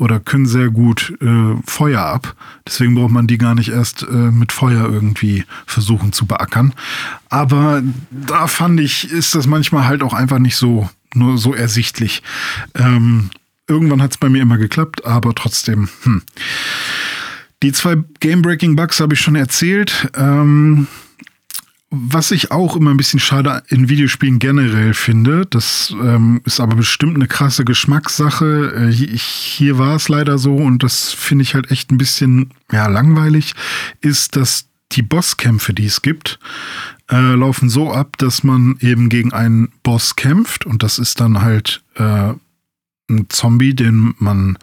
oder 0.00 0.18
können 0.18 0.46
sehr 0.46 0.70
gut 0.70 1.14
äh, 1.20 1.54
Feuer 1.66 2.00
ab. 2.00 2.34
Deswegen 2.66 2.94
braucht 2.94 3.12
man 3.12 3.26
die 3.26 3.38
gar 3.38 3.54
nicht 3.54 3.68
erst 3.68 4.02
äh, 4.02 4.14
mit 4.14 4.50
Feuer 4.50 4.88
irgendwie 4.88 5.44
versuchen 5.66 6.12
zu 6.12 6.26
beackern. 6.26 6.72
Aber 7.28 7.82
da 8.10 8.46
fand 8.46 8.80
ich, 8.80 9.10
ist 9.12 9.34
das 9.34 9.46
manchmal 9.46 9.84
halt 9.84 10.02
auch 10.02 10.14
einfach 10.14 10.38
nicht 10.38 10.56
so, 10.56 10.88
nur 11.14 11.36
so 11.36 11.54
ersichtlich. 11.54 12.22
Ähm, 12.74 13.28
irgendwann 13.68 14.00
hat 14.00 14.12
es 14.12 14.16
bei 14.16 14.30
mir 14.30 14.40
immer 14.40 14.56
geklappt, 14.56 15.04
aber 15.04 15.34
trotzdem, 15.34 15.88
hm. 16.02 16.22
Die 17.62 17.72
zwei 17.72 17.96
Game-Breaking-Bugs 18.20 19.00
habe 19.00 19.12
ich 19.12 19.20
schon 19.20 19.36
erzählt. 19.36 20.10
Ähm, 20.16 20.86
was 21.90 22.30
ich 22.30 22.52
auch 22.52 22.76
immer 22.76 22.92
ein 22.92 22.96
bisschen 22.96 23.18
schade 23.18 23.64
in 23.68 23.88
Videospielen 23.88 24.38
generell 24.38 24.94
finde, 24.94 25.44
das 25.44 25.92
ähm, 26.00 26.40
ist 26.44 26.60
aber 26.60 26.76
bestimmt 26.76 27.16
eine 27.16 27.26
krasse 27.26 27.64
Geschmackssache. 27.64 28.90
Äh, 28.90 28.92
hier 28.92 29.76
war 29.76 29.96
es 29.96 30.08
leider 30.08 30.38
so 30.38 30.54
und 30.54 30.84
das 30.84 31.12
finde 31.12 31.42
ich 31.42 31.54
halt 31.54 31.70
echt 31.72 31.90
ein 31.90 31.98
bisschen 31.98 32.50
ja, 32.70 32.86
langweilig, 32.86 33.54
ist, 34.00 34.36
dass 34.36 34.66
die 34.92 35.02
Bosskämpfe, 35.02 35.74
die 35.74 35.86
es 35.86 36.02
gibt, 36.02 36.38
äh, 37.10 37.34
laufen 37.34 37.68
so 37.68 37.92
ab, 37.92 38.16
dass 38.18 38.44
man 38.44 38.76
eben 38.80 39.08
gegen 39.08 39.32
einen 39.32 39.72
Boss 39.82 40.14
kämpft 40.14 40.66
und 40.66 40.84
das 40.84 41.00
ist 41.00 41.20
dann 41.20 41.42
halt 41.42 41.82
äh, 41.96 42.34
ein 43.10 43.26
Zombie, 43.28 43.74
den 43.74 44.14
man 44.18 44.56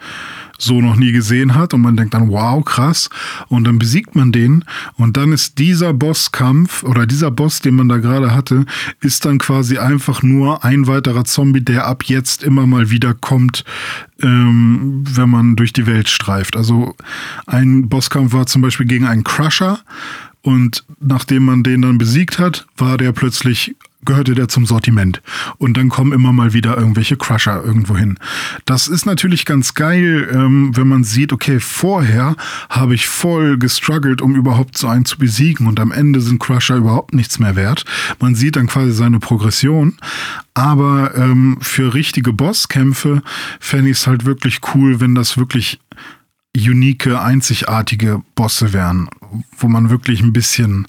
so 0.57 0.81
noch 0.81 0.95
nie 0.95 1.11
gesehen 1.11 1.55
hat 1.55 1.73
und 1.73 1.81
man 1.81 1.95
denkt 1.95 2.13
dann, 2.13 2.29
wow, 2.29 2.63
krass. 2.63 3.09
Und 3.47 3.65
dann 3.65 3.77
besiegt 3.77 4.15
man 4.15 4.31
den 4.31 4.65
und 4.95 5.17
dann 5.17 5.31
ist 5.31 5.59
dieser 5.59 5.93
Bosskampf 5.93 6.83
oder 6.83 7.05
dieser 7.05 7.31
Boss, 7.31 7.61
den 7.61 7.75
man 7.75 7.89
da 7.89 7.97
gerade 7.97 8.33
hatte, 8.33 8.65
ist 8.99 9.25
dann 9.25 9.37
quasi 9.37 9.77
einfach 9.77 10.23
nur 10.23 10.63
ein 10.63 10.87
weiterer 10.87 11.25
Zombie, 11.25 11.61
der 11.61 11.85
ab 11.85 12.03
jetzt 12.05 12.43
immer 12.43 12.65
mal 12.65 12.89
wieder 12.89 13.13
kommt, 13.13 13.63
ähm, 14.21 15.03
wenn 15.07 15.29
man 15.29 15.55
durch 15.55 15.73
die 15.73 15.85
Welt 15.85 16.09
streift. 16.09 16.55
Also 16.55 16.95
ein 17.45 17.87
Bosskampf 17.89 18.33
war 18.33 18.47
zum 18.47 18.61
Beispiel 18.61 18.87
gegen 18.87 19.05
einen 19.05 19.23
Crusher. 19.23 19.79
Und 20.43 20.85
nachdem 21.01 21.43
man 21.43 21.63
den 21.63 21.81
dann 21.81 21.97
besiegt 21.97 22.39
hat, 22.39 22.67
war 22.77 22.97
der 22.97 23.11
plötzlich 23.11 23.75
gehörte 24.07 24.33
der 24.33 24.47
zum 24.47 24.65
Sortiment. 24.65 25.21
Und 25.59 25.77
dann 25.77 25.89
kommen 25.89 26.11
immer 26.11 26.33
mal 26.33 26.53
wieder 26.53 26.75
irgendwelche 26.75 27.17
Crusher 27.17 27.63
irgendwo 27.63 27.95
hin. 27.95 28.17
Das 28.65 28.87
ist 28.87 29.05
natürlich 29.05 29.45
ganz 29.45 29.75
geil, 29.75 30.27
ähm, 30.33 30.75
wenn 30.75 30.87
man 30.87 31.03
sieht, 31.03 31.31
okay, 31.31 31.59
vorher 31.59 32.35
habe 32.69 32.95
ich 32.95 33.07
voll 33.07 33.59
gestruggelt, 33.59 34.21
um 34.23 34.35
überhaupt 34.35 34.77
so 34.77 34.87
einen 34.87 35.05
zu 35.05 35.19
besiegen 35.19 35.67
und 35.67 35.79
am 35.79 35.91
Ende 35.91 36.21
sind 36.21 36.39
Crusher 36.39 36.77
überhaupt 36.77 37.13
nichts 37.13 37.37
mehr 37.37 37.55
wert. 37.55 37.85
Man 38.19 38.33
sieht 38.33 38.55
dann 38.55 38.65
quasi 38.65 38.91
seine 38.91 39.19
Progression. 39.19 39.97
Aber 40.55 41.15
ähm, 41.15 41.59
für 41.61 41.93
richtige 41.93 42.33
Bosskämpfe 42.33 43.21
fände 43.59 43.91
ich 43.91 43.97
es 43.97 44.07
halt 44.07 44.25
wirklich 44.25 44.61
cool, 44.73 44.99
wenn 44.99 45.13
das 45.13 45.37
wirklich 45.37 45.79
unique, 46.55 47.07
einzigartige 47.07 48.23
Bosse 48.33 48.73
wären, 48.73 49.07
wo 49.57 49.67
man 49.67 49.91
wirklich 49.91 50.21
ein 50.21 50.33
bisschen 50.33 50.87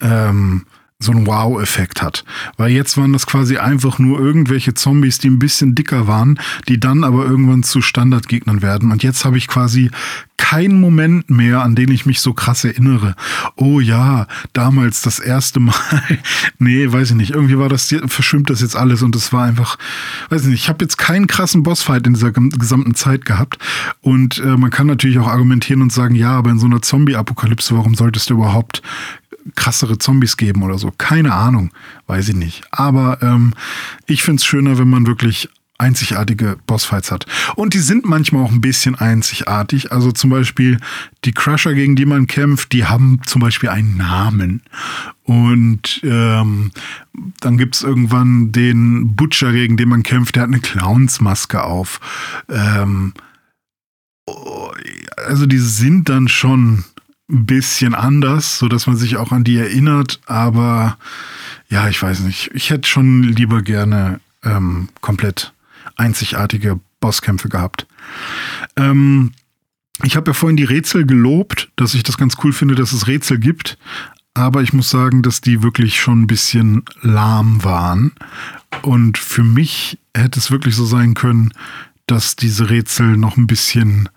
ähm, 0.00 0.64
so 1.00 1.12
einen 1.12 1.26
Wow-Effekt 1.26 2.02
hat. 2.02 2.24
Weil 2.56 2.70
jetzt 2.70 2.96
waren 2.96 3.12
das 3.12 3.26
quasi 3.26 3.56
einfach 3.56 3.98
nur 3.98 4.20
irgendwelche 4.20 4.74
Zombies, 4.74 5.18
die 5.18 5.28
ein 5.28 5.38
bisschen 5.38 5.74
dicker 5.74 6.06
waren, 6.06 6.38
die 6.68 6.78
dann 6.78 7.04
aber 7.04 7.24
irgendwann 7.24 7.62
zu 7.62 7.80
Standardgegnern 7.80 8.62
werden. 8.62 8.92
Und 8.92 9.02
jetzt 9.02 9.24
habe 9.24 9.38
ich 9.38 9.48
quasi 9.48 9.90
keinen 10.36 10.80
Moment 10.80 11.30
mehr, 11.30 11.62
an 11.62 11.74
den 11.74 11.90
ich 11.90 12.06
mich 12.06 12.20
so 12.20 12.32
krass 12.32 12.64
erinnere. 12.64 13.14
Oh 13.56 13.78
ja, 13.78 14.26
damals 14.52 15.00
das 15.00 15.20
erste 15.20 15.60
Mal. 15.60 15.74
nee, 16.58 16.90
weiß 16.90 17.10
ich 17.10 17.16
nicht. 17.16 17.30
Irgendwie 17.30 17.56
war 17.56 17.68
das, 17.68 17.94
verschwimmt 18.06 18.50
das 18.50 18.60
jetzt 18.60 18.74
alles 18.74 19.02
und 19.02 19.14
es 19.14 19.32
war 19.32 19.44
einfach, 19.44 19.78
weiß 20.28 20.42
ich 20.42 20.48
nicht. 20.48 20.62
Ich 20.62 20.68
habe 20.68 20.84
jetzt 20.84 20.98
keinen 20.98 21.26
krassen 21.26 21.62
Bossfight 21.62 22.06
in 22.06 22.14
dieser 22.14 22.32
gesamten 22.32 22.94
Zeit 22.94 23.24
gehabt. 23.26 23.58
Und 24.00 24.38
äh, 24.38 24.56
man 24.56 24.70
kann 24.70 24.86
natürlich 24.86 25.18
auch 25.18 25.28
argumentieren 25.28 25.82
und 25.82 25.92
sagen, 25.92 26.14
ja, 26.14 26.32
aber 26.32 26.50
in 26.50 26.58
so 26.58 26.66
einer 26.66 26.82
Zombie-Apokalypse, 26.82 27.76
warum 27.76 27.94
solltest 27.94 28.28
du 28.28 28.34
überhaupt 28.34 28.82
krassere 29.54 29.98
Zombies 29.98 30.36
geben 30.36 30.62
oder 30.62 30.78
so. 30.78 30.92
Keine 30.96 31.32
Ahnung, 31.34 31.72
weiß 32.06 32.30
ich 32.30 32.36
nicht. 32.36 32.64
Aber 32.70 33.22
ähm, 33.22 33.54
ich 34.06 34.22
finde 34.22 34.40
es 34.40 34.46
schöner, 34.46 34.78
wenn 34.78 34.88
man 34.88 35.06
wirklich 35.06 35.48
einzigartige 35.80 36.58
Bossfights 36.66 37.10
hat. 37.10 37.26
Und 37.56 37.72
die 37.72 37.78
sind 37.78 38.04
manchmal 38.04 38.44
auch 38.44 38.52
ein 38.52 38.60
bisschen 38.60 38.94
einzigartig. 38.94 39.90
Also 39.90 40.12
zum 40.12 40.30
Beispiel 40.30 40.78
die 41.24 41.32
Crusher, 41.32 41.74
gegen 41.74 41.96
die 41.96 42.04
man 42.04 42.26
kämpft, 42.26 42.72
die 42.72 42.84
haben 42.84 43.20
zum 43.24 43.40
Beispiel 43.40 43.70
einen 43.70 43.96
Namen. 43.96 44.62
Und 45.24 46.00
ähm, 46.04 46.70
dann 47.40 47.56
gibt's 47.56 47.82
irgendwann 47.82 48.52
den 48.52 49.16
Butcher, 49.16 49.52
gegen 49.52 49.76
den 49.76 49.88
man 49.88 50.02
kämpft, 50.02 50.36
der 50.36 50.42
hat 50.42 50.50
eine 50.50 50.60
Clownsmaske 50.60 51.64
auf. 51.64 52.00
Ähm, 52.50 53.14
oh, 54.26 54.70
also 55.16 55.46
die 55.46 55.58
sind 55.58 56.08
dann 56.10 56.28
schon 56.28 56.84
bisschen 57.30 57.94
anders, 57.94 58.58
so 58.58 58.68
dass 58.68 58.86
man 58.86 58.96
sich 58.96 59.16
auch 59.16 59.32
an 59.32 59.44
die 59.44 59.56
erinnert. 59.56 60.20
Aber 60.26 60.98
ja, 61.68 61.88
ich 61.88 62.02
weiß 62.02 62.20
nicht. 62.20 62.50
Ich 62.54 62.70
hätte 62.70 62.88
schon 62.88 63.22
lieber 63.22 63.62
gerne 63.62 64.20
ähm, 64.42 64.88
komplett 65.00 65.52
einzigartige 65.96 66.80
Bosskämpfe 67.00 67.48
gehabt. 67.48 67.86
Ähm, 68.76 69.32
ich 70.02 70.16
habe 70.16 70.30
ja 70.30 70.34
vorhin 70.34 70.56
die 70.56 70.64
Rätsel 70.64 71.04
gelobt, 71.04 71.70
dass 71.76 71.94
ich 71.94 72.02
das 72.02 72.16
ganz 72.16 72.36
cool 72.42 72.52
finde, 72.52 72.74
dass 72.74 72.92
es 72.92 73.06
Rätsel 73.06 73.38
gibt. 73.38 73.78
Aber 74.34 74.62
ich 74.62 74.72
muss 74.72 74.90
sagen, 74.90 75.22
dass 75.22 75.40
die 75.40 75.62
wirklich 75.62 76.00
schon 76.00 76.22
ein 76.22 76.26
bisschen 76.26 76.84
lahm 77.02 77.62
waren. 77.64 78.12
Und 78.82 79.18
für 79.18 79.42
mich 79.42 79.98
hätte 80.14 80.38
es 80.38 80.50
wirklich 80.50 80.76
so 80.76 80.84
sein 80.84 81.14
können, 81.14 81.52
dass 82.06 82.36
diese 82.36 82.70
Rätsel 82.70 83.16
noch 83.16 83.36
ein 83.36 83.46
bisschen, 83.46 84.08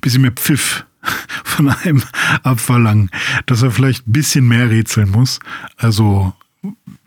bisschen 0.00 0.22
mehr 0.22 0.32
Pfiff 0.32 0.84
von 1.44 1.68
einem 1.68 2.02
abverlangen, 2.42 3.10
dass 3.46 3.62
er 3.62 3.70
vielleicht 3.70 4.06
ein 4.06 4.12
bisschen 4.12 4.46
mehr 4.46 4.70
rätseln 4.70 5.10
muss. 5.10 5.40
Also, 5.76 6.32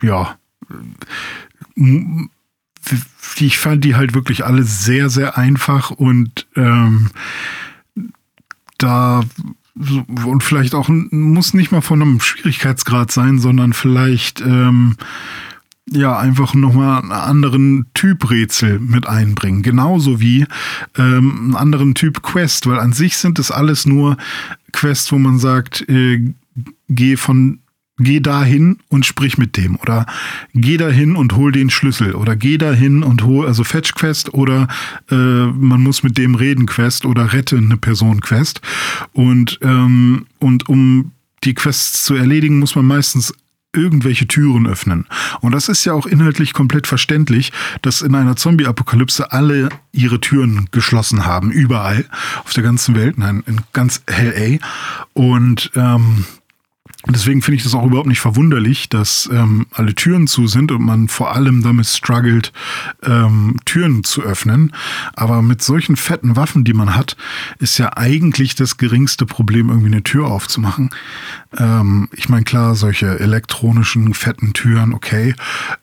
ja. 0.01 0.37
Ich 3.37 3.57
fand 3.57 3.83
die 3.83 3.95
halt 3.95 4.13
wirklich 4.13 4.45
alle 4.45 4.63
sehr, 4.63 5.09
sehr 5.09 5.37
einfach 5.37 5.91
und 5.91 6.47
ähm, 6.55 7.11
da 8.77 9.23
und 10.25 10.43
vielleicht 10.43 10.75
auch 10.75 10.89
muss 10.89 11.53
nicht 11.53 11.71
mal 11.71 11.81
von 11.81 12.01
einem 12.01 12.19
Schwierigkeitsgrad 12.19 13.11
sein, 13.11 13.39
sondern 13.39 13.73
vielleicht 13.73 14.41
ähm, 14.41 14.97
ja 15.89 16.17
einfach 16.17 16.53
nochmal 16.53 17.01
einen 17.01 17.11
anderen 17.11 17.85
Typ 17.93 18.29
Rätsel 18.29 18.79
mit 18.79 19.07
einbringen. 19.07 19.61
Genauso 19.61 20.21
wie 20.21 20.45
ähm, 20.97 21.39
einen 21.39 21.55
anderen 21.55 21.95
Typ 21.95 22.21
Quest, 22.21 22.67
weil 22.67 22.79
an 22.79 22.93
sich 22.93 23.17
sind 23.17 23.39
es 23.39 23.51
alles 23.51 23.85
nur 23.85 24.17
Quests, 24.71 25.11
wo 25.11 25.17
man 25.17 25.39
sagt, 25.39 25.87
äh, 25.89 26.33
geh 26.89 27.17
von 27.17 27.59
geh 27.97 28.19
dahin 28.19 28.77
und 28.89 29.05
sprich 29.05 29.37
mit 29.37 29.57
dem 29.57 29.75
oder 29.75 30.07
geh 30.55 30.77
dahin 30.77 31.15
und 31.15 31.35
hol 31.35 31.51
den 31.51 31.69
Schlüssel 31.69 32.15
oder 32.15 32.35
geh 32.35 32.57
dahin 32.57 33.03
und 33.03 33.23
hol 33.23 33.45
also 33.45 33.63
Fetch 33.63 33.93
Quest 33.93 34.33
oder 34.33 34.67
äh, 35.11 35.15
man 35.15 35.81
muss 35.81 36.01
mit 36.01 36.17
dem 36.17 36.33
reden 36.33 36.65
Quest 36.65 37.05
oder 37.05 37.33
rette 37.33 37.57
eine 37.57 37.77
Person 37.77 38.21
Quest 38.21 38.61
und 39.13 39.59
ähm, 39.61 40.25
und 40.39 40.67
um 40.67 41.11
die 41.43 41.53
Quests 41.53 42.03
zu 42.03 42.15
erledigen, 42.15 42.59
muss 42.59 42.75
man 42.75 42.85
meistens 42.85 43.33
irgendwelche 43.73 44.27
Türen 44.27 44.67
öffnen. 44.67 45.07
Und 45.39 45.53
das 45.53 45.69
ist 45.69 45.85
ja 45.85 45.93
auch 45.93 46.05
inhaltlich 46.05 46.53
komplett 46.53 46.87
verständlich, 46.87 47.51
dass 47.81 48.01
in 48.01 48.15
einer 48.15 48.35
Zombie-Apokalypse 48.35 49.31
alle 49.31 49.69
ihre 49.91 50.19
Türen 50.19 50.67
geschlossen 50.71 51.25
haben, 51.25 51.51
überall 51.51 52.05
auf 52.43 52.53
der 52.53 52.63
ganzen 52.63 52.95
Welt, 52.95 53.17
nein, 53.17 53.43
in 53.47 53.61
ganz 53.73 54.01
LA. 54.07 54.57
Und 55.13 55.71
ähm, 55.75 56.25
Deswegen 57.07 57.41
finde 57.41 57.57
ich 57.57 57.63
das 57.63 57.73
auch 57.73 57.85
überhaupt 57.85 58.07
nicht 58.07 58.19
verwunderlich, 58.19 58.87
dass 58.87 59.27
ähm, 59.31 59.65
alle 59.71 59.95
Türen 59.95 60.27
zu 60.27 60.45
sind 60.47 60.71
und 60.71 60.83
man 60.83 61.07
vor 61.07 61.35
allem 61.35 61.63
damit 61.63 61.87
struggelt, 61.87 62.53
ähm, 63.01 63.57
Türen 63.65 64.03
zu 64.03 64.21
öffnen. 64.21 64.73
Aber 65.13 65.41
mit 65.41 65.63
solchen 65.63 65.95
fetten 65.95 66.35
Waffen, 66.35 66.63
die 66.63 66.73
man 66.73 66.95
hat, 66.95 67.17
ist 67.57 67.79
ja 67.79 67.97
eigentlich 67.97 68.53
das 68.53 68.77
geringste 68.77 69.25
Problem, 69.25 69.69
irgendwie 69.69 69.87
eine 69.87 70.03
Tür 70.03 70.27
aufzumachen. 70.27 70.91
Ähm, 71.57 72.07
ich 72.13 72.29
meine, 72.29 72.43
klar, 72.43 72.75
solche 72.75 73.19
elektronischen 73.19 74.13
fetten 74.13 74.53
Türen, 74.53 74.93
okay, 74.93 75.33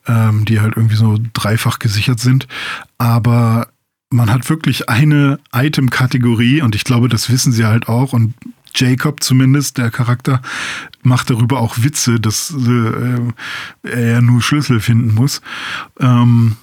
ähm, 0.06 0.44
die 0.44 0.60
halt 0.60 0.76
irgendwie 0.76 0.96
so 0.96 1.18
dreifach 1.32 1.80
gesichert 1.80 2.20
sind. 2.20 2.46
Aber 2.96 3.68
man 4.10 4.32
hat 4.32 4.48
wirklich 4.48 4.88
eine 4.88 5.38
Item-Kategorie 5.52 6.62
und 6.62 6.74
ich 6.74 6.84
glaube, 6.84 7.08
das 7.08 7.28
wissen 7.28 7.52
sie 7.52 7.66
halt 7.66 7.88
auch 7.88 8.12
und 8.12 8.34
Jacob 8.74 9.22
zumindest, 9.22 9.78
der 9.78 9.90
Charakter, 9.90 10.40
macht 11.02 11.30
darüber 11.30 11.60
auch 11.60 11.82
Witze, 11.82 12.20
dass 12.20 12.54
äh, 12.54 13.20
er 13.82 14.06
ja 14.06 14.20
nur 14.20 14.42
Schlüssel 14.42 14.80
finden 14.80 15.14
muss. 15.14 15.40
Ähm, 16.00 16.56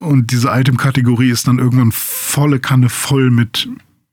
und 0.00 0.30
diese 0.30 0.48
Item-Kategorie 0.48 1.30
ist 1.30 1.48
dann 1.48 1.58
irgendwann 1.58 1.92
volle 1.92 2.60
Kanne 2.60 2.88
voll 2.88 3.30
mit, 3.30 3.68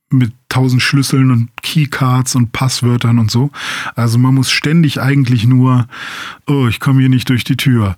mit 0.10 0.34
tausend 0.50 0.82
Schlüsseln 0.82 1.30
und 1.32 1.50
Keycards 1.62 2.36
und 2.36 2.52
Passwörtern 2.52 3.20
und 3.20 3.30
so. 3.30 3.52
Also 3.96 4.18
man 4.18 4.34
muss 4.34 4.50
ständig 4.50 5.00
eigentlich 5.00 5.46
nur, 5.46 5.88
oh, 6.48 6.68
ich 6.68 6.80
komme 6.80 7.02
hier 7.02 7.10
nicht 7.10 7.30
durch 7.30 7.44
die 7.44 7.58
Tür. 7.58 7.98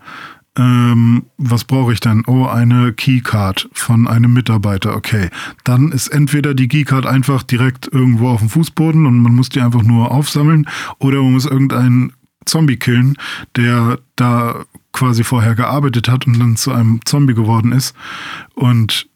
Ähm, 0.58 1.26
was 1.38 1.64
brauche 1.64 1.94
ich 1.94 2.00
denn? 2.00 2.24
Oh, 2.26 2.46
eine 2.46 2.92
Keycard 2.92 3.70
von 3.74 4.08
einem 4.08 4.34
Mitarbeiter. 4.34 4.96
Okay. 4.96 5.30
Dann 5.64 5.92
ist 5.92 6.08
entweder 6.08 6.54
die 6.56 6.68
Keycard 6.68 7.06
einfach 7.06 7.44
direkt 7.44 7.88
irgendwo 7.92 8.30
auf 8.30 8.40
dem 8.40 8.50
Fußboden 8.50 9.06
und 9.06 9.20
man 9.20 9.36
muss 9.36 9.50
die 9.50 9.62
einfach 9.62 9.84
nur 9.84 10.12
aufsammeln 10.12 10.68
oder 10.98 11.22
man 11.22 11.34
muss 11.34 11.46
irgendeinen 11.46 12.14
Zombie 12.46 12.78
killen, 12.78 13.18
der 13.56 14.00
da 14.16 14.66
quasi 14.94 15.24
vorher 15.24 15.54
gearbeitet 15.54 16.10
hat 16.10 16.26
und 16.26 16.40
dann 16.40 16.56
zu 16.56 16.72
einem 16.72 17.02
Zombie 17.06 17.36
geworden 17.36 17.72
ist. 17.72 17.96
Und 18.56 19.08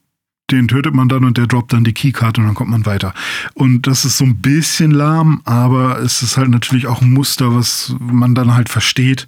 den 0.51 0.67
tötet 0.67 0.93
man 0.93 1.07
dann 1.07 1.23
und 1.23 1.37
der 1.37 1.47
droppt 1.47 1.73
dann 1.73 1.83
die 1.83 1.93
Keycard 1.93 2.37
und 2.37 2.45
dann 2.45 2.53
kommt 2.53 2.69
man 2.69 2.85
weiter. 2.85 3.13
Und 3.53 3.87
das 3.87 4.05
ist 4.05 4.17
so 4.17 4.25
ein 4.25 4.41
bisschen 4.41 4.91
lahm, 4.91 5.41
aber 5.45 5.99
es 5.99 6.21
ist 6.21 6.37
halt 6.37 6.49
natürlich 6.49 6.87
auch 6.87 7.01
ein 7.01 7.11
Muster, 7.11 7.55
was 7.55 7.95
man 7.99 8.35
dann 8.35 8.53
halt 8.53 8.69
versteht, 8.69 9.27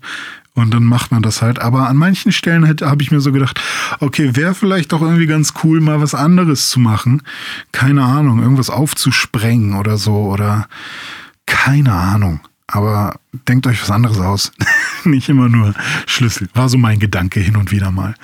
und 0.55 0.73
dann 0.73 0.83
macht 0.83 1.11
man 1.11 1.23
das 1.23 1.41
halt. 1.41 1.59
Aber 1.59 1.87
an 1.87 1.97
manchen 1.97 2.31
Stellen 2.31 2.67
habe 2.67 3.01
ich 3.01 3.11
mir 3.11 3.21
so 3.21 3.31
gedacht, 3.31 3.59
okay, 3.99 4.35
wäre 4.35 4.53
vielleicht 4.53 4.91
doch 4.91 5.01
irgendwie 5.01 5.25
ganz 5.25 5.53
cool, 5.63 5.81
mal 5.81 6.01
was 6.01 6.13
anderes 6.13 6.69
zu 6.69 6.79
machen. 6.79 7.23
Keine 7.71 8.03
Ahnung, 8.03 8.41
irgendwas 8.41 8.69
aufzusprengen 8.69 9.75
oder 9.75 9.97
so 9.97 10.15
oder 10.31 10.67
keine 11.45 11.93
Ahnung. 11.93 12.41
Aber 12.67 13.19
denkt 13.47 13.67
euch 13.67 13.81
was 13.81 13.91
anderes 13.91 14.19
aus. 14.19 14.51
Nicht 15.03 15.29
immer 15.29 15.49
nur 15.49 15.73
Schlüssel. 16.05 16.47
War 16.53 16.69
so 16.69 16.77
mein 16.77 16.99
Gedanke 16.99 17.39
hin 17.39 17.57
und 17.57 17.71
wieder 17.71 17.91
mal. 17.91 18.15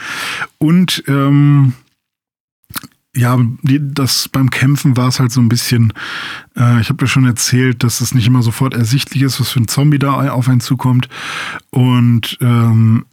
Und 0.57 1.03
ähm, 1.07 1.73
ja, 3.20 3.38
die, 3.61 3.80
das 3.82 4.30
beim 4.30 4.49
Kämpfen 4.49 4.95
war 4.95 5.09
es 5.09 5.20
halt 5.20 5.32
so 5.32 5.41
ein 5.41 5.49
bisschen, 5.49 5.93
äh, 6.55 6.80
ich 6.80 6.89
habe 6.89 7.03
ja 7.03 7.07
schon 7.07 7.26
erzählt, 7.26 7.84
dass 7.84 8.01
es 8.01 8.13
nicht 8.15 8.28
immer 8.28 8.41
sofort 8.41 8.74
ersichtlich 8.74 9.24
ist, 9.24 9.39
was 9.39 9.49
für 9.49 9.59
ein 9.59 9.67
Zombie 9.67 9.99
da 9.99 10.32
auf 10.32 10.47
einen 10.47 10.61
zukommt. 10.61 11.09
Und 11.70 12.38
ähm, 12.41 13.05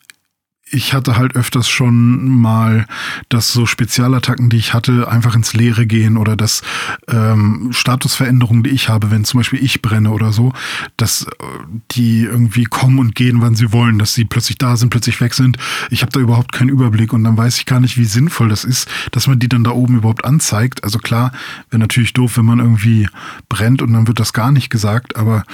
ich 0.68 0.94
hatte 0.94 1.16
halt 1.16 1.36
öfters 1.36 1.68
schon 1.68 2.26
mal, 2.40 2.86
dass 3.28 3.52
so 3.52 3.66
Spezialattacken, 3.66 4.48
die 4.48 4.56
ich 4.56 4.74
hatte, 4.74 5.08
einfach 5.08 5.36
ins 5.36 5.54
Leere 5.54 5.86
gehen 5.86 6.16
oder 6.16 6.36
dass 6.36 6.62
ähm, 7.06 7.68
Statusveränderungen, 7.70 8.64
die 8.64 8.70
ich 8.70 8.88
habe, 8.88 9.12
wenn 9.12 9.24
zum 9.24 9.38
Beispiel 9.38 9.62
ich 9.62 9.80
brenne 9.80 10.10
oder 10.10 10.32
so, 10.32 10.52
dass 10.96 11.22
äh, 11.22 11.44
die 11.92 12.24
irgendwie 12.24 12.64
kommen 12.64 12.98
und 12.98 13.14
gehen, 13.14 13.40
wann 13.40 13.54
sie 13.54 13.72
wollen, 13.72 14.00
dass 14.00 14.14
sie 14.14 14.24
plötzlich 14.24 14.58
da 14.58 14.76
sind, 14.76 14.90
plötzlich 14.90 15.20
weg 15.20 15.34
sind. 15.34 15.56
Ich 15.90 16.02
habe 16.02 16.10
da 16.10 16.18
überhaupt 16.18 16.50
keinen 16.50 16.70
Überblick 16.70 17.12
und 17.12 17.22
dann 17.22 17.36
weiß 17.36 17.58
ich 17.58 17.66
gar 17.66 17.78
nicht, 17.78 17.96
wie 17.96 18.04
sinnvoll 18.04 18.48
das 18.48 18.64
ist, 18.64 18.88
dass 19.12 19.28
man 19.28 19.38
die 19.38 19.48
dann 19.48 19.62
da 19.62 19.70
oben 19.70 19.98
überhaupt 19.98 20.24
anzeigt. 20.24 20.82
Also 20.82 20.98
klar, 20.98 21.30
wäre 21.70 21.78
natürlich 21.78 22.12
doof, 22.12 22.38
wenn 22.38 22.44
man 22.44 22.58
irgendwie 22.58 23.08
brennt 23.48 23.82
und 23.82 23.92
dann 23.92 24.08
wird 24.08 24.18
das 24.18 24.32
gar 24.32 24.50
nicht 24.50 24.70
gesagt, 24.70 25.14
aber 25.14 25.44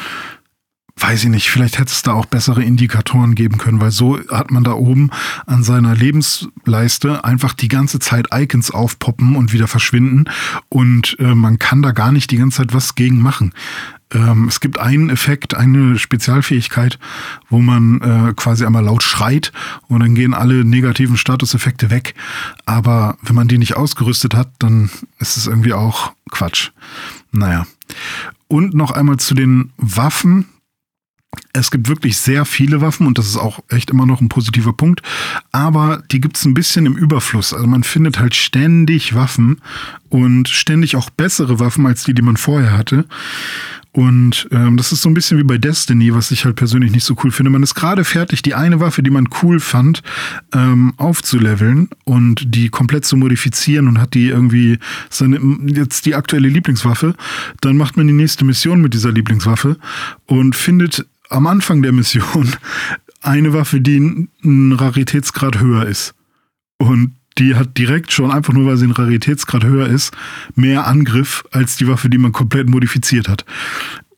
weiß 0.97 1.25
ich 1.25 1.31
nicht, 1.31 1.51
vielleicht 1.51 1.79
hätte 1.79 1.91
es 1.91 2.03
da 2.03 2.13
auch 2.13 2.27
bessere 2.27 2.63
Indikatoren 2.63 3.35
geben 3.35 3.59
können, 3.59 3.81
weil 3.81 3.91
so 3.91 4.19
hat 4.31 4.51
man 4.51 4.65
da 4.65 4.73
oben 4.73 5.11
an 5.47 5.65
seiner 5.65 5.95
Lebensleiste 5.95 7.25
einfach 7.25 7.55
die 7.55 7.69
ganze 7.69 7.99
Zeit 7.99 8.29
Icons 8.33 8.71
aufpoppen 8.71 9.37
und 9.37 9.53
wieder 9.53 9.69
verschwinden 9.69 10.27
und 10.69 11.17
äh, 11.19 11.35
man 11.35 11.59
kann 11.59 11.83
da 11.83 11.93
gar 11.93 12.13
nicht 12.13 12.31
die 12.31 12.37
ganze 12.37 12.59
Zeit 12.59 12.75
was 12.75 12.95
gegen 12.95 13.21
machen. 13.21 13.53
Ähm, 14.13 14.47
es 14.49 14.61
gibt 14.61 14.79
einen 14.79 15.11
Effekt, 15.11 15.55
eine 15.55 15.99
Spezialfähigkeit, 15.99 16.99
wo 17.49 17.61
man 17.61 18.01
äh, 18.01 18.35
quasi 18.35 18.65
einmal 18.65 18.85
laut 18.85 19.03
schreit 19.03 19.53
und 19.89 20.01
dann 20.01 20.15
gehen 20.15 20.35
alle 20.35 20.65
negativen 20.65 21.17
Statuseffekte 21.17 21.91
weg. 21.91 22.15
Aber 22.67 23.17
wenn 23.23 23.35
man 23.35 23.49
die 23.49 23.59
nicht 23.59 23.77
ausgerüstet 23.77 24.35
hat, 24.35 24.51
dann 24.59 24.91
ist 25.19 25.37
es 25.37 25.47
irgendwie 25.47 25.73
auch 25.73 26.13
Quatsch. 26.31 26.71
Naja. 27.31 27.67
Und 28.49 28.75
noch 28.75 28.91
einmal 28.91 29.17
zu 29.17 29.35
den 29.35 29.73
Waffen 29.79 30.47
es 31.55 31.71
gibt 31.71 31.89
wirklich 31.89 32.17
sehr 32.17 32.45
viele 32.45 32.81
Waffen 32.81 33.07
und 33.07 33.19
das 33.19 33.27
ist 33.27 33.37
auch 33.37 33.61
echt 33.69 33.91
immer 33.91 34.07
noch 34.07 34.21
ein 34.21 34.29
positiver 34.29 34.73
Punkt. 34.73 35.03
Aber 35.51 36.03
die 36.11 36.21
gibt 36.21 36.37
es 36.37 36.45
ein 36.45 36.55
bisschen 36.55 36.87
im 36.87 36.97
Überfluss. 36.97 37.53
Also 37.53 37.67
man 37.67 37.85
findet 37.85 38.19
halt 38.19 38.35
ständig 38.35 39.15
Waffen 39.15 39.61
und 40.09 40.49
ständig 40.49 40.97
auch 40.97 41.11
bessere 41.11 41.59
Waffen 41.59 41.87
als 41.87 42.05
die, 42.05 42.15
die 42.15 42.23
man 42.23 42.37
vorher 42.37 42.77
hatte. 42.77 43.07
Und 43.95 44.49
ähm, 44.51 44.79
das 44.79 44.91
ist 44.91 45.03
so 45.03 45.11
ein 45.11 45.15
bisschen 45.15 45.37
wie 45.39 45.43
bei 45.43 45.59
Destiny, 45.59 46.15
was 46.15 46.31
ich 46.31 46.47
halt 46.47 46.57
persönlich 46.57 46.93
nicht 46.93 47.05
so 47.05 47.15
cool 47.23 47.31
finde. 47.31 47.51
Man 47.51 47.63
ist 47.63 47.75
gerade 47.75 48.05
fertig, 48.05 48.41
die 48.41 48.55
eine 48.55 48.81
Waffe, 48.81 49.03
die 49.03 49.11
man 49.11 49.29
cool 49.43 49.61
fand, 49.61 50.03
ähm, 50.55 50.95
aufzuleveln 50.97 51.91
und 52.05 52.55
die 52.55 52.71
komplett 52.71 53.05
zu 53.05 53.19
modifizieren 53.19 53.89
und 53.89 54.01
hat 54.01 54.15
die 54.15 54.29
irgendwie 54.29 54.79
seine 55.11 55.39
jetzt 55.67 56.07
die 56.07 56.15
aktuelle 56.15 56.49
Lieblingswaffe. 56.49 57.15
Dann 57.61 57.77
macht 57.77 57.99
man 57.99 58.07
die 58.07 58.15
nächste 58.15 58.47
Mission 58.47 58.81
mit 58.81 58.95
dieser 58.95 59.13
Lieblingswaffe 59.13 59.77
und 60.25 60.57
findet 60.57 61.07
am 61.33 61.47
Anfang 61.47 61.83
der 61.83 61.93
Mission 61.93 62.51
eine 63.21 63.53
Waffe, 63.53 63.81
die 63.81 64.29
einen 64.43 64.73
Raritätsgrad 64.73 65.61
höher 65.61 65.87
ist. 65.87 66.15
Und 66.79 67.15
die 67.39 67.55
hat 67.55 67.79
direkt 67.79 68.13
schon, 68.13 68.31
einfach 68.31 68.53
nur 68.53 68.67
weil 68.67 68.77
sie 68.77 68.87
ein 68.87 68.93
Raritätsgrad 68.93 69.65
höher 69.65 69.87
ist, 69.87 70.13
mehr 70.55 70.87
Angriff 70.87 71.45
als 71.51 71.77
die 71.77 71.89
Waffe, 71.89 72.11
die 72.11 72.19
man 72.19 72.33
komplett 72.33 72.69
modifiziert 72.69 73.29
hat. 73.29 73.45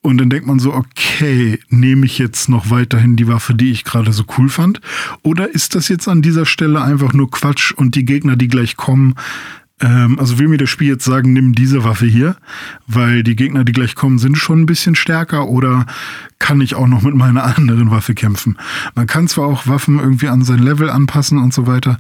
Und 0.01 0.19
dann 0.19 0.29
denkt 0.29 0.47
man 0.47 0.59
so, 0.59 0.75
okay, 0.75 1.59
nehme 1.71 2.05
ich 2.05 2.19
jetzt 2.19 2.51
noch 2.51 2.69
weiterhin 2.69 3.17
die 3.17 3.27
Waffe, 3.29 3.55
die 3.55 3.71
ich 3.71 3.85
gerade 3.85 4.13
so 4.13 4.25
cool 4.37 4.51
fand? 4.51 4.81
Oder 5.23 5.55
ist 5.55 5.75
das 5.75 5.89
jetzt 5.89 6.09
an 6.09 6.21
dieser 6.21 6.45
Stelle 6.45 6.83
einfach 6.83 7.15
nur 7.15 7.31
Quatsch 7.31 7.73
und 7.73 7.95
die 7.95 8.05
Gegner, 8.05 8.37
die 8.37 8.49
gleich 8.49 8.77
kommen, 8.77 9.15
also 9.81 10.39
will 10.39 10.49
mir 10.49 10.59
das 10.59 10.71
Spiel 10.71 10.89
jetzt 10.89 11.05
sagen, 11.05 11.33
nimm 11.33 11.55
diese 11.55 11.85
Waffe 11.85 12.07
hier, 12.07 12.37
weil 12.87 13.23
die 13.23 13.37
Gegner, 13.37 13.65
die 13.65 13.73
gleich 13.73 13.95
kommen, 13.95 14.19
sind 14.19 14.39
schon 14.39 14.61
ein 14.61 14.67
bisschen 14.67 14.95
stärker 14.95 15.49
oder 15.49 15.87
kann 16.39 16.61
ich 16.61 16.75
auch 16.75 16.87
noch 16.87 17.03
mit 17.03 17.15
meiner 17.15 17.45
anderen 17.57 17.91
Waffe 17.91 18.15
kämpfen? 18.15 18.57
Man 18.95 19.07
kann 19.07 19.29
zwar 19.29 19.47
auch 19.47 19.67
Waffen 19.67 19.99
irgendwie 19.99 20.29
an 20.29 20.43
sein 20.43 20.61
Level 20.61 20.91
anpassen 20.91 21.39
und 21.39 21.53
so 21.53 21.67
weiter, 21.67 21.99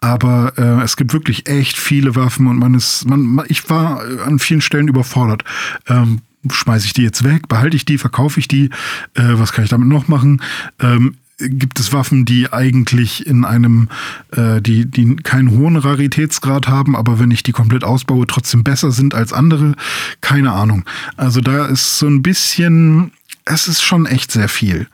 aber 0.00 0.54
äh, 0.56 0.82
es 0.82 0.96
gibt 0.96 1.12
wirklich 1.12 1.46
echt 1.46 1.76
viele 1.76 2.16
Waffen 2.16 2.46
und 2.46 2.58
man 2.58 2.74
ist, 2.74 3.06
man, 3.06 3.44
ich 3.48 3.68
war 3.68 4.02
an 4.24 4.38
vielen 4.38 4.62
Stellen 4.62 4.88
überfordert. 4.88 5.44
Ähm, 5.86 6.20
schmeiße 6.50 6.86
ich 6.86 6.94
die 6.94 7.02
jetzt 7.02 7.22
weg, 7.22 7.48
behalte 7.48 7.76
ich 7.76 7.84
die, 7.84 7.98
verkaufe 7.98 8.40
ich 8.40 8.48
die, 8.48 8.70
äh, 9.14 9.34
was 9.34 9.52
kann 9.52 9.64
ich 9.64 9.70
damit 9.70 9.88
noch 9.88 10.08
machen? 10.08 10.42
Ähm, 10.80 11.16
gibt 11.40 11.80
es 11.80 11.92
Waffen, 11.92 12.24
die 12.24 12.52
eigentlich 12.52 13.26
in 13.26 13.44
einem, 13.44 13.88
äh, 14.32 14.60
die, 14.60 14.86
die 14.86 15.16
keinen 15.16 15.50
hohen 15.50 15.76
Raritätsgrad 15.76 16.68
haben, 16.68 16.96
aber 16.96 17.18
wenn 17.18 17.30
ich 17.30 17.42
die 17.42 17.52
komplett 17.52 17.84
ausbaue, 17.84 18.26
trotzdem 18.26 18.64
besser 18.64 18.92
sind 18.92 19.14
als 19.14 19.32
andere. 19.32 19.74
Keine 20.20 20.52
Ahnung. 20.52 20.84
Also 21.16 21.40
da 21.40 21.66
ist 21.66 21.98
so 21.98 22.06
ein 22.06 22.22
bisschen, 22.22 23.12
es 23.44 23.68
ist 23.68 23.82
schon 23.82 24.06
echt 24.06 24.32
sehr 24.32 24.48
viel. 24.48 24.88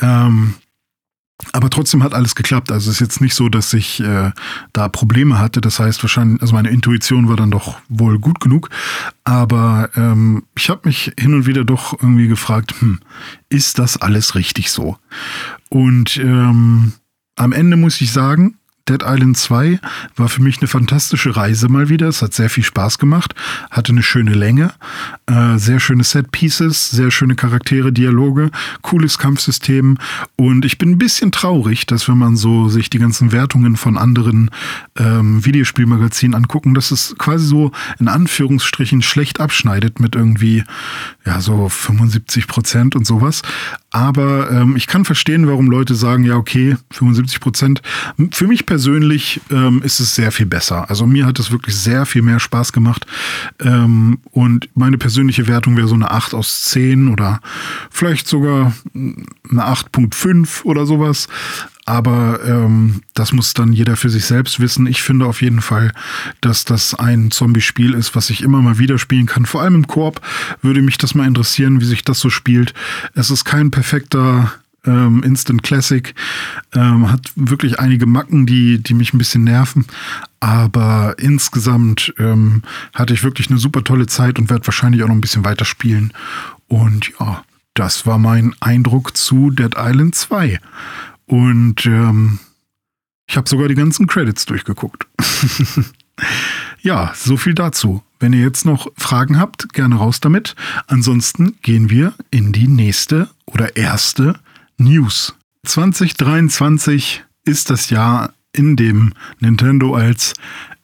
Ähm, 0.00 0.54
aber 1.52 1.70
trotzdem 1.70 2.02
hat 2.02 2.14
alles 2.14 2.34
geklappt. 2.34 2.70
Also 2.70 2.90
es 2.90 2.96
ist 2.96 3.00
jetzt 3.00 3.20
nicht 3.20 3.34
so, 3.34 3.48
dass 3.48 3.72
ich 3.72 4.00
äh, 4.00 4.32
da 4.72 4.88
Probleme 4.88 5.38
hatte. 5.38 5.60
Das 5.60 5.80
heißt 5.80 6.02
wahrscheinlich, 6.02 6.40
also 6.42 6.54
meine 6.54 6.70
Intuition 6.70 7.28
war 7.28 7.36
dann 7.36 7.50
doch 7.50 7.78
wohl 7.88 8.18
gut 8.18 8.40
genug. 8.40 8.70
Aber 9.24 9.90
ähm, 9.96 10.44
ich 10.56 10.70
habe 10.70 10.82
mich 10.84 11.12
hin 11.18 11.34
und 11.34 11.46
wieder 11.46 11.64
doch 11.64 11.92
irgendwie 11.94 12.28
gefragt, 12.28 12.74
hm, 12.80 13.00
ist 13.48 13.78
das 13.78 13.96
alles 13.96 14.34
richtig 14.34 14.70
so? 14.70 14.96
Und 15.68 16.16
ähm, 16.18 16.92
am 17.36 17.52
Ende 17.52 17.76
muss 17.76 18.00
ich 18.00 18.12
sagen, 18.12 18.56
Dead 18.90 19.04
Island 19.04 19.36
2 19.36 19.78
war 20.16 20.28
für 20.28 20.42
mich 20.42 20.58
eine 20.58 20.66
fantastische 20.66 21.36
Reise 21.36 21.68
mal 21.68 21.88
wieder. 21.88 22.08
Es 22.08 22.22
hat 22.22 22.34
sehr 22.34 22.50
viel 22.50 22.64
Spaß 22.64 22.98
gemacht, 22.98 23.36
hatte 23.70 23.92
eine 23.92 24.02
schöne 24.02 24.34
Länge, 24.34 24.72
äh, 25.26 25.58
sehr 25.58 25.78
schöne 25.78 26.02
Set 26.02 26.32
Pieces, 26.32 26.90
sehr 26.90 27.12
schöne 27.12 27.36
Charaktere, 27.36 27.92
Dialoge, 27.92 28.50
cooles 28.82 29.18
Kampfsystem 29.18 29.96
und 30.34 30.64
ich 30.64 30.78
bin 30.78 30.90
ein 30.90 30.98
bisschen 30.98 31.30
traurig, 31.30 31.86
dass 31.86 32.08
wenn 32.08 32.18
man 32.18 32.36
so 32.36 32.68
sich 32.68 32.90
die 32.90 32.98
ganzen 32.98 33.30
Wertungen 33.30 33.76
von 33.76 33.96
anderen 33.96 34.50
ähm, 34.98 35.44
Videospielmagazinen 35.44 36.34
angucken, 36.34 36.74
dass 36.74 36.90
es 36.90 37.14
quasi 37.16 37.46
so 37.46 37.70
in 38.00 38.08
Anführungsstrichen 38.08 39.02
schlecht 39.02 39.38
abschneidet 39.38 40.00
mit 40.00 40.16
irgendwie 40.16 40.64
ja 41.24 41.40
so 41.40 41.68
75 41.68 42.48
Prozent 42.48 42.96
und 42.96 43.06
sowas. 43.06 43.42
Aber 43.90 44.50
ähm, 44.52 44.76
ich 44.76 44.86
kann 44.86 45.04
verstehen, 45.04 45.48
warum 45.48 45.68
Leute 45.68 45.96
sagen, 45.96 46.24
ja, 46.24 46.36
okay, 46.36 46.76
75 46.92 47.40
Prozent. 47.40 47.82
Für 48.30 48.46
mich 48.46 48.64
persönlich 48.64 49.40
ähm, 49.50 49.82
ist 49.82 49.98
es 49.98 50.14
sehr 50.14 50.30
viel 50.30 50.46
besser. 50.46 50.88
Also 50.88 51.06
mir 51.06 51.26
hat 51.26 51.40
es 51.40 51.50
wirklich 51.50 51.74
sehr 51.76 52.06
viel 52.06 52.22
mehr 52.22 52.38
Spaß 52.38 52.72
gemacht. 52.72 53.06
Ähm, 53.58 54.18
und 54.30 54.68
meine 54.74 54.96
persönliche 54.96 55.48
Wertung 55.48 55.76
wäre 55.76 55.88
so 55.88 55.96
eine 55.96 56.10
8 56.10 56.34
aus 56.34 56.62
10 56.66 57.08
oder 57.08 57.40
vielleicht 57.90 58.28
sogar 58.28 58.72
eine 58.94 59.64
8.5 59.64 60.62
oder 60.64 60.86
sowas. 60.86 61.26
Aber 61.86 62.40
ähm, 62.44 63.02
das 63.14 63.32
muss 63.32 63.54
dann 63.54 63.72
jeder 63.72 63.96
für 63.96 64.10
sich 64.10 64.24
selbst 64.24 64.60
wissen. 64.60 64.86
Ich 64.86 65.02
finde 65.02 65.26
auf 65.26 65.42
jeden 65.42 65.60
Fall, 65.60 65.92
dass 66.40 66.64
das 66.64 66.94
ein 66.94 67.30
Zombie-Spiel 67.30 67.94
ist, 67.94 68.14
was 68.14 68.30
ich 68.30 68.42
immer 68.42 68.60
mal 68.62 68.78
wieder 68.78 68.98
spielen 68.98 69.26
kann. 69.26 69.46
Vor 69.46 69.62
allem 69.62 69.74
im 69.74 69.86
Koop 69.86 70.20
würde 70.62 70.82
mich 70.82 70.98
das 70.98 71.14
mal 71.14 71.26
interessieren, 71.26 71.80
wie 71.80 71.86
sich 71.86 72.04
das 72.04 72.20
so 72.20 72.30
spielt. 72.30 72.74
Es 73.14 73.30
ist 73.30 73.44
kein 73.44 73.70
perfekter 73.70 74.52
ähm, 74.86 75.22
Instant 75.22 75.62
Classic. 75.62 76.14
Ähm, 76.74 77.10
hat 77.10 77.32
wirklich 77.34 77.78
einige 77.78 78.06
Macken, 78.06 78.46
die, 78.46 78.82
die 78.82 78.94
mich 78.94 79.12
ein 79.12 79.18
bisschen 79.18 79.44
nerven. 79.44 79.86
Aber 80.40 81.16
insgesamt 81.18 82.14
ähm, 82.18 82.62
hatte 82.94 83.14
ich 83.14 83.24
wirklich 83.24 83.50
eine 83.50 83.58
super 83.58 83.84
tolle 83.84 84.06
Zeit 84.06 84.38
und 84.38 84.50
werde 84.50 84.66
wahrscheinlich 84.66 85.02
auch 85.02 85.08
noch 85.08 85.14
ein 85.14 85.20
bisschen 85.20 85.44
weiter 85.44 85.64
spielen. 85.64 86.12
Und 86.68 87.12
ja, 87.18 87.44
das 87.74 88.06
war 88.06 88.18
mein 88.18 88.54
Eindruck 88.60 89.16
zu 89.16 89.50
Dead 89.50 89.74
Island 89.76 90.14
2. 90.14 90.58
Und 91.30 91.86
ähm, 91.86 92.40
ich 93.28 93.36
habe 93.36 93.48
sogar 93.48 93.68
die 93.68 93.76
ganzen 93.76 94.08
Credits 94.08 94.46
durchgeguckt. 94.46 95.06
ja, 96.82 97.12
so 97.14 97.36
viel 97.36 97.54
dazu. 97.54 98.02
Wenn 98.18 98.32
ihr 98.32 98.40
jetzt 98.40 98.66
noch 98.66 98.88
Fragen 98.96 99.38
habt, 99.38 99.72
gerne 99.72 99.94
raus 99.94 100.18
damit. 100.18 100.56
Ansonsten 100.88 101.56
gehen 101.62 101.88
wir 101.88 102.14
in 102.32 102.50
die 102.50 102.66
nächste 102.66 103.30
oder 103.46 103.76
erste 103.76 104.40
News. 104.76 105.36
2023 105.66 107.22
ist 107.44 107.70
das 107.70 107.90
Jahr, 107.90 108.34
in 108.52 108.74
dem 108.74 109.12
Nintendo 109.38 109.94
als 109.94 110.34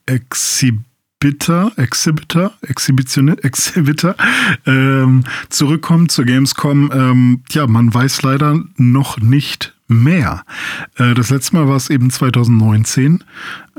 Exhibitor, 0.07 1.73
Exhibitor, 1.77 2.53
Exhibition, 2.63 3.37
Exhibitor 3.39 4.15
ähm, 4.65 5.25
zurückkommt 5.49 6.13
zur 6.13 6.25
Gamescom. 6.25 6.93
Ähm, 6.93 7.43
ja, 7.51 7.67
man 7.67 7.93
weiß 7.93 8.23
leider 8.23 8.63
noch 8.77 9.19
nicht, 9.19 9.76
mehr. 9.89 10.43
Äh, 10.97 11.15
das 11.15 11.31
letzte 11.31 11.57
Mal 11.57 11.69
war 11.69 11.77
es 11.77 11.91
eben 11.91 12.11
2019 12.11 13.25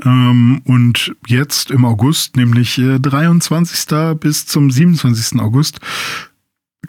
ähm, 0.04 0.62
und 0.64 1.14
jetzt 1.26 1.70
im 1.70 1.84
August, 1.84 2.36
nämlich 2.36 2.80
23. 2.80 3.92
Äh, 3.92 4.14
bis 4.14 4.46
zum 4.46 4.70
27. 4.70 5.40
August, 5.40 5.80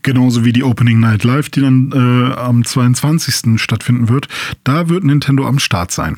Genauso 0.04 0.46
wie 0.46 0.54
die 0.54 0.64
Opening 0.64 1.00
Night 1.00 1.24
Live, 1.24 1.50
die 1.50 1.62
dann 1.62 1.92
äh, 1.92 2.34
am 2.36 2.64
22. 2.64 3.60
stattfinden 3.60 4.08
wird. 4.08 4.28
Da 4.64 4.88
wird 4.88 5.04
Nintendo 5.04 5.48
am 5.48 5.58
Start 5.58 5.92
sein. 5.92 6.18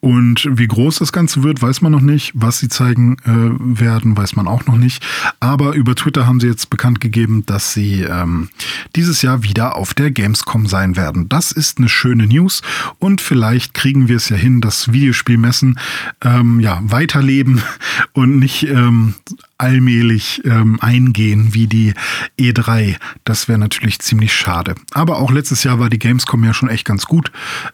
Und 0.00 0.48
wie 0.50 0.66
groß 0.66 0.98
das 0.98 1.12
Ganze 1.12 1.44
wird, 1.44 1.62
weiß 1.62 1.80
man 1.80 1.92
noch 1.92 2.00
nicht. 2.00 2.32
Was 2.34 2.58
sie 2.58 2.68
zeigen 2.68 3.16
äh, 3.24 3.80
werden, 3.80 4.16
weiß 4.16 4.34
man 4.34 4.48
auch 4.48 4.66
noch 4.66 4.76
nicht. 4.76 5.06
Aber 5.38 5.74
über 5.74 5.94
Twitter 5.94 6.26
haben 6.26 6.40
sie 6.40 6.48
jetzt 6.48 6.70
bekannt 6.70 7.00
gegeben, 7.00 7.46
dass 7.46 7.72
sie 7.72 8.02
ähm, 8.02 8.50
dieses 8.96 9.22
Jahr 9.22 9.44
wieder 9.44 9.76
auf 9.76 9.94
der 9.94 10.10
Gamescom 10.10 10.66
sein 10.66 10.96
werden. 10.96 11.28
Das 11.28 11.52
ist 11.52 11.78
eine 11.78 11.88
schöne 11.88 12.26
News 12.26 12.62
und 12.98 13.20
vielleicht 13.20 13.74
kriegen 13.74 14.08
wir 14.08 14.16
es 14.16 14.28
ja 14.28 14.36
hin, 14.36 14.60
dass 14.60 14.92
Videospielmessen 14.92 15.78
ähm, 16.20 16.58
ja 16.58 16.80
weiterleben 16.82 17.62
und 18.12 18.38
nicht 18.38 18.64
ähm, 18.64 19.14
allmählich 19.58 20.42
ähm, 20.44 20.78
eingehen 20.80 21.54
wie 21.54 21.66
die 21.66 21.94
E3. 22.38 22.96
Das 23.24 23.48
wäre 23.48 23.58
natürlich 23.58 23.98
ziemlich 24.00 24.34
schade. 24.34 24.74
Aber 24.92 25.18
auch 25.18 25.30
letztes 25.30 25.64
Jahr 25.64 25.78
war 25.78 25.90
die 25.90 25.98
Gamescom 25.98 26.44
ja 26.44 26.54
schon 26.54 26.68
echt 26.68 26.84
ganz 26.84 27.06
gut. 27.06 27.30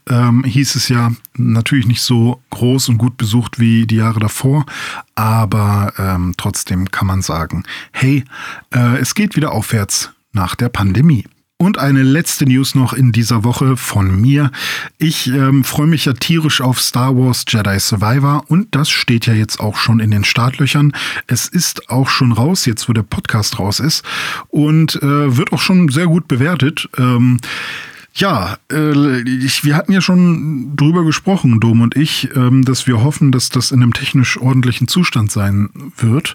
Ähm, 0.09 0.45
hieß 0.45 0.75
es 0.75 0.89
ja 0.89 1.13
natürlich 1.35 1.87
nicht 1.87 2.03
so 2.03 2.43
groß 2.51 2.91
und 2.91 2.99
gut 2.99 3.17
besucht 3.17 3.59
wie 3.59 3.87
die 3.87 3.97
Jahre 3.97 4.21
davor, 4.21 4.67
aber 5.15 5.93
ähm, 5.99 6.35
trotzdem 6.37 6.91
kann 6.91 7.07
man 7.07 7.23
sagen, 7.23 7.65
hey, 7.93 8.25
äh, 8.75 8.99
es 8.99 9.15
geht 9.15 9.37
wieder 9.37 9.53
aufwärts 9.53 10.11
nach 10.33 10.55
der 10.55 10.69
Pandemie. 10.69 11.25
Und 11.63 11.77
eine 11.77 12.03
letzte 12.03 12.47
News 12.47 12.75
noch 12.75 12.95
in 12.95 13.13
dieser 13.13 13.45
Woche 13.45 13.77
von 13.77 14.19
mir. 14.19 14.51
Ich 14.97 15.27
ähm, 15.27 15.63
freue 15.63 15.87
mich 15.87 16.07
ja 16.07 16.15
tierisch 16.15 16.63
auf 16.63 16.81
Star 16.81 17.15
Wars 17.15 17.45
Jedi 17.47 17.79
Survivor 17.79 18.45
und 18.49 18.75
das 18.75 18.89
steht 18.89 19.27
ja 19.27 19.35
jetzt 19.35 19.61
auch 19.61 19.77
schon 19.77 20.01
in 20.01 20.11
den 20.11 20.25
Startlöchern. 20.25 20.95
Es 21.27 21.49
ist 21.49 21.91
auch 21.91 22.09
schon 22.09 22.33
raus, 22.33 22.65
jetzt 22.65 22.89
wo 22.89 22.95
der 22.95 23.03
Podcast 23.03 23.59
raus 23.59 23.79
ist 23.79 24.07
und 24.49 24.97
äh, 25.03 25.37
wird 25.37 25.53
auch 25.53 25.61
schon 25.61 25.91
sehr 25.91 26.07
gut 26.07 26.29
bewertet. 26.29 26.89
Ähm, 26.97 27.37
ja, 28.15 28.59
äh, 28.73 29.21
ich, 29.23 29.65
wir 29.65 29.77
hatten 29.77 29.93
ja 29.93 30.01
schon 30.01 30.77
drüber 30.77 31.05
gesprochen, 31.05 31.61
Dom 31.61 31.81
und 31.81 31.97
ich, 31.97 32.29
ähm, 32.35 32.65
dass 32.65 32.87
wir 32.87 33.03
hoffen, 33.03 33.33
dass 33.33 33.49
das 33.49 33.71
in 33.71 33.83
einem 33.83 33.93
technisch 33.93 34.37
ordentlichen 34.39 34.89
Zustand 34.89 35.31
sein 35.31 35.71
wird. 35.97 36.35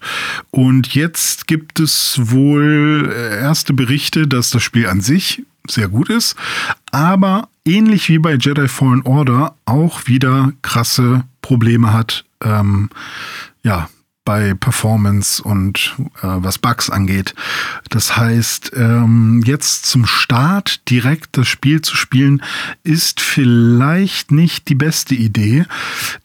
Und 0.52 0.94
jetzt 0.96 1.48
gibt 1.48 1.80
es 1.80 2.20
wohl 2.22 3.12
äh, 3.14 3.40
erste 3.40 3.74
Berichte, 3.74 4.28
dass 4.28 4.50
das 4.50 4.64
Spiel 4.64 4.88
an 4.88 5.02
sich 5.02 5.44
sehr 5.68 5.88
gut 5.88 6.10
ist, 6.10 6.36
aber 6.92 7.50
ähnlich 7.66 8.10
wie 8.10 8.20
bei 8.20 8.36
Jedi 8.36 8.68
Fallen 8.68 9.02
Order 9.02 9.56
auch 9.66 10.08
wieder 10.08 10.54
krasse 10.62 11.24
Probleme 11.42 11.92
hat. 11.92 12.26
Ähm, 12.42 12.90
ja, 13.64 13.90
bei 14.26 14.56
Performance 14.56 15.42
und 15.42 15.96
äh, 16.18 16.24
was 16.24 16.58
Bugs 16.58 16.90
angeht. 16.90 17.36
Das 17.90 18.18
heißt, 18.18 18.72
ähm, 18.76 19.44
jetzt 19.46 19.86
zum 19.86 20.06
Start 20.06 20.90
direkt 20.90 21.38
das 21.38 21.48
Spiel 21.48 21.82
zu 21.82 21.96
spielen, 21.96 22.42
ist 22.84 23.22
vielleicht 23.22 24.32
nicht 24.32 24.68
die 24.68 24.76
beste 24.76 25.16
Idee, 25.16 25.66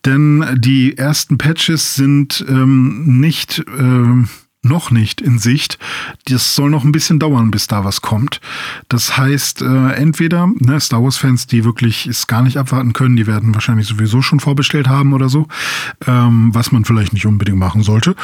denn 0.04 0.58
die 0.58 0.96
ersten 0.96 1.38
Patches 1.38 1.94
sind 1.94 2.44
ähm, 2.48 3.20
nicht 3.20 3.58
äh, 3.58 4.24
noch 4.62 4.90
nicht 4.90 5.20
in 5.20 5.38
Sicht. 5.38 5.78
Das 6.26 6.54
soll 6.54 6.70
noch 6.70 6.84
ein 6.84 6.92
bisschen 6.92 7.18
dauern, 7.18 7.50
bis 7.50 7.66
da 7.66 7.84
was 7.84 8.02
kommt. 8.02 8.40
Das 8.88 9.16
heißt, 9.16 9.62
äh, 9.62 9.92
entweder 9.92 10.50
ne, 10.58 10.78
Star 10.80 11.02
Wars-Fans, 11.02 11.46
die 11.46 11.64
wirklich 11.64 12.06
es 12.06 12.26
gar 12.26 12.42
nicht 12.42 12.56
abwarten 12.56 12.92
können, 12.92 13.16
die 13.16 13.26
werden 13.26 13.54
wahrscheinlich 13.54 13.86
sowieso 13.86 14.22
schon 14.22 14.40
vorbestellt 14.40 14.88
haben 14.88 15.12
oder 15.12 15.28
so, 15.28 15.48
ähm, 16.06 16.50
was 16.54 16.72
man 16.72 16.84
vielleicht 16.84 17.12
nicht 17.12 17.26
unbedingt 17.26 17.58
machen 17.58 17.82
sollte. 17.82 18.14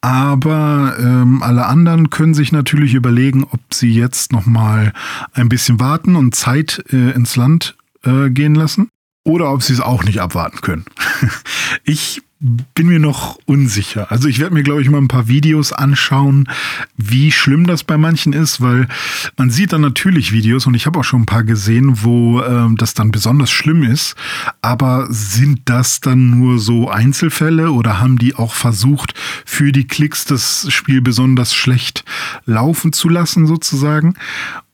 Aber 0.00 0.96
ähm, 0.98 1.42
alle 1.42 1.66
anderen 1.66 2.10
können 2.10 2.34
sich 2.34 2.50
natürlich 2.50 2.94
überlegen, 2.94 3.44
ob 3.44 3.60
sie 3.72 3.92
jetzt 3.92 4.32
noch 4.32 4.46
mal 4.46 4.92
ein 5.32 5.48
bisschen 5.48 5.78
warten 5.78 6.16
und 6.16 6.34
Zeit 6.34 6.82
äh, 6.92 7.12
ins 7.12 7.36
Land 7.36 7.76
äh, 8.04 8.28
gehen 8.30 8.56
lassen 8.56 8.88
oder 9.24 9.52
ob 9.52 9.62
sie 9.62 9.72
es 9.72 9.80
auch 9.80 10.04
nicht 10.04 10.20
abwarten 10.20 10.60
können. 10.60 10.84
ich 11.84 12.22
bin 12.42 12.88
mir 12.88 12.98
noch 12.98 13.38
unsicher. 13.46 14.10
Also 14.10 14.26
ich 14.26 14.40
werde 14.40 14.54
mir, 14.54 14.64
glaube 14.64 14.82
ich, 14.82 14.90
mal 14.90 14.98
ein 14.98 15.06
paar 15.06 15.28
Videos 15.28 15.72
anschauen, 15.72 16.48
wie 16.96 17.30
schlimm 17.30 17.68
das 17.68 17.84
bei 17.84 17.96
manchen 17.96 18.32
ist, 18.32 18.60
weil 18.60 18.88
man 19.36 19.50
sieht 19.50 19.72
dann 19.72 19.80
natürlich 19.80 20.32
Videos 20.32 20.66
und 20.66 20.74
ich 20.74 20.86
habe 20.86 20.98
auch 20.98 21.04
schon 21.04 21.22
ein 21.22 21.26
paar 21.26 21.44
gesehen, 21.44 22.02
wo 22.02 22.42
ähm, 22.42 22.76
das 22.76 22.94
dann 22.94 23.12
besonders 23.12 23.52
schlimm 23.52 23.84
ist. 23.84 24.16
Aber 24.60 25.06
sind 25.08 25.60
das 25.66 26.00
dann 26.00 26.30
nur 26.30 26.58
so 26.58 26.90
Einzelfälle 26.90 27.70
oder 27.70 28.00
haben 28.00 28.18
die 28.18 28.34
auch 28.34 28.54
versucht, 28.54 29.14
für 29.46 29.70
die 29.70 29.86
Klicks 29.86 30.24
das 30.24 30.66
Spiel 30.72 31.00
besonders 31.00 31.54
schlecht 31.54 32.04
laufen 32.44 32.92
zu 32.92 33.08
lassen, 33.08 33.46
sozusagen? 33.46 34.14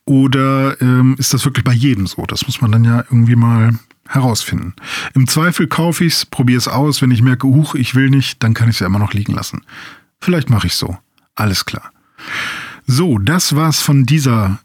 Oder 0.06 0.80
ähm, 0.80 1.16
ist 1.18 1.34
das 1.34 1.44
wirklich 1.44 1.64
bei 1.64 1.74
jedem 1.74 2.06
so? 2.06 2.24
Das 2.24 2.46
muss 2.46 2.62
man 2.62 2.72
dann 2.72 2.84
ja 2.84 3.04
irgendwie 3.10 3.36
mal 3.36 3.74
herausfinden. 4.08 4.74
Im 5.14 5.28
Zweifel 5.28 5.68
kaufe 5.68 6.04
ich 6.04 6.14
es, 6.14 6.26
probiere 6.26 6.58
es 6.58 6.68
aus. 6.68 7.02
Wenn 7.02 7.10
ich 7.10 7.22
merke, 7.22 7.46
huch, 7.46 7.74
ich 7.74 7.94
will 7.94 8.10
nicht, 8.10 8.42
dann 8.42 8.54
kann 8.54 8.68
ich 8.68 8.76
es 8.76 8.80
ja 8.80 8.86
immer 8.86 8.98
noch 8.98 9.12
liegen 9.12 9.34
lassen. 9.34 9.62
Vielleicht 10.20 10.50
mache 10.50 10.66
ich 10.66 10.74
so. 10.74 10.98
Alles 11.34 11.64
klar. 11.64 11.92
So, 12.86 13.18
das 13.18 13.54
war's 13.54 13.80
von 13.80 14.04
dieser 14.06 14.58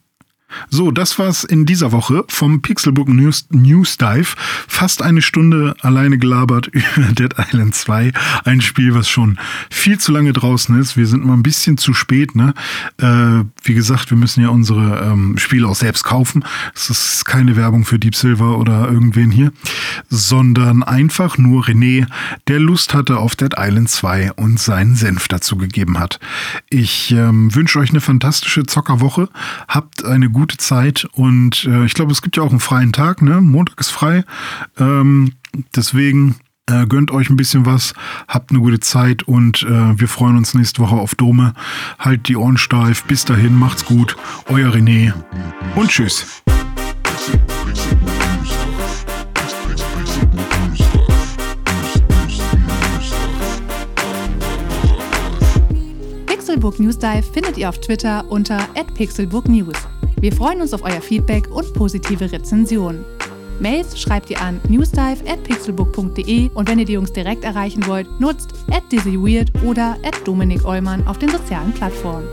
so, 0.69 0.91
das 0.91 1.19
war's 1.19 1.43
in 1.43 1.65
dieser 1.65 1.91
Woche 1.91 2.23
vom 2.27 2.61
Pixelbook 2.61 3.09
News, 3.09 3.47
News 3.51 3.97
Dive. 3.97 4.35
Fast 4.67 5.01
eine 5.01 5.21
Stunde 5.21 5.75
alleine 5.81 6.17
gelabert 6.17 6.67
über 6.71 7.11
Dead 7.11 7.33
Island 7.37 7.75
2. 7.75 8.11
Ein 8.45 8.61
Spiel, 8.61 8.95
was 8.95 9.09
schon 9.09 9.37
viel 9.69 9.97
zu 9.99 10.11
lange 10.11 10.33
draußen 10.33 10.79
ist. 10.79 10.97
Wir 10.97 11.07
sind 11.07 11.23
immer 11.23 11.33
ein 11.33 11.43
bisschen 11.43 11.77
zu 11.77 11.93
spät, 11.93 12.35
ne? 12.35 12.53
Äh, 12.97 13.45
wie 13.63 13.73
gesagt, 13.73 14.09
wir 14.09 14.17
müssen 14.17 14.41
ja 14.41 14.49
unsere 14.49 15.03
ähm, 15.03 15.37
Spiele 15.37 15.67
auch 15.67 15.75
selbst 15.75 16.03
kaufen. 16.03 16.43
Es 16.75 16.89
ist 16.89 17.25
keine 17.25 17.55
Werbung 17.55 17.85
für 17.85 17.99
Deep 17.99 18.15
Silver 18.15 18.57
oder 18.57 18.89
irgendwen 18.89 19.31
hier, 19.31 19.51
sondern 20.09 20.83
einfach 20.83 21.37
nur 21.37 21.65
René, 21.65 22.07
der 22.47 22.59
Lust 22.59 22.93
hatte 22.93 23.17
auf 23.17 23.35
Dead 23.35 23.53
Island 23.57 23.89
2 23.89 24.33
und 24.33 24.59
seinen 24.59 24.95
Senf 24.95 25.27
dazu 25.27 25.57
gegeben 25.57 25.99
hat. 25.99 26.19
Ich 26.69 27.11
ähm, 27.11 27.53
wünsche 27.53 27.79
euch 27.79 27.91
eine 27.91 28.01
fantastische 28.01 28.65
Zockerwoche. 28.65 29.29
Habt 29.67 30.05
eine 30.05 30.29
gute 30.29 30.42
gute 30.43 30.57
Zeit 30.57 31.07
und 31.13 31.63
äh, 31.63 31.85
ich 31.85 31.93
glaube, 31.93 32.11
es 32.11 32.21
gibt 32.21 32.35
ja 32.35 32.43
auch 32.43 32.49
einen 32.49 32.59
freien 32.59 32.91
Tag, 32.91 33.21
ne? 33.21 33.39
Montag 33.39 33.79
ist 33.79 33.91
frei. 33.91 34.25
Ähm, 34.77 35.31
deswegen 35.73 36.35
äh, 36.65 36.85
gönnt 36.85 37.11
euch 37.11 37.29
ein 37.29 37.37
bisschen 37.37 37.65
was, 37.65 37.93
habt 38.27 38.51
eine 38.51 38.59
gute 38.59 38.81
Zeit 38.81 39.23
und 39.23 39.63
äh, 39.63 39.97
wir 39.97 40.09
freuen 40.09 40.35
uns 40.35 40.53
nächste 40.53 40.81
Woche 40.81 40.95
auf 40.95 41.15
Dome. 41.15 41.53
Halt 41.97 42.27
die 42.27 42.35
Ohren 42.35 42.57
steif. 42.57 43.05
Bis 43.05 43.23
dahin, 43.23 43.57
macht's 43.57 43.85
gut. 43.85 44.17
Euer 44.49 44.73
René 44.73 45.13
und 45.75 45.89
tschüss. 45.89 46.43
Pixelbook 56.25 56.81
News 56.81 56.99
Dive 56.99 57.23
findet 57.31 57.57
ihr 57.57 57.69
auf 57.69 57.79
Twitter 57.79 58.29
unter 58.29 58.67
@pixelbooknews. 58.97 59.92
Wir 60.23 60.31
freuen 60.31 60.61
uns 60.61 60.73
auf 60.73 60.85
euer 60.85 61.01
Feedback 61.01 61.53
und 61.53 61.73
positive 61.73 62.31
Rezensionen. 62.31 63.03
Mails 63.59 63.99
schreibt 63.99 64.29
ihr 64.29 64.39
an 64.39 64.61
newsdive@pixelbook.de 64.69 66.49
und 66.53 66.69
wenn 66.69 66.79
ihr 66.79 66.85
die 66.85 66.93
Jungs 66.93 67.11
direkt 67.11 67.43
erreichen 67.43 67.85
wollt, 67.87 68.07
nutzt 68.21 68.53
@dizzyweird 68.89 69.51
oder 69.65 69.97
@dominik 70.23 70.63
auf 70.63 71.17
den 71.17 71.27
sozialen 71.27 71.73
Plattformen. 71.73 72.25